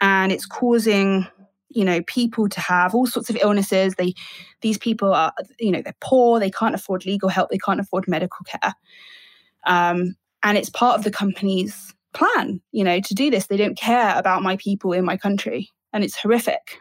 And 0.00 0.32
it's 0.32 0.46
causing 0.46 1.26
you 1.70 1.84
know 1.84 2.02
people 2.02 2.48
to 2.48 2.60
have 2.60 2.94
all 2.94 3.06
sorts 3.06 3.30
of 3.30 3.36
illnesses. 3.36 3.94
They 3.94 4.14
these 4.60 4.78
people 4.78 5.12
are 5.12 5.32
you 5.58 5.70
know 5.70 5.82
they're 5.82 5.94
poor 6.00 6.40
they 6.40 6.50
can't 6.50 6.74
afford 6.74 7.06
legal 7.06 7.28
help 7.28 7.50
they 7.50 7.58
can't 7.58 7.80
afford 7.80 8.08
medical 8.08 8.44
care. 8.44 8.74
Um, 9.66 10.14
and 10.42 10.56
it's 10.56 10.70
part 10.70 10.98
of 10.98 11.04
the 11.04 11.10
company's 11.10 11.94
plan 12.14 12.60
you 12.72 12.84
know 12.84 13.00
to 13.00 13.14
do 13.14 13.30
this. 13.30 13.46
They 13.46 13.56
don't 13.56 13.76
care 13.76 14.16
about 14.16 14.42
my 14.42 14.56
people 14.56 14.92
in 14.92 15.04
my 15.04 15.16
country 15.16 15.70
and 15.92 16.04
it's 16.04 16.16
horrific. 16.16 16.80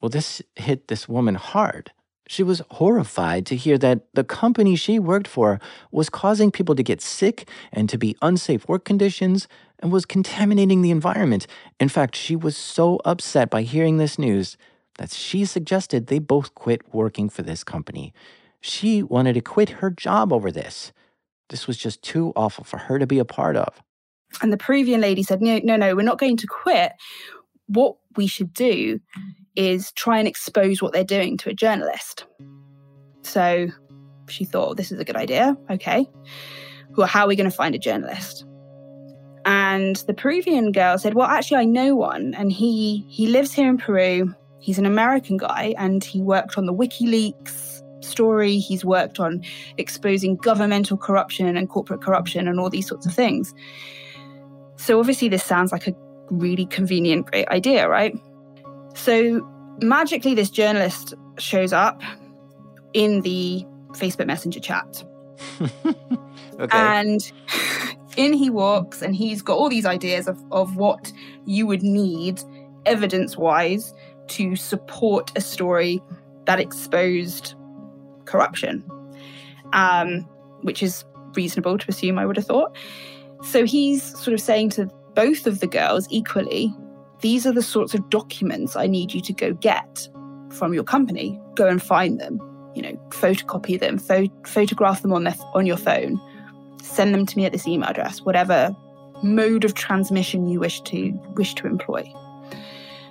Well 0.00 0.08
this 0.08 0.42
hit 0.56 0.88
this 0.88 1.08
woman 1.08 1.34
hard. 1.34 1.92
She 2.30 2.42
was 2.42 2.60
horrified 2.72 3.46
to 3.46 3.56
hear 3.56 3.78
that 3.78 4.02
the 4.12 4.22
company 4.22 4.76
she 4.76 4.98
worked 4.98 5.26
for 5.26 5.58
was 5.90 6.10
causing 6.10 6.50
people 6.50 6.74
to 6.74 6.82
get 6.82 7.00
sick 7.00 7.48
and 7.72 7.88
to 7.88 7.96
be 7.96 8.16
unsafe 8.20 8.68
work 8.68 8.84
conditions 8.84 9.48
and 9.80 9.92
was 9.92 10.04
contaminating 10.04 10.82
the 10.82 10.90
environment. 10.90 11.46
In 11.78 11.88
fact, 11.88 12.16
she 12.16 12.34
was 12.36 12.56
so 12.56 13.00
upset 13.04 13.50
by 13.50 13.62
hearing 13.62 13.98
this 13.98 14.18
news 14.18 14.56
that 14.98 15.12
she 15.12 15.44
suggested 15.44 16.06
they 16.06 16.18
both 16.18 16.54
quit 16.54 16.82
working 16.92 17.28
for 17.28 17.42
this 17.42 17.62
company. 17.62 18.12
She 18.60 19.02
wanted 19.02 19.34
to 19.34 19.40
quit 19.40 19.68
her 19.70 19.90
job 19.90 20.32
over 20.32 20.50
this. 20.50 20.92
This 21.48 21.66
was 21.66 21.76
just 21.76 22.02
too 22.02 22.32
awful 22.36 22.64
for 22.64 22.78
her 22.78 22.98
to 22.98 23.06
be 23.06 23.18
a 23.18 23.24
part 23.24 23.56
of. 23.56 23.82
And 24.42 24.52
the 24.52 24.58
Peruvian 24.58 25.00
lady 25.00 25.22
said, 25.22 25.40
No, 25.40 25.60
no, 25.62 25.76
no, 25.76 25.94
we're 25.94 26.02
not 26.02 26.18
going 26.18 26.36
to 26.36 26.46
quit. 26.46 26.92
What 27.66 27.96
we 28.16 28.26
should 28.26 28.52
do 28.52 29.00
is 29.56 29.92
try 29.92 30.18
and 30.18 30.28
expose 30.28 30.82
what 30.82 30.92
they're 30.92 31.04
doing 31.04 31.36
to 31.38 31.50
a 31.50 31.54
journalist. 31.54 32.26
So 33.22 33.68
she 34.28 34.44
thought, 34.44 34.76
this 34.76 34.92
is 34.92 35.00
a 35.00 35.04
good 35.04 35.16
idea. 35.16 35.56
Okay. 35.70 36.06
Well, 36.90 37.06
how 37.06 37.24
are 37.24 37.28
we 37.28 37.36
going 37.36 37.50
to 37.50 37.56
find 37.56 37.74
a 37.74 37.78
journalist? 37.78 38.44
And 39.48 39.96
the 40.06 40.12
Peruvian 40.12 40.72
girl 40.72 40.98
said, 40.98 41.14
Well, 41.14 41.26
actually, 41.26 41.56
I 41.56 41.64
know 41.64 41.96
one, 41.96 42.34
and 42.34 42.52
he 42.52 43.06
he 43.08 43.26
lives 43.28 43.54
here 43.54 43.70
in 43.70 43.78
Peru. 43.78 44.34
He's 44.60 44.78
an 44.78 44.84
American 44.84 45.38
guy, 45.38 45.74
and 45.78 46.04
he 46.04 46.20
worked 46.20 46.58
on 46.58 46.66
the 46.66 46.74
WikiLeaks 46.74 47.82
story. 48.04 48.58
He's 48.58 48.84
worked 48.84 49.18
on 49.18 49.42
exposing 49.78 50.36
governmental 50.36 50.98
corruption 50.98 51.56
and 51.56 51.66
corporate 51.66 52.02
corruption 52.02 52.46
and 52.46 52.60
all 52.60 52.68
these 52.68 52.86
sorts 52.86 53.06
of 53.06 53.14
things. 53.14 53.54
So 54.76 55.00
obviously, 55.00 55.30
this 55.30 55.44
sounds 55.44 55.72
like 55.72 55.86
a 55.86 55.94
really 56.28 56.66
convenient, 56.66 57.30
great 57.30 57.48
idea, 57.48 57.88
right? 57.88 58.14
So 58.92 59.48
magically, 59.80 60.34
this 60.34 60.50
journalist 60.50 61.14
shows 61.38 61.72
up 61.72 62.02
in 62.92 63.22
the 63.22 63.64
Facebook 63.92 64.26
Messenger 64.26 64.60
chat. 64.60 65.04
okay. 66.60 66.68
And 66.76 67.32
in 68.18 68.32
he 68.32 68.50
walks, 68.50 69.00
and 69.00 69.14
he's 69.14 69.40
got 69.40 69.56
all 69.56 69.68
these 69.68 69.86
ideas 69.86 70.26
of, 70.26 70.42
of 70.50 70.76
what 70.76 71.12
you 71.46 71.66
would 71.66 71.82
need 71.82 72.42
evidence 72.84 73.36
wise 73.36 73.94
to 74.26 74.56
support 74.56 75.32
a 75.36 75.40
story 75.40 76.02
that 76.44 76.60
exposed 76.60 77.54
corruption, 78.24 78.84
um, 79.72 80.28
which 80.62 80.82
is 80.82 81.04
reasonable 81.34 81.78
to 81.78 81.86
assume, 81.88 82.18
I 82.18 82.26
would 82.26 82.36
have 82.36 82.46
thought. 82.46 82.76
So 83.42 83.64
he's 83.64 84.02
sort 84.02 84.34
of 84.34 84.40
saying 84.40 84.70
to 84.70 84.86
both 85.14 85.46
of 85.46 85.60
the 85.60 85.66
girls 85.66 86.06
equally 86.10 86.74
these 87.20 87.46
are 87.46 87.52
the 87.52 87.62
sorts 87.62 87.94
of 87.94 88.10
documents 88.10 88.76
I 88.76 88.86
need 88.86 89.12
you 89.12 89.20
to 89.22 89.32
go 89.32 89.52
get 89.54 90.08
from 90.50 90.72
your 90.72 90.84
company. 90.84 91.40
Go 91.54 91.66
and 91.66 91.82
find 91.82 92.20
them. 92.20 92.40
You 92.74 92.82
know, 92.82 92.96
photocopy 93.08 93.80
them, 93.80 93.98
pho- 93.98 94.28
photograph 94.46 95.02
them 95.02 95.12
on 95.12 95.24
their 95.24 95.34
on 95.54 95.66
your 95.66 95.76
phone, 95.76 96.20
send 96.88 97.14
them 97.14 97.26
to 97.26 97.36
me 97.36 97.44
at 97.44 97.52
this 97.52 97.66
email 97.66 97.90
address, 97.90 98.22
whatever 98.22 98.74
mode 99.22 99.64
of 99.64 99.74
transmission 99.74 100.48
you 100.48 100.60
wish 100.60 100.80
to 100.82 101.12
wish 101.34 101.54
to 101.54 101.66
employ. 101.66 102.12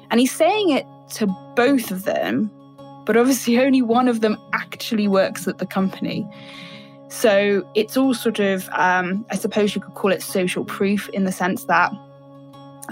And 0.09 0.19
he's 0.19 0.32
saying 0.32 0.69
it 0.69 0.86
to 1.15 1.28
both 1.55 1.91
of 1.91 2.03
them, 2.05 2.51
but 3.05 3.17
obviously 3.17 3.59
only 3.65 3.82
one 3.82 4.07
of 4.07 4.21
them 4.21 4.38
actually 4.53 5.07
works 5.07 5.47
at 5.47 5.57
the 5.57 5.65
company. 5.65 6.28
So 7.09 7.69
it's 7.73 7.95
all 7.95 8.13
sort 8.13 8.39
of, 8.39 8.67
um, 8.73 9.25
I 9.32 9.36
suppose 9.36 9.73
you 9.73 9.82
could 9.82 9.93
call 9.93 10.11
it 10.11 10.21
social 10.21 10.65
proof 10.65 11.07
in 11.09 11.23
the 11.23 11.32
sense 11.32 11.63
that 11.65 11.91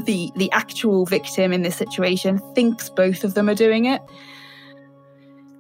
the 0.04 0.30
the 0.36 0.52
actual 0.52 1.06
victim 1.06 1.54
in 1.54 1.62
this 1.62 1.76
situation 1.76 2.42
thinks 2.54 2.90
both 2.90 3.24
of 3.24 3.34
them 3.34 3.50
are 3.50 3.56
doing 3.56 3.86
it. 3.86 4.02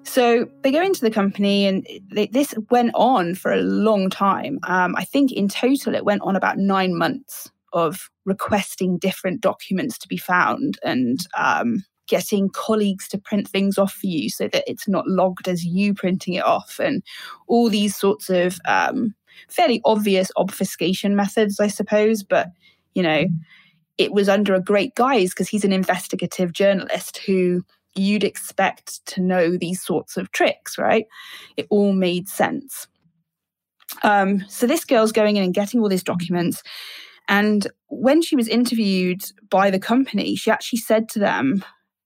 So 0.06 0.47
they 0.62 0.72
go 0.72 0.82
into 0.82 1.01
the 1.01 1.12
company, 1.12 1.66
and 1.66 1.86
they, 2.12 2.28
this 2.28 2.53
went 2.70 2.91
on 2.93 3.36
for 3.36 3.51
a 3.51 3.62
long 3.62 4.10
time. 4.10 4.60
Um, 4.64 4.95
I 4.95 5.03
think 5.03 5.32
in 5.32 5.49
total 5.49 5.95
it 5.95 6.06
went 6.06 6.22
on 6.22 6.36
about 6.36 6.58
nine 6.58 6.95
months 6.95 7.51
of 7.74 8.10
requesting 8.24 8.97
different 8.97 9.41
documents 9.41 9.97
to 9.97 10.08
be 10.08 10.18
found 10.18 10.80
and 10.84 11.20
um, 11.38 11.84
getting 12.08 12.49
colleagues 12.49 13.08
to 13.10 13.18
print 13.18 13.47
things 13.47 13.78
off 13.78 13.93
for 13.93 14.08
you 14.08 14.30
so 14.30 14.47
that 14.47 14.64
it's 14.68 14.88
not 14.88 15.08
logged 15.08 15.47
as 15.47 15.66
you 15.66 15.93
printing 15.93 16.36
it 16.36 16.45
off, 16.45 16.80
and 16.80 17.03
all 17.47 17.70
these 17.70 17.95
sorts 17.95 18.30
of 18.30 18.60
um, 18.68 19.14
fairly 19.49 19.82
obvious 19.86 20.32
obfuscation 20.38 21.16
methods, 21.16 21.60
I 21.60 21.68
suppose. 21.68 22.24
But 22.24 22.49
you 22.93 23.03
know. 23.03 23.24
Mm-hmm 23.24 23.36
it 23.97 24.12
was 24.12 24.28
under 24.28 24.53
a 24.53 24.62
great 24.62 24.93
guise 24.95 25.30
because 25.30 25.47
he's 25.47 25.64
an 25.64 25.72
investigative 25.72 26.51
journalist 26.51 27.18
who 27.20 27.64
you'd 27.96 28.24
expect 28.24 29.06
to 29.08 29.22
know 29.22 29.58
these 29.58 29.82
sorts 29.82 30.18
of 30.18 30.32
tricks, 30.32 30.78
right? 30.78 31.06
It 31.58 31.68
all 31.70 31.93
made 31.93 32.28
sense. 32.28 32.88
Um, 34.04 34.43
so 34.48 34.68
this 34.68 34.86
girl's 34.86 35.12
going 35.12 35.38
in 35.38 35.43
and 35.43 35.54
getting 35.54 35.80
all 35.80 35.89
these 35.89 36.04
documents. 36.04 36.62
And 37.28 37.68
when 37.88 38.22
she 38.22 38.36
was 38.36 38.48
interviewed 38.48 39.24
by 39.50 39.72
the 39.72 39.80
company, 39.80 40.36
she 40.36 40.52
actually 40.52 40.80
said 40.80 41.10
to 41.10 41.20
them 41.20 41.64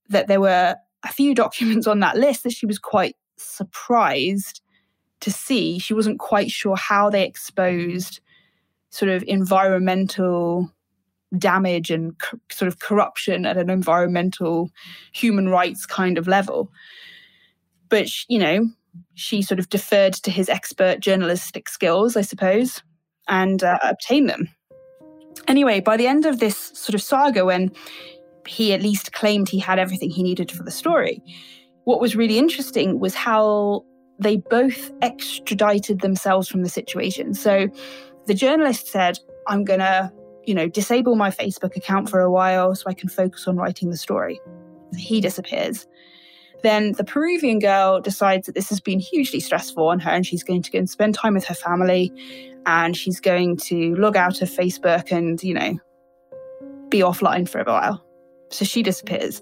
that 0.10 0.28
there 0.28 0.42
were 0.42 0.76
a 1.04 1.14
few 1.14 1.34
documents 1.44 1.88
on 1.88 2.00
that 2.00 2.18
list 2.18 2.44
that 2.44 2.54
she 2.54 2.66
was 2.66 2.80
quite 2.80 3.16
surprised 3.38 4.62
to 5.22 5.32
see. 5.32 5.80
She 5.80 5.94
wasn't 5.94 6.20
quite 6.20 6.52
sure 6.52 6.76
how 6.76 7.10
they 7.10 7.26
exposed 7.26 8.22
sort 8.92 9.12
of 9.12 9.24
environmental 9.28 10.72
damage 11.38 11.91
and 11.91 12.13
sort 12.51 12.67
of 12.67 12.80
corruption 12.80 13.45
at 13.45 13.57
an 13.57 13.69
environmental 13.69 14.69
human 15.11 15.49
rights 15.49 15.86
kind 15.86 16.17
of 16.17 16.27
level. 16.27 16.71
But, 17.89 18.09
you 18.27 18.39
know, 18.39 18.67
she 19.15 19.41
sort 19.41 19.59
of 19.59 19.69
deferred 19.69 20.13
to 20.13 20.32
his 20.32 20.49
expert 20.49 20.99
journalistic 20.99 21.69
skills, 21.69 22.15
I 22.15 22.21
suppose, 22.21 22.82
and 23.27 23.63
uh, 23.63 23.80
obtained 23.84 24.30
them. 24.30 24.49
Anyway, 25.47 25.80
by 25.80 25.97
the 25.97 26.07
end 26.07 26.25
of 26.25 26.39
this 26.39 26.71
sort 26.73 26.95
of 26.95 27.01
saga, 27.01 27.45
when 27.45 27.71
he 28.47 28.73
at 28.73 28.82
least 28.82 29.13
claimed 29.13 29.49
he 29.49 29.59
had 29.59 29.80
everything 29.80 30.09
he 30.09 30.23
needed 30.23 30.51
for 30.51 30.63
the 30.63 30.71
story, 30.71 31.21
what 31.86 32.01
was 32.01 32.15
really 32.15 32.38
interesting 32.38 32.99
was 32.99 33.15
how 33.15 33.84
they 34.19 34.38
both 34.38 34.91
extradited 35.01 36.01
themselves 36.01 36.47
from 36.47 36.61
the 36.61 36.69
situation. 36.69 37.34
So 37.34 37.67
the 38.25 38.34
journalist 38.34 38.88
said, 38.88 39.17
I'm 39.47 39.63
going 39.63 39.80
to 39.80 40.11
you 40.46 40.54
know, 40.54 40.68
disable 40.68 41.16
my 41.16 41.30
Facebook 41.30 41.76
account 41.76 42.10
for 42.10 42.20
a 42.20 42.32
while 42.32 42.76
so 42.76 42.86
I 42.88 42.94
can 42.94 43.10
focus 43.10 43.48
on 43.48 43.58
writing 43.58 43.90
the 43.90 43.98
story. 43.98 44.40
He 44.96 45.22
disappears. 45.22 45.88
Then 46.64 46.94
the 46.94 47.04
Peruvian 47.04 47.60
girl 47.60 48.02
decides 48.02 48.46
that 48.46 48.56
this 48.56 48.70
has 48.70 48.80
been 48.80 49.00
hugely 49.00 49.40
stressful 49.40 49.88
on 49.88 50.00
her 50.00 50.12
and 50.12 50.26
she's 50.26 50.44
going 50.44 50.62
to 50.64 50.72
go 50.72 50.80
and 50.80 50.90
spend 50.90 51.16
time 51.16 51.34
with 51.34 51.46
her 51.46 51.56
family 51.56 52.12
and 52.66 52.98
she's 52.98 53.20
going 53.20 53.58
to 53.58 53.96
log 53.96 54.18
out 54.18 54.42
of 54.42 54.50
Facebook 54.50 55.12
and, 55.12 55.42
you 55.42 55.54
know, 55.54 55.80
be 56.90 57.00
offline 57.00 57.48
for 57.48 57.62
a 57.62 57.66
while. 57.66 58.04
So 58.50 58.66
she 58.66 58.84
disappears. 58.84 59.42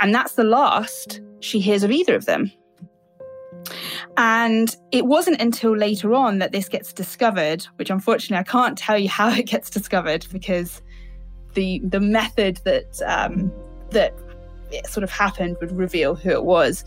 And 0.00 0.14
that's 0.14 0.34
the 0.34 0.44
last 0.44 1.20
she 1.40 1.60
hears 1.60 1.82
of 1.82 1.90
either 1.90 2.14
of 2.14 2.26
them. 2.26 2.52
And 4.16 4.74
it 4.92 5.06
wasn't 5.06 5.40
until 5.40 5.76
later 5.76 6.14
on 6.14 6.38
that 6.38 6.52
this 6.52 6.68
gets 6.68 6.92
discovered, 6.92 7.64
which 7.76 7.90
unfortunately 7.90 8.38
I 8.38 8.50
can't 8.50 8.76
tell 8.76 8.98
you 8.98 9.08
how 9.20 9.30
it 9.30 9.46
gets 9.46 9.70
discovered 9.70 10.26
because 10.32 10.82
the 11.54 11.80
the 11.84 12.00
method 12.00 12.60
that 12.64 13.00
um, 13.06 13.52
that 13.90 14.14
it 14.70 14.86
sort 14.86 15.02
of 15.02 15.10
happened 15.10 15.56
would 15.60 15.72
reveal 15.72 16.14
who 16.14 16.30
it 16.30 16.44
was. 16.44 16.84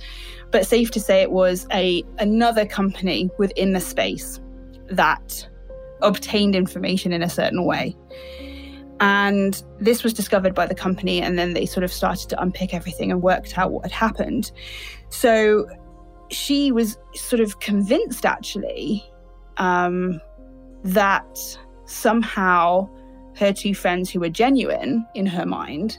But 0.51 0.65
safe 0.65 0.91
to 0.91 0.99
say 0.99 1.21
it 1.21 1.31
was 1.31 1.67
a 1.71 2.03
another 2.19 2.65
company 2.65 3.29
within 3.37 3.73
the 3.73 3.81
space 3.81 4.39
that 4.87 5.47
obtained 6.01 6.55
information 6.55 7.13
in 7.13 7.23
a 7.23 7.29
certain 7.29 7.65
way. 7.65 7.95
And 8.99 9.61
this 9.79 10.03
was 10.03 10.13
discovered 10.13 10.53
by 10.53 10.65
the 10.65 10.75
company, 10.75 11.21
and 11.21 11.37
then 11.37 11.53
they 11.53 11.65
sort 11.65 11.83
of 11.83 11.91
started 11.91 12.29
to 12.29 12.41
unpick 12.41 12.73
everything 12.73 13.11
and 13.11 13.21
worked 13.21 13.57
out 13.57 13.71
what 13.71 13.83
had 13.83 13.91
happened. 13.91 14.51
So 15.09 15.67
she 16.33 16.71
was 16.71 16.97
sort 17.15 17.39
of 17.39 17.59
convinced, 17.59 18.25
actually, 18.25 19.03
um, 19.57 20.19
that 20.83 21.57
somehow 21.85 22.89
her 23.35 23.53
two 23.53 23.73
friends 23.73 24.09
who 24.09 24.19
were 24.19 24.29
genuine 24.29 25.05
in 25.15 25.25
her 25.25 25.45
mind 25.45 25.97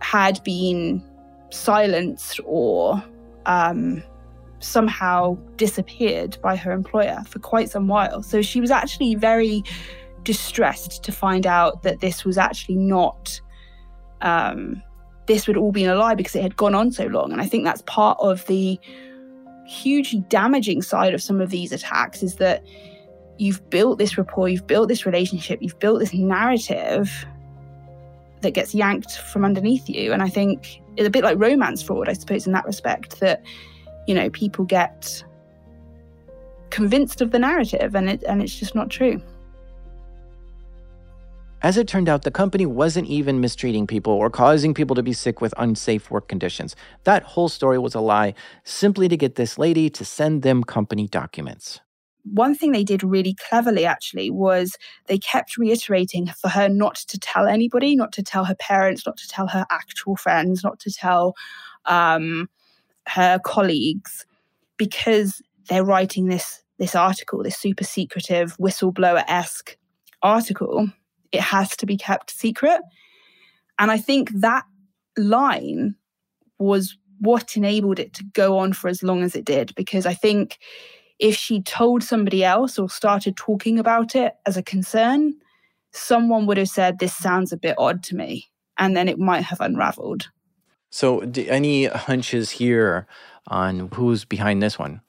had 0.00 0.42
been 0.44 1.04
silenced 1.50 2.40
or 2.44 3.02
um, 3.46 4.02
somehow 4.60 5.36
disappeared 5.56 6.38
by 6.42 6.56
her 6.56 6.72
employer 6.72 7.22
for 7.26 7.38
quite 7.38 7.70
some 7.70 7.88
while. 7.88 8.22
So 8.22 8.42
she 8.42 8.60
was 8.60 8.70
actually 8.70 9.14
very 9.14 9.62
distressed 10.22 11.02
to 11.04 11.12
find 11.12 11.46
out 11.46 11.82
that 11.82 12.00
this 12.00 12.24
was 12.24 12.38
actually 12.38 12.76
not. 12.76 13.40
Um, 14.20 14.82
this 15.26 15.46
would 15.46 15.56
all 15.56 15.72
been 15.72 15.88
a 15.88 15.94
lie 15.94 16.14
because 16.14 16.34
it 16.34 16.42
had 16.42 16.56
gone 16.56 16.74
on 16.74 16.92
so 16.92 17.06
long. 17.06 17.32
And 17.32 17.40
I 17.40 17.46
think 17.46 17.64
that's 17.64 17.82
part 17.82 18.18
of 18.20 18.44
the 18.46 18.78
hugely 19.66 20.20
damaging 20.28 20.82
side 20.82 21.14
of 21.14 21.22
some 21.22 21.40
of 21.40 21.50
these 21.50 21.72
attacks 21.72 22.22
is 22.22 22.36
that 22.36 22.64
you've 23.38 23.68
built 23.70 23.98
this 23.98 24.18
rapport, 24.18 24.48
you've 24.48 24.66
built 24.66 24.88
this 24.88 25.06
relationship, 25.06 25.60
you've 25.62 25.78
built 25.78 26.00
this 26.00 26.12
narrative 26.12 27.26
that 28.40 28.52
gets 28.52 28.74
yanked 28.74 29.18
from 29.18 29.44
underneath 29.44 29.88
you. 29.88 30.12
And 30.12 30.22
I 30.22 30.28
think 30.28 30.80
it's 30.96 31.06
a 31.06 31.10
bit 31.10 31.24
like 31.24 31.38
romance 31.38 31.82
fraud, 31.82 32.08
I 32.08 32.12
suppose, 32.12 32.46
in 32.46 32.52
that 32.52 32.64
respect, 32.64 33.20
that, 33.20 33.42
you 34.06 34.14
know, 34.14 34.30
people 34.30 34.64
get 34.64 35.24
convinced 36.70 37.20
of 37.20 37.30
the 37.30 37.38
narrative 37.38 37.94
and 37.94 38.08
it 38.08 38.22
and 38.24 38.42
it's 38.42 38.58
just 38.58 38.74
not 38.74 38.90
true. 38.90 39.22
As 41.62 41.76
it 41.76 41.86
turned 41.86 42.08
out, 42.08 42.22
the 42.22 42.30
company 42.32 42.66
wasn't 42.66 43.06
even 43.08 43.40
mistreating 43.40 43.86
people 43.86 44.12
or 44.12 44.30
causing 44.30 44.74
people 44.74 44.96
to 44.96 45.02
be 45.02 45.12
sick 45.12 45.40
with 45.40 45.54
unsafe 45.56 46.10
work 46.10 46.26
conditions. 46.26 46.74
That 47.04 47.22
whole 47.22 47.48
story 47.48 47.78
was 47.78 47.94
a 47.94 48.00
lie, 48.00 48.34
simply 48.64 49.08
to 49.08 49.16
get 49.16 49.36
this 49.36 49.58
lady 49.58 49.88
to 49.90 50.04
send 50.04 50.42
them 50.42 50.64
company 50.64 51.06
documents 51.06 51.80
one 52.24 52.54
thing 52.54 52.72
they 52.72 52.84
did 52.84 53.02
really 53.02 53.34
cleverly 53.48 53.84
actually 53.84 54.30
was 54.30 54.76
they 55.06 55.18
kept 55.18 55.56
reiterating 55.56 56.26
for 56.26 56.48
her 56.48 56.68
not 56.68 56.94
to 56.94 57.18
tell 57.18 57.46
anybody, 57.46 57.96
not 57.96 58.12
to 58.12 58.22
tell 58.22 58.44
her 58.44 58.54
parents, 58.54 59.04
not 59.06 59.16
to 59.16 59.28
tell 59.28 59.48
her 59.48 59.66
actual 59.70 60.16
friends, 60.16 60.62
not 60.62 60.78
to 60.80 60.92
tell 60.92 61.34
um, 61.86 62.48
her 63.08 63.40
colleagues, 63.44 64.24
because 64.76 65.42
they're 65.68 65.84
writing 65.84 66.26
this 66.26 66.62
this 66.78 66.94
article, 66.94 67.42
this 67.42 67.58
super 67.58 67.84
secretive 67.84 68.56
whistleblower 68.56 69.24
esque 69.28 69.76
article. 70.22 70.88
It 71.32 71.40
has 71.40 71.76
to 71.78 71.86
be 71.86 71.96
kept 71.96 72.30
secret, 72.30 72.80
and 73.78 73.90
I 73.90 73.98
think 73.98 74.30
that 74.34 74.64
line 75.16 75.96
was 76.58 76.96
what 77.18 77.56
enabled 77.56 77.98
it 77.98 78.12
to 78.14 78.24
go 78.32 78.58
on 78.58 78.72
for 78.72 78.88
as 78.88 79.02
long 79.02 79.22
as 79.22 79.34
it 79.34 79.44
did, 79.44 79.74
because 79.74 80.06
I 80.06 80.14
think 80.14 80.58
if 81.18 81.36
she 81.36 81.62
told 81.62 82.02
somebody 82.02 82.42
else 82.44 82.78
or 82.78 82.90
started 82.90 83.36
talking 83.36 83.78
about 83.78 84.16
it 84.16 84.34
as 84.44 84.56
a 84.56 84.62
concern, 84.62 85.34
someone 85.92 86.46
would 86.46 86.56
have 86.56 86.68
said, 86.68 86.98
This 86.98 87.16
sounds 87.16 87.52
a 87.52 87.56
bit 87.56 87.76
odd 87.78 88.02
to 88.04 88.16
me. 88.16 88.50
And 88.76 88.96
then 88.96 89.08
it 89.08 89.18
might 89.18 89.42
have 89.42 89.60
unraveled. 89.60 90.30
So, 90.90 91.20
any 91.20 91.84
hunches 91.86 92.50
here 92.50 93.06
on 93.46 93.88
who's 93.94 94.24
behind 94.24 94.62
this 94.62 94.78
one? 94.78 95.00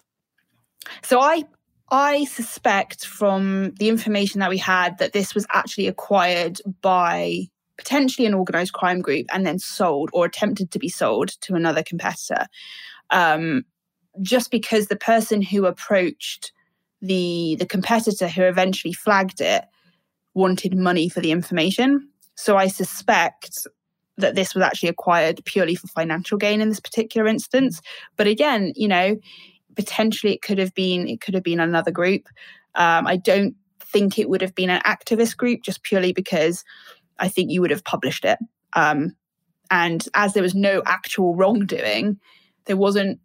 So, 1.01 1.19
I 1.19 1.45
I 1.93 2.25
suspect 2.25 3.05
from 3.05 3.75
the 3.77 3.87
information 3.87 4.39
that 4.39 4.49
we 4.49 4.57
had 4.57 4.97
that 4.97 5.13
this 5.13 5.35
was 5.35 5.45
actually 5.53 5.87
acquired 5.87 6.59
by 6.81 7.49
potentially 7.77 8.25
an 8.25 8.33
organized 8.33 8.73
crime 8.73 8.99
group 8.99 9.27
and 9.31 9.45
then 9.45 9.59
sold 9.59 10.09
or 10.11 10.25
attempted 10.25 10.71
to 10.71 10.79
be 10.79 10.89
sold 10.89 11.39
to 11.41 11.53
another 11.53 11.83
competitor. 11.83 12.47
Um, 13.11 13.63
just 14.23 14.49
because 14.49 14.87
the 14.87 14.95
person 14.95 15.43
who 15.43 15.67
approached 15.67 16.51
the 16.99 17.57
the 17.59 17.65
competitor 17.65 18.27
who 18.27 18.41
eventually 18.41 18.93
flagged 18.93 19.39
it 19.39 19.65
wanted 20.33 20.75
money 20.75 21.09
for 21.09 21.19
the 21.19 21.31
information. 21.31 22.09
So 22.33 22.57
I 22.57 22.69
suspect 22.69 23.67
that 24.17 24.33
this 24.33 24.55
was 24.55 24.63
actually 24.63 24.89
acquired 24.89 25.45
purely 25.45 25.75
for 25.75 25.87
financial 25.87 26.39
gain 26.39 26.59
in 26.59 26.69
this 26.69 26.79
particular 26.79 27.27
instance. 27.27 27.81
But 28.15 28.25
again, 28.25 28.73
you 28.75 28.87
know, 28.87 29.17
potentially 29.76 30.34
it 30.34 30.41
could 30.41 30.57
have 30.57 30.74
been 30.74 31.07
it 31.07 31.21
could 31.21 31.34
have 31.34 31.43
been 31.43 31.59
another 31.59 31.91
group. 31.91 32.28
Um, 32.76 33.07
I 33.07 33.17
don't 33.17 33.55
think 33.80 34.17
it 34.17 34.30
would 34.30 34.41
have 34.41 34.55
been 34.55 34.69
an 34.69 34.82
activist 34.82 35.38
group 35.38 35.61
just 35.61 35.84
purely 35.84 36.13
because 36.13 36.63
I 37.19 37.28
think 37.28 37.51
you 37.51 37.61
would 37.61 37.71
have 37.71 37.84
published 37.84 38.26
it. 38.26 38.39
Um, 38.76 39.15
and 39.69 40.05
as 40.13 40.34
there 40.34 40.43
was 40.43 40.55
no 40.55 40.82
actual 40.86 41.36
wrongdoing, 41.36 42.19
there 42.65 42.78
wasn't 42.78 43.19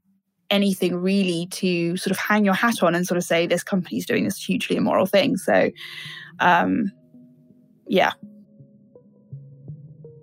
anything 0.50 0.96
really 0.96 1.46
to 1.50 1.96
sort 1.96 2.10
of 2.10 2.18
hang 2.18 2.44
your 2.44 2.54
hat 2.54 2.82
on 2.82 2.94
and 2.94 3.06
sort 3.06 3.18
of 3.18 3.24
say 3.24 3.46
this 3.46 3.62
company's 3.62 4.06
doing 4.06 4.24
this 4.24 4.42
hugely 4.42 4.76
immoral 4.76 5.06
thing. 5.06 5.36
So, 5.36 5.70
um, 6.40 6.90
yeah. 7.86 8.12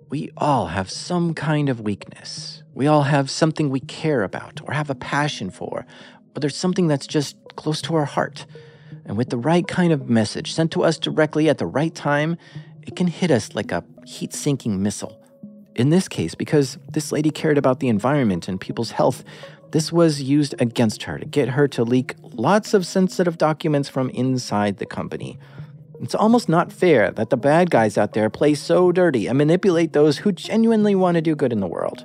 We 0.08 0.30
all 0.36 0.66
have 0.66 0.90
some 0.90 1.34
kind 1.34 1.68
of 1.68 1.80
weakness. 1.80 2.62
We 2.74 2.86
all 2.86 3.02
have 3.02 3.30
something 3.30 3.70
we 3.70 3.80
care 3.80 4.22
about 4.22 4.60
or 4.64 4.72
have 4.72 4.90
a 4.90 4.94
passion 4.94 5.50
for, 5.50 5.86
or 6.36 6.40
there's 6.40 6.56
something 6.56 6.86
that's 6.86 7.06
just 7.06 7.36
close 7.56 7.80
to 7.82 7.94
our 7.94 8.04
heart. 8.04 8.46
And 9.06 9.16
with 9.16 9.30
the 9.30 9.38
right 9.38 9.66
kind 9.66 9.92
of 9.92 10.08
message 10.10 10.52
sent 10.52 10.70
to 10.72 10.84
us 10.84 10.98
directly 10.98 11.48
at 11.48 11.58
the 11.58 11.66
right 11.66 11.94
time, 11.94 12.36
it 12.82 12.94
can 12.94 13.06
hit 13.06 13.30
us 13.30 13.54
like 13.54 13.72
a 13.72 13.82
heat 14.04 14.32
sinking 14.32 14.82
missile. 14.82 15.20
In 15.74 15.90
this 15.90 16.08
case, 16.08 16.34
because 16.34 16.78
this 16.92 17.12
lady 17.12 17.30
cared 17.30 17.58
about 17.58 17.80
the 17.80 17.88
environment 17.88 18.48
and 18.48 18.60
people's 18.60 18.92
health, 18.92 19.24
this 19.72 19.92
was 19.92 20.22
used 20.22 20.54
against 20.58 21.04
her 21.04 21.18
to 21.18 21.26
get 21.26 21.50
her 21.50 21.68
to 21.68 21.84
leak 21.84 22.14
lots 22.22 22.72
of 22.72 22.86
sensitive 22.86 23.38
documents 23.38 23.88
from 23.88 24.10
inside 24.10 24.78
the 24.78 24.86
company. 24.86 25.38
It's 26.00 26.14
almost 26.14 26.48
not 26.48 26.72
fair 26.72 27.10
that 27.12 27.30
the 27.30 27.36
bad 27.36 27.70
guys 27.70 27.96
out 27.98 28.12
there 28.12 28.28
play 28.30 28.54
so 28.54 28.92
dirty 28.92 29.26
and 29.26 29.38
manipulate 29.38 29.92
those 29.92 30.18
who 30.18 30.32
genuinely 30.32 30.94
want 30.94 31.16
to 31.16 31.22
do 31.22 31.34
good 31.34 31.52
in 31.52 31.60
the 31.60 31.66
world. 31.66 32.04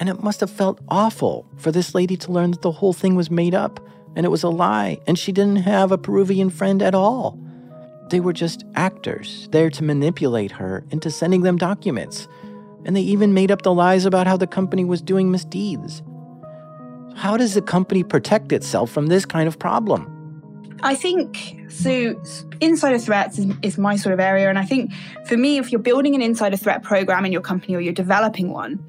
And 0.00 0.08
it 0.08 0.22
must 0.22 0.40
have 0.40 0.50
felt 0.50 0.80
awful 0.88 1.46
for 1.56 1.70
this 1.70 1.94
lady 1.94 2.16
to 2.16 2.32
learn 2.32 2.52
that 2.52 2.62
the 2.62 2.72
whole 2.72 2.94
thing 2.94 3.14
was 3.14 3.30
made 3.30 3.54
up 3.54 3.78
and 4.16 4.24
it 4.24 4.30
was 4.30 4.42
a 4.42 4.48
lie 4.48 4.98
and 5.06 5.18
she 5.18 5.30
didn't 5.30 5.56
have 5.56 5.92
a 5.92 5.98
Peruvian 5.98 6.48
friend 6.48 6.82
at 6.82 6.94
all. 6.94 7.38
They 8.08 8.18
were 8.18 8.32
just 8.32 8.64
actors 8.74 9.48
there 9.52 9.70
to 9.70 9.84
manipulate 9.84 10.52
her 10.52 10.84
into 10.90 11.10
sending 11.10 11.42
them 11.42 11.58
documents. 11.58 12.26
And 12.86 12.96
they 12.96 13.02
even 13.02 13.34
made 13.34 13.50
up 13.50 13.62
the 13.62 13.74
lies 13.74 14.06
about 14.06 14.26
how 14.26 14.38
the 14.38 14.46
company 14.46 14.84
was 14.84 15.02
doing 15.02 15.30
misdeeds. 15.30 16.02
How 17.14 17.36
does 17.36 17.52
the 17.52 17.62
company 17.62 18.02
protect 18.02 18.52
itself 18.52 18.90
from 18.90 19.08
this 19.08 19.26
kind 19.26 19.46
of 19.46 19.58
problem? 19.58 20.16
I 20.82 20.94
think 20.94 21.56
so. 21.68 22.20
Insider 22.62 22.98
threats 22.98 23.38
is, 23.38 23.54
is, 23.60 23.76
my 23.76 23.96
sort 23.96 24.14
of 24.14 24.20
area. 24.20 24.48
And 24.48 24.58
I 24.58 24.64
think 24.64 24.92
for 25.26 25.36
me, 25.36 25.58
if 25.58 25.70
you're 25.70 25.80
building 25.80 26.14
an 26.14 26.22
insider 26.22 26.56
threat 26.56 26.82
program 26.82 27.26
in 27.26 27.32
your 27.32 27.42
company 27.42 27.74
or 27.74 27.80
you're 27.80 27.92
developing 27.92 28.50
one, 28.50 28.82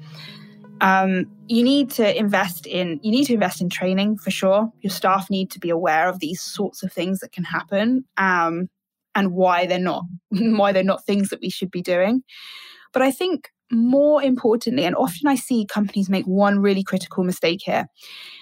um, 0.82 1.26
you 1.46 1.62
need 1.62 1.90
to 1.92 2.18
invest 2.18 2.66
in 2.66 2.98
you 3.04 3.12
need 3.12 3.26
to 3.26 3.34
invest 3.34 3.60
in 3.60 3.70
training 3.70 4.18
for 4.18 4.32
sure. 4.32 4.70
Your 4.80 4.90
staff 4.90 5.30
need 5.30 5.50
to 5.52 5.60
be 5.60 5.70
aware 5.70 6.08
of 6.08 6.18
these 6.18 6.42
sorts 6.42 6.82
of 6.82 6.92
things 6.92 7.20
that 7.20 7.30
can 7.30 7.44
happen 7.44 8.04
um, 8.16 8.68
and 9.14 9.32
why 9.32 9.66
they're 9.66 9.78
not 9.78 10.02
why 10.30 10.72
they're 10.72 10.82
not 10.82 11.06
things 11.06 11.30
that 11.30 11.40
we 11.40 11.50
should 11.50 11.70
be 11.70 11.82
doing. 11.82 12.24
But 12.92 13.02
I 13.02 13.12
think 13.12 13.48
more 13.70 14.22
importantly, 14.22 14.84
and 14.84 14.96
often 14.96 15.28
I 15.28 15.36
see 15.36 15.64
companies 15.64 16.10
make 16.10 16.26
one 16.26 16.58
really 16.58 16.82
critical 16.82 17.22
mistake 17.22 17.60
here, 17.64 17.86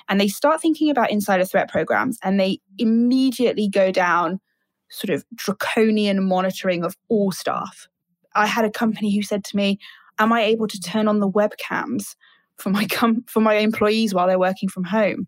and 0.08 0.18
they 0.18 0.26
start 0.26 0.62
thinking 0.62 0.88
about 0.88 1.10
insider 1.10 1.44
threat 1.44 1.70
programs 1.70 2.18
and 2.22 2.40
they 2.40 2.58
immediately 2.78 3.68
go 3.68 3.92
down 3.92 4.40
sort 4.88 5.10
of 5.10 5.24
draconian 5.34 6.24
monitoring 6.24 6.84
of 6.84 6.96
all 7.08 7.32
staff. 7.32 7.86
I 8.34 8.46
had 8.46 8.64
a 8.64 8.70
company 8.70 9.14
who 9.14 9.22
said 9.22 9.44
to 9.44 9.56
me, 9.56 9.78
Am 10.18 10.32
I 10.32 10.42
able 10.42 10.68
to 10.68 10.80
turn 10.80 11.06
on 11.06 11.20
the 11.20 11.30
webcams 11.30 12.14
for 12.60 12.70
my 12.70 12.86
com- 12.86 13.24
for 13.26 13.40
my 13.40 13.54
employees 13.54 14.14
while 14.14 14.26
they're 14.26 14.38
working 14.38 14.68
from 14.68 14.84
home? 14.84 15.26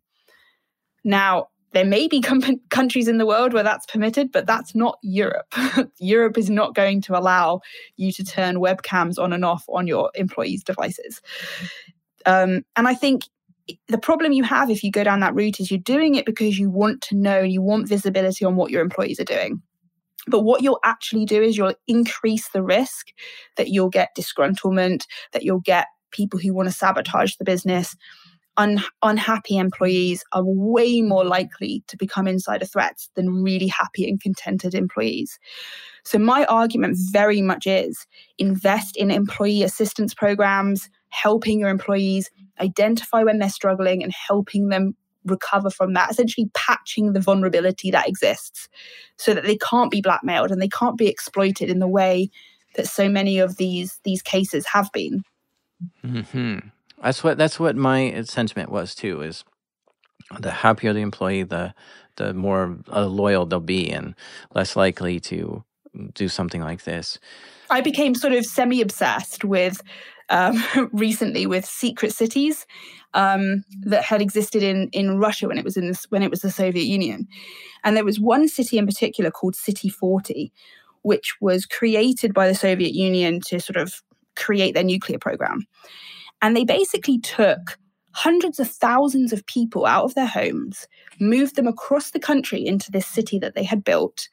Now, 1.04 1.48
there 1.72 1.84
may 1.84 2.06
be 2.06 2.20
com- 2.20 2.60
countries 2.70 3.08
in 3.08 3.18
the 3.18 3.26
world 3.26 3.52
where 3.52 3.62
that's 3.62 3.86
permitted, 3.86 4.30
but 4.30 4.46
that's 4.46 4.74
not 4.74 4.98
Europe. 5.02 5.52
Europe 5.98 6.38
is 6.38 6.50
not 6.50 6.74
going 6.74 7.00
to 7.02 7.18
allow 7.18 7.60
you 7.96 8.12
to 8.12 8.24
turn 8.24 8.56
webcams 8.56 9.18
on 9.18 9.32
and 9.32 9.44
off 9.44 9.64
on 9.68 9.86
your 9.86 10.10
employees' 10.14 10.62
devices. 10.62 11.20
Um, 12.26 12.62
and 12.76 12.86
I 12.86 12.94
think 12.94 13.24
the 13.88 13.98
problem 13.98 14.32
you 14.32 14.44
have 14.44 14.70
if 14.70 14.82
you 14.82 14.90
go 14.90 15.04
down 15.04 15.20
that 15.20 15.34
route 15.34 15.60
is 15.60 15.70
you're 15.70 15.80
doing 15.80 16.14
it 16.14 16.26
because 16.26 16.58
you 16.58 16.70
want 16.70 17.00
to 17.02 17.16
know 17.16 17.40
and 17.40 17.52
you 17.52 17.62
want 17.62 17.88
visibility 17.88 18.44
on 18.44 18.56
what 18.56 18.70
your 18.70 18.82
employees 18.82 19.20
are 19.20 19.24
doing. 19.24 19.62
But 20.26 20.40
what 20.40 20.62
you'll 20.62 20.80
actually 20.84 21.24
do 21.24 21.42
is 21.42 21.56
you'll 21.56 21.74
increase 21.88 22.48
the 22.50 22.62
risk 22.62 23.08
that 23.56 23.68
you'll 23.68 23.90
get 23.90 24.10
disgruntlement, 24.16 25.06
that 25.32 25.42
you'll 25.42 25.60
get 25.60 25.86
people 26.12 26.38
who 26.38 26.54
want 26.54 26.68
to 26.68 26.74
sabotage 26.74 27.36
the 27.36 27.44
business. 27.44 27.96
Un- 28.58 28.84
unhappy 29.02 29.56
employees 29.56 30.22
are 30.32 30.44
way 30.44 31.00
more 31.00 31.24
likely 31.24 31.82
to 31.88 31.96
become 31.96 32.28
insider 32.28 32.66
threats 32.66 33.08
than 33.14 33.42
really 33.42 33.66
happy 33.66 34.06
and 34.06 34.20
contented 34.20 34.74
employees. 34.74 35.38
So, 36.04 36.18
my 36.18 36.44
argument 36.44 36.98
very 37.10 37.40
much 37.40 37.66
is 37.66 38.06
invest 38.38 38.96
in 38.96 39.10
employee 39.10 39.62
assistance 39.62 40.12
programs, 40.12 40.90
helping 41.08 41.60
your 41.60 41.70
employees 41.70 42.30
identify 42.60 43.22
when 43.22 43.38
they're 43.38 43.48
struggling 43.48 44.02
and 44.02 44.12
helping 44.12 44.68
them 44.68 44.94
recover 45.24 45.70
from 45.70 45.92
that, 45.94 46.10
essentially 46.10 46.50
patching 46.54 47.12
the 47.12 47.20
vulnerability 47.20 47.90
that 47.90 48.08
exists 48.08 48.68
so 49.16 49.34
that 49.34 49.44
they 49.44 49.56
can't 49.56 49.90
be 49.90 50.00
blackmailed 50.00 50.50
and 50.50 50.60
they 50.60 50.68
can't 50.68 50.98
be 50.98 51.08
exploited 51.08 51.70
in 51.70 51.78
the 51.78 51.88
way 51.88 52.28
that 52.74 52.88
so 52.88 53.08
many 53.08 53.38
of 53.38 53.56
these 53.56 54.00
these 54.04 54.22
cases 54.22 54.66
have 54.66 54.90
been. 54.92 55.22
Hmm 56.02 56.58
That's 57.02 57.24
what 57.24 57.38
that's 57.38 57.58
what 57.58 57.76
my 57.76 58.22
sentiment 58.22 58.70
was 58.70 58.94
too. 58.94 59.22
Is 59.22 59.44
the 60.38 60.50
happier 60.50 60.92
the 60.92 61.00
employee, 61.00 61.42
the 61.42 61.74
the 62.16 62.34
more 62.34 62.78
uh, 62.92 63.06
loyal 63.06 63.46
they'll 63.46 63.60
be 63.60 63.90
and 63.90 64.14
less 64.54 64.76
likely 64.76 65.18
to 65.20 65.64
do 66.14 66.28
something 66.28 66.60
like 66.60 66.84
this. 66.84 67.18
I 67.70 67.80
became 67.80 68.14
sort 68.14 68.32
of 68.32 68.44
semi 68.44 68.80
obsessed 68.80 69.44
with 69.44 69.82
um, 70.28 70.62
recently 70.92 71.46
with 71.46 71.64
secret 71.64 72.12
cities 72.12 72.66
um, 73.14 73.64
that 73.82 74.04
had 74.04 74.22
existed 74.22 74.62
in 74.62 74.88
in 74.92 75.18
Russia 75.18 75.48
when 75.48 75.58
it 75.58 75.64
was 75.64 75.76
in 75.76 75.88
this, 75.88 76.04
when 76.10 76.22
it 76.22 76.30
was 76.30 76.40
the 76.40 76.50
Soviet 76.50 76.84
Union, 76.84 77.26
and 77.84 77.96
there 77.96 78.04
was 78.04 78.20
one 78.20 78.48
city 78.48 78.78
in 78.78 78.86
particular 78.86 79.30
called 79.30 79.56
City 79.56 79.88
Forty, 79.88 80.52
which 81.02 81.34
was 81.40 81.66
created 81.66 82.34
by 82.34 82.48
the 82.48 82.54
Soviet 82.54 82.94
Union 82.94 83.40
to 83.46 83.60
sort 83.60 83.76
of 83.76 84.02
create 84.36 84.74
their 84.74 84.84
nuclear 84.84 85.18
program, 85.18 85.66
and 86.40 86.56
they 86.56 86.64
basically 86.64 87.18
took 87.18 87.78
hundreds 88.12 88.60
of 88.60 88.68
thousands 88.68 89.32
of 89.32 89.46
people 89.46 89.86
out 89.86 90.04
of 90.04 90.14
their 90.14 90.26
homes, 90.26 90.86
moved 91.18 91.56
them 91.56 91.66
across 91.66 92.10
the 92.10 92.20
country 92.20 92.64
into 92.64 92.90
this 92.90 93.06
city 93.06 93.38
that 93.38 93.54
they 93.54 93.64
had 93.64 93.84
built, 93.84 94.28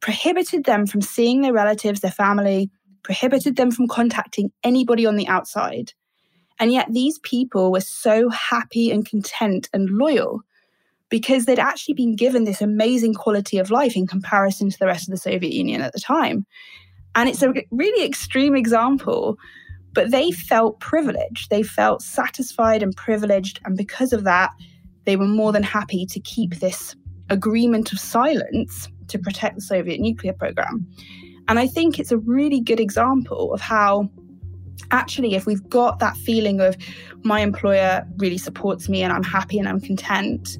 prohibited 0.00 0.64
them 0.64 0.86
from 0.86 1.02
seeing 1.02 1.42
their 1.42 1.52
relatives, 1.52 2.00
their 2.00 2.10
family, 2.10 2.70
prohibited 3.02 3.56
them 3.56 3.70
from 3.70 3.88
contacting 3.88 4.50
anybody 4.64 5.06
on 5.06 5.16
the 5.16 5.28
outside. 5.28 5.92
And 6.58 6.72
yet 6.72 6.88
these 6.90 7.18
people 7.20 7.72
were 7.72 7.80
so 7.80 8.28
happy 8.28 8.90
and 8.90 9.06
content 9.06 9.68
and 9.72 9.88
loyal 9.90 10.42
because 11.08 11.44
they'd 11.44 11.58
actually 11.58 11.94
been 11.94 12.14
given 12.14 12.44
this 12.44 12.62
amazing 12.62 13.14
quality 13.14 13.58
of 13.58 13.70
life 13.70 13.96
in 13.96 14.06
comparison 14.06 14.70
to 14.70 14.78
the 14.78 14.86
rest 14.86 15.08
of 15.08 15.12
the 15.12 15.18
Soviet 15.18 15.52
Union 15.52 15.80
at 15.82 15.92
the 15.92 16.00
time. 16.00 16.46
And 17.14 17.28
it's 17.28 17.42
a 17.42 17.52
really 17.70 18.04
extreme 18.04 18.54
example, 18.54 19.36
but 19.92 20.10
they 20.10 20.30
felt 20.30 20.80
privileged. 20.80 21.50
They 21.50 21.62
felt 21.62 22.02
satisfied 22.02 22.82
and 22.82 22.94
privileged. 22.94 23.60
And 23.64 23.76
because 23.76 24.12
of 24.12 24.24
that, 24.24 24.50
they 25.06 25.16
were 25.16 25.26
more 25.26 25.52
than 25.52 25.62
happy 25.62 26.06
to 26.06 26.20
keep 26.20 26.56
this 26.56 26.94
agreement 27.30 27.92
of 27.92 27.98
silence 27.98 28.88
to 29.08 29.18
protect 29.18 29.56
the 29.56 29.60
Soviet 29.60 30.00
nuclear 30.00 30.32
program. 30.32 30.86
And 31.48 31.58
I 31.58 31.66
think 31.66 31.98
it's 31.98 32.12
a 32.12 32.18
really 32.18 32.60
good 32.60 32.80
example 32.80 33.52
of 33.52 33.60
how 33.60 34.08
actually, 34.92 35.34
if 35.34 35.46
we've 35.46 35.68
got 35.68 35.98
that 35.98 36.16
feeling 36.18 36.60
of 36.60 36.76
my 37.22 37.40
employer 37.40 38.06
really 38.18 38.38
supports 38.38 38.88
me 38.88 39.02
and 39.02 39.12
I'm 39.12 39.22
happy 39.22 39.58
and 39.58 39.68
I'm 39.68 39.80
content, 39.80 40.58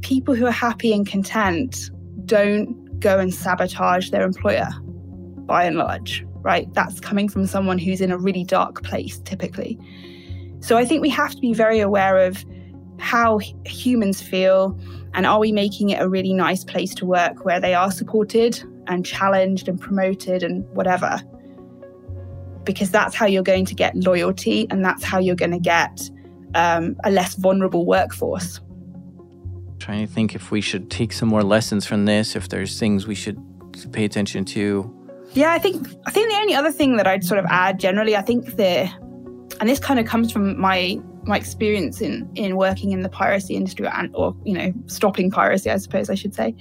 people 0.00 0.34
who 0.34 0.46
are 0.46 0.50
happy 0.50 0.92
and 0.92 1.06
content 1.06 1.90
don't 2.24 2.98
go 3.00 3.18
and 3.18 3.32
sabotage 3.32 4.10
their 4.10 4.22
employer 4.22 4.68
by 5.48 5.64
and 5.64 5.76
large, 5.76 6.24
right? 6.42 6.72
That's 6.74 7.00
coming 7.00 7.28
from 7.28 7.46
someone 7.46 7.78
who's 7.78 8.00
in 8.00 8.12
a 8.12 8.18
really 8.18 8.44
dark 8.44 8.84
place 8.84 9.18
typically. 9.24 9.76
So 10.60 10.76
I 10.76 10.84
think 10.84 11.02
we 11.02 11.08
have 11.08 11.32
to 11.32 11.40
be 11.40 11.52
very 11.52 11.80
aware 11.80 12.18
of 12.18 12.44
how 12.98 13.40
humans 13.66 14.22
feel 14.22 14.78
and 15.14 15.26
are 15.26 15.40
we 15.40 15.50
making 15.50 15.90
it 15.90 16.00
a 16.00 16.08
really 16.08 16.32
nice 16.32 16.62
place 16.62 16.94
to 16.94 17.06
work 17.06 17.44
where 17.44 17.58
they 17.58 17.74
are 17.74 17.90
supported 17.90 18.62
and 18.86 19.04
challenged 19.04 19.68
and 19.68 19.80
promoted 19.80 20.44
and 20.44 20.64
whatever 20.70 21.20
because 22.68 22.90
that's 22.90 23.14
how 23.14 23.24
you're 23.24 23.42
going 23.42 23.64
to 23.64 23.74
get 23.74 23.96
loyalty 23.96 24.66
and 24.70 24.84
that's 24.84 25.02
how 25.02 25.18
you're 25.18 25.34
going 25.34 25.52
to 25.52 25.58
get 25.58 26.10
um, 26.54 26.96
a 27.02 27.10
less 27.10 27.34
vulnerable 27.34 27.86
workforce. 27.86 28.60
Trying 29.78 30.06
to 30.06 30.12
think 30.12 30.34
if 30.34 30.50
we 30.50 30.60
should 30.60 30.90
take 30.90 31.14
some 31.14 31.30
more 31.30 31.42
lessons 31.42 31.86
from 31.86 32.04
this, 32.04 32.36
if 32.36 32.50
there's 32.50 32.78
things 32.78 33.06
we 33.06 33.14
should 33.14 33.42
pay 33.92 34.04
attention 34.04 34.44
to. 34.44 34.94
Yeah, 35.32 35.52
I 35.52 35.58
think 35.58 35.86
I 36.06 36.10
think 36.10 36.30
the 36.30 36.36
only 36.36 36.54
other 36.54 36.72
thing 36.72 36.96
that 36.96 37.06
I'd 37.06 37.24
sort 37.24 37.38
of 37.38 37.46
add 37.48 37.78
generally, 37.78 38.16
I 38.16 38.22
think 38.22 38.56
the 38.56 38.90
and 39.60 39.68
this 39.68 39.78
kind 39.78 40.00
of 40.00 40.06
comes 40.06 40.32
from 40.32 40.58
my 40.58 41.00
my 41.24 41.36
experience 41.36 42.00
in 42.00 42.28
in 42.34 42.56
working 42.56 42.92
in 42.92 43.00
the 43.02 43.08
piracy 43.08 43.54
industry 43.54 43.86
and 43.86 44.14
or 44.14 44.34
you 44.44 44.54
know 44.54 44.72
stopping 44.86 45.30
piracy, 45.30 45.70
I 45.70 45.76
suppose 45.76 46.10
I 46.10 46.14
should 46.14 46.34
say. 46.34 46.54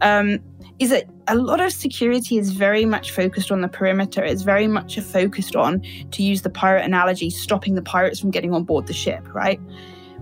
Um, 0.00 0.40
is 0.78 0.90
that 0.90 1.04
a 1.28 1.36
lot 1.36 1.60
of 1.60 1.72
security 1.72 2.38
is 2.38 2.50
very 2.50 2.84
much 2.84 3.12
focused 3.12 3.52
on 3.52 3.60
the 3.60 3.68
perimeter. 3.68 4.24
It's 4.24 4.42
very 4.42 4.66
much 4.66 4.98
focused 4.98 5.54
on, 5.54 5.80
to 6.10 6.22
use 6.24 6.42
the 6.42 6.50
pirate 6.50 6.84
analogy, 6.84 7.30
stopping 7.30 7.76
the 7.76 7.82
pirates 7.82 8.18
from 8.18 8.32
getting 8.32 8.52
on 8.52 8.64
board 8.64 8.88
the 8.88 8.92
ship, 8.92 9.22
right? 9.32 9.60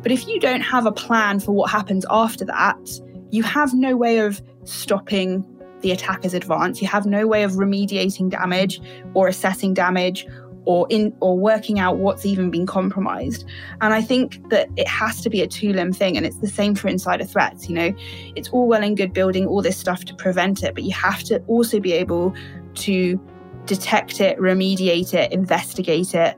But 0.03 0.13
if 0.13 0.29
you 0.29 0.39
don't 0.39 0.61
have 0.61 0.85
a 0.85 0.93
plan 0.93 1.41
for 1.41 1.53
what 1.53 1.71
happens 1.71 2.05
after 2.11 2.45
that, 2.45 3.01
you 3.31 3.43
have 3.43 3.73
no 3.73 3.97
way 3.97 4.19
of 4.19 4.43
stopping 4.65 5.45
the 5.81 5.93
attacker's 5.93 6.35
advance. 6.35 6.81
You 6.81 6.89
have 6.89 7.07
no 7.07 7.27
way 7.27 7.43
of 7.43 7.53
remediating 7.53 8.31
damage 8.31 8.81
or 9.15 9.29
assessing 9.29 9.75
damage 9.75 10.27
or 10.67 10.87
in 10.91 11.17
or 11.21 11.39
working 11.39 11.79
out 11.79 11.97
what's 11.97 12.27
even 12.27 12.51
been 12.51 12.67
compromised. 12.67 13.45
And 13.81 13.95
I 13.95 14.03
think 14.03 14.51
that 14.51 14.69
it 14.77 14.87
has 14.87 15.23
to 15.23 15.31
be 15.31 15.41
a 15.41 15.47
two-limb 15.47 15.93
thing. 15.93 16.17
And 16.17 16.27
it's 16.27 16.37
the 16.39 16.49
same 16.49 16.75
for 16.75 16.89
insider 16.89 17.25
threats. 17.25 17.69
You 17.69 17.75
know, 17.75 17.95
it's 18.37 18.51
all 18.51 18.69
well 18.69 18.83
and 18.83 18.97
good 18.97 19.13
building 19.13 19.47
all 19.47 19.63
this 19.63 19.79
stuff 19.79 20.05
to 20.05 20.15
prevent 20.15 20.63
it, 20.63 20.75
but 20.75 20.85
you 20.85 20.93
have 20.93 21.23
to 21.25 21.43
also 21.47 21.81
be 21.81 21.93
able 21.93 22.35
to 22.75 23.19
detect 23.65 24.21
it, 24.21 24.39
remediate 24.39 25.15
it, 25.15 25.33
investigate 25.33 26.15
it 26.15 26.37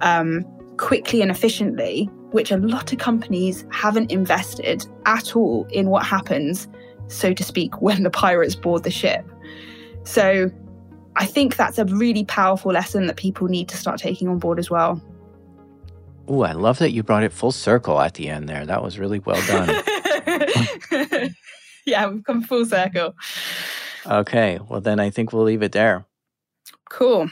um, 0.00 0.44
quickly 0.76 1.22
and 1.22 1.30
efficiently, 1.30 2.08
which 2.30 2.50
a 2.50 2.56
lot 2.56 2.92
of 2.92 2.98
companies 2.98 3.66
haven't 3.70 4.10
invested 4.10 4.86
at 5.06 5.34
all 5.36 5.66
in 5.70 5.88
what 5.88 6.04
happens, 6.04 6.68
so 7.08 7.32
to 7.32 7.44
speak, 7.44 7.80
when 7.82 8.02
the 8.02 8.10
pirates 8.10 8.54
board 8.54 8.82
the 8.84 8.90
ship. 8.90 9.24
So 10.04 10.50
I 11.16 11.26
think 11.26 11.56
that's 11.56 11.78
a 11.78 11.84
really 11.86 12.24
powerful 12.24 12.72
lesson 12.72 13.06
that 13.06 13.16
people 13.16 13.48
need 13.48 13.68
to 13.68 13.76
start 13.76 14.00
taking 14.00 14.28
on 14.28 14.38
board 14.38 14.58
as 14.58 14.70
well. 14.70 15.02
Oh, 16.26 16.42
I 16.42 16.52
love 16.52 16.78
that 16.78 16.92
you 16.92 17.02
brought 17.02 17.22
it 17.22 17.32
full 17.32 17.52
circle 17.52 18.00
at 18.00 18.14
the 18.14 18.28
end 18.28 18.48
there. 18.48 18.64
That 18.64 18.82
was 18.82 18.98
really 18.98 19.18
well 19.18 19.40
done. 19.46 19.82
yeah, 21.84 22.08
we've 22.08 22.24
come 22.24 22.42
full 22.42 22.64
circle. 22.64 23.14
Okay, 24.06 24.58
well, 24.68 24.80
then 24.80 25.00
I 25.00 25.10
think 25.10 25.32
we'll 25.32 25.44
leave 25.44 25.62
it 25.62 25.72
there. 25.72 26.06
Cool. 26.88 27.28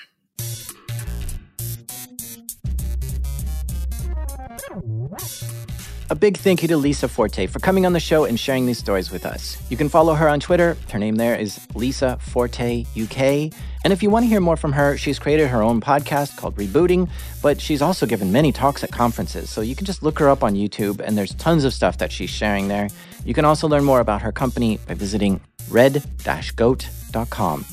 A 6.12 6.14
big 6.14 6.36
thank 6.36 6.60
you 6.60 6.68
to 6.68 6.76
Lisa 6.76 7.08
Forte 7.08 7.46
for 7.46 7.58
coming 7.58 7.86
on 7.86 7.94
the 7.94 7.98
show 7.98 8.26
and 8.26 8.38
sharing 8.38 8.66
these 8.66 8.76
stories 8.76 9.10
with 9.10 9.24
us. 9.24 9.56
You 9.70 9.78
can 9.78 9.88
follow 9.88 10.12
her 10.12 10.28
on 10.28 10.40
Twitter. 10.40 10.76
Her 10.90 10.98
name 10.98 11.16
there 11.16 11.34
is 11.34 11.66
Lisa 11.74 12.18
Forte 12.20 12.84
UK. 13.02 13.50
And 13.82 13.94
if 13.94 14.02
you 14.02 14.10
want 14.10 14.24
to 14.24 14.28
hear 14.28 14.38
more 14.38 14.58
from 14.58 14.72
her, 14.72 14.98
she's 14.98 15.18
created 15.18 15.48
her 15.48 15.62
own 15.62 15.80
podcast 15.80 16.36
called 16.36 16.56
Rebooting, 16.56 17.08
but 17.40 17.58
she's 17.58 17.80
also 17.80 18.04
given 18.04 18.30
many 18.30 18.52
talks 18.52 18.84
at 18.84 18.92
conferences. 18.92 19.48
So 19.48 19.62
you 19.62 19.74
can 19.74 19.86
just 19.86 20.02
look 20.02 20.18
her 20.18 20.28
up 20.28 20.44
on 20.44 20.52
YouTube, 20.52 21.00
and 21.00 21.16
there's 21.16 21.34
tons 21.36 21.64
of 21.64 21.72
stuff 21.72 21.96
that 21.96 22.12
she's 22.12 22.28
sharing 22.28 22.68
there. 22.68 22.90
You 23.24 23.32
can 23.32 23.46
also 23.46 23.66
learn 23.66 23.82
more 23.82 24.00
about 24.00 24.20
her 24.20 24.32
company 24.32 24.78
by 24.86 24.92
visiting 24.92 25.40
red 25.70 26.04
goat.com. 26.56 27.64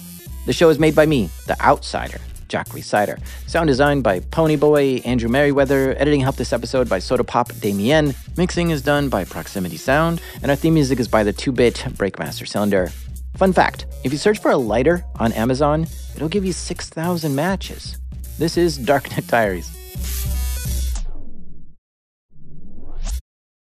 The 0.46 0.54
show 0.54 0.70
is 0.70 0.80
made 0.80 0.96
by 0.96 1.06
me, 1.06 1.30
The 1.46 1.62
Outsider. 1.62 2.22
Jack 2.50 2.68
Rhysider. 2.70 3.20
Sound 3.47 3.68
designed 3.68 4.04
by 4.04 4.20
Ponyboy, 4.20 5.06
Andrew 5.06 5.30
Meriwether. 5.30 5.95
Editing 5.97 6.20
helped 6.20 6.38
this 6.38 6.52
episode 6.52 6.89
by 6.89 7.00
Soda 7.00 7.24
Pop 7.24 7.54
Damien. 7.62 8.14
Mixing 8.36 8.72
is 8.72 8.82
done 8.82 9.08
by 9.08 9.24
Proximity 9.24 9.78
Sound. 9.78 10.22
And 10.41 10.52
our 10.52 10.58
theme 10.58 10.74
music 10.74 11.00
is 11.00 11.08
by 11.08 11.24
the 11.24 11.32
2 11.32 11.54
bit 11.54 11.76
Breakmaster 11.76 12.45
Cylinder. 12.45 12.91
Fun 13.38 13.54
fact 13.54 13.86
if 14.04 14.12
you 14.12 14.18
search 14.18 14.39
for 14.39 14.52
a 14.52 14.58
lighter 14.58 15.06
on 15.16 15.32
Amazon, 15.32 15.88
it'll 16.16 16.28
give 16.28 16.43
you 16.43 16.52
6,000 16.52 17.34
matches. 17.34 17.97
This 18.38 18.58
is 18.58 18.78
Darknet 18.78 19.28
Diaries. 19.28 19.79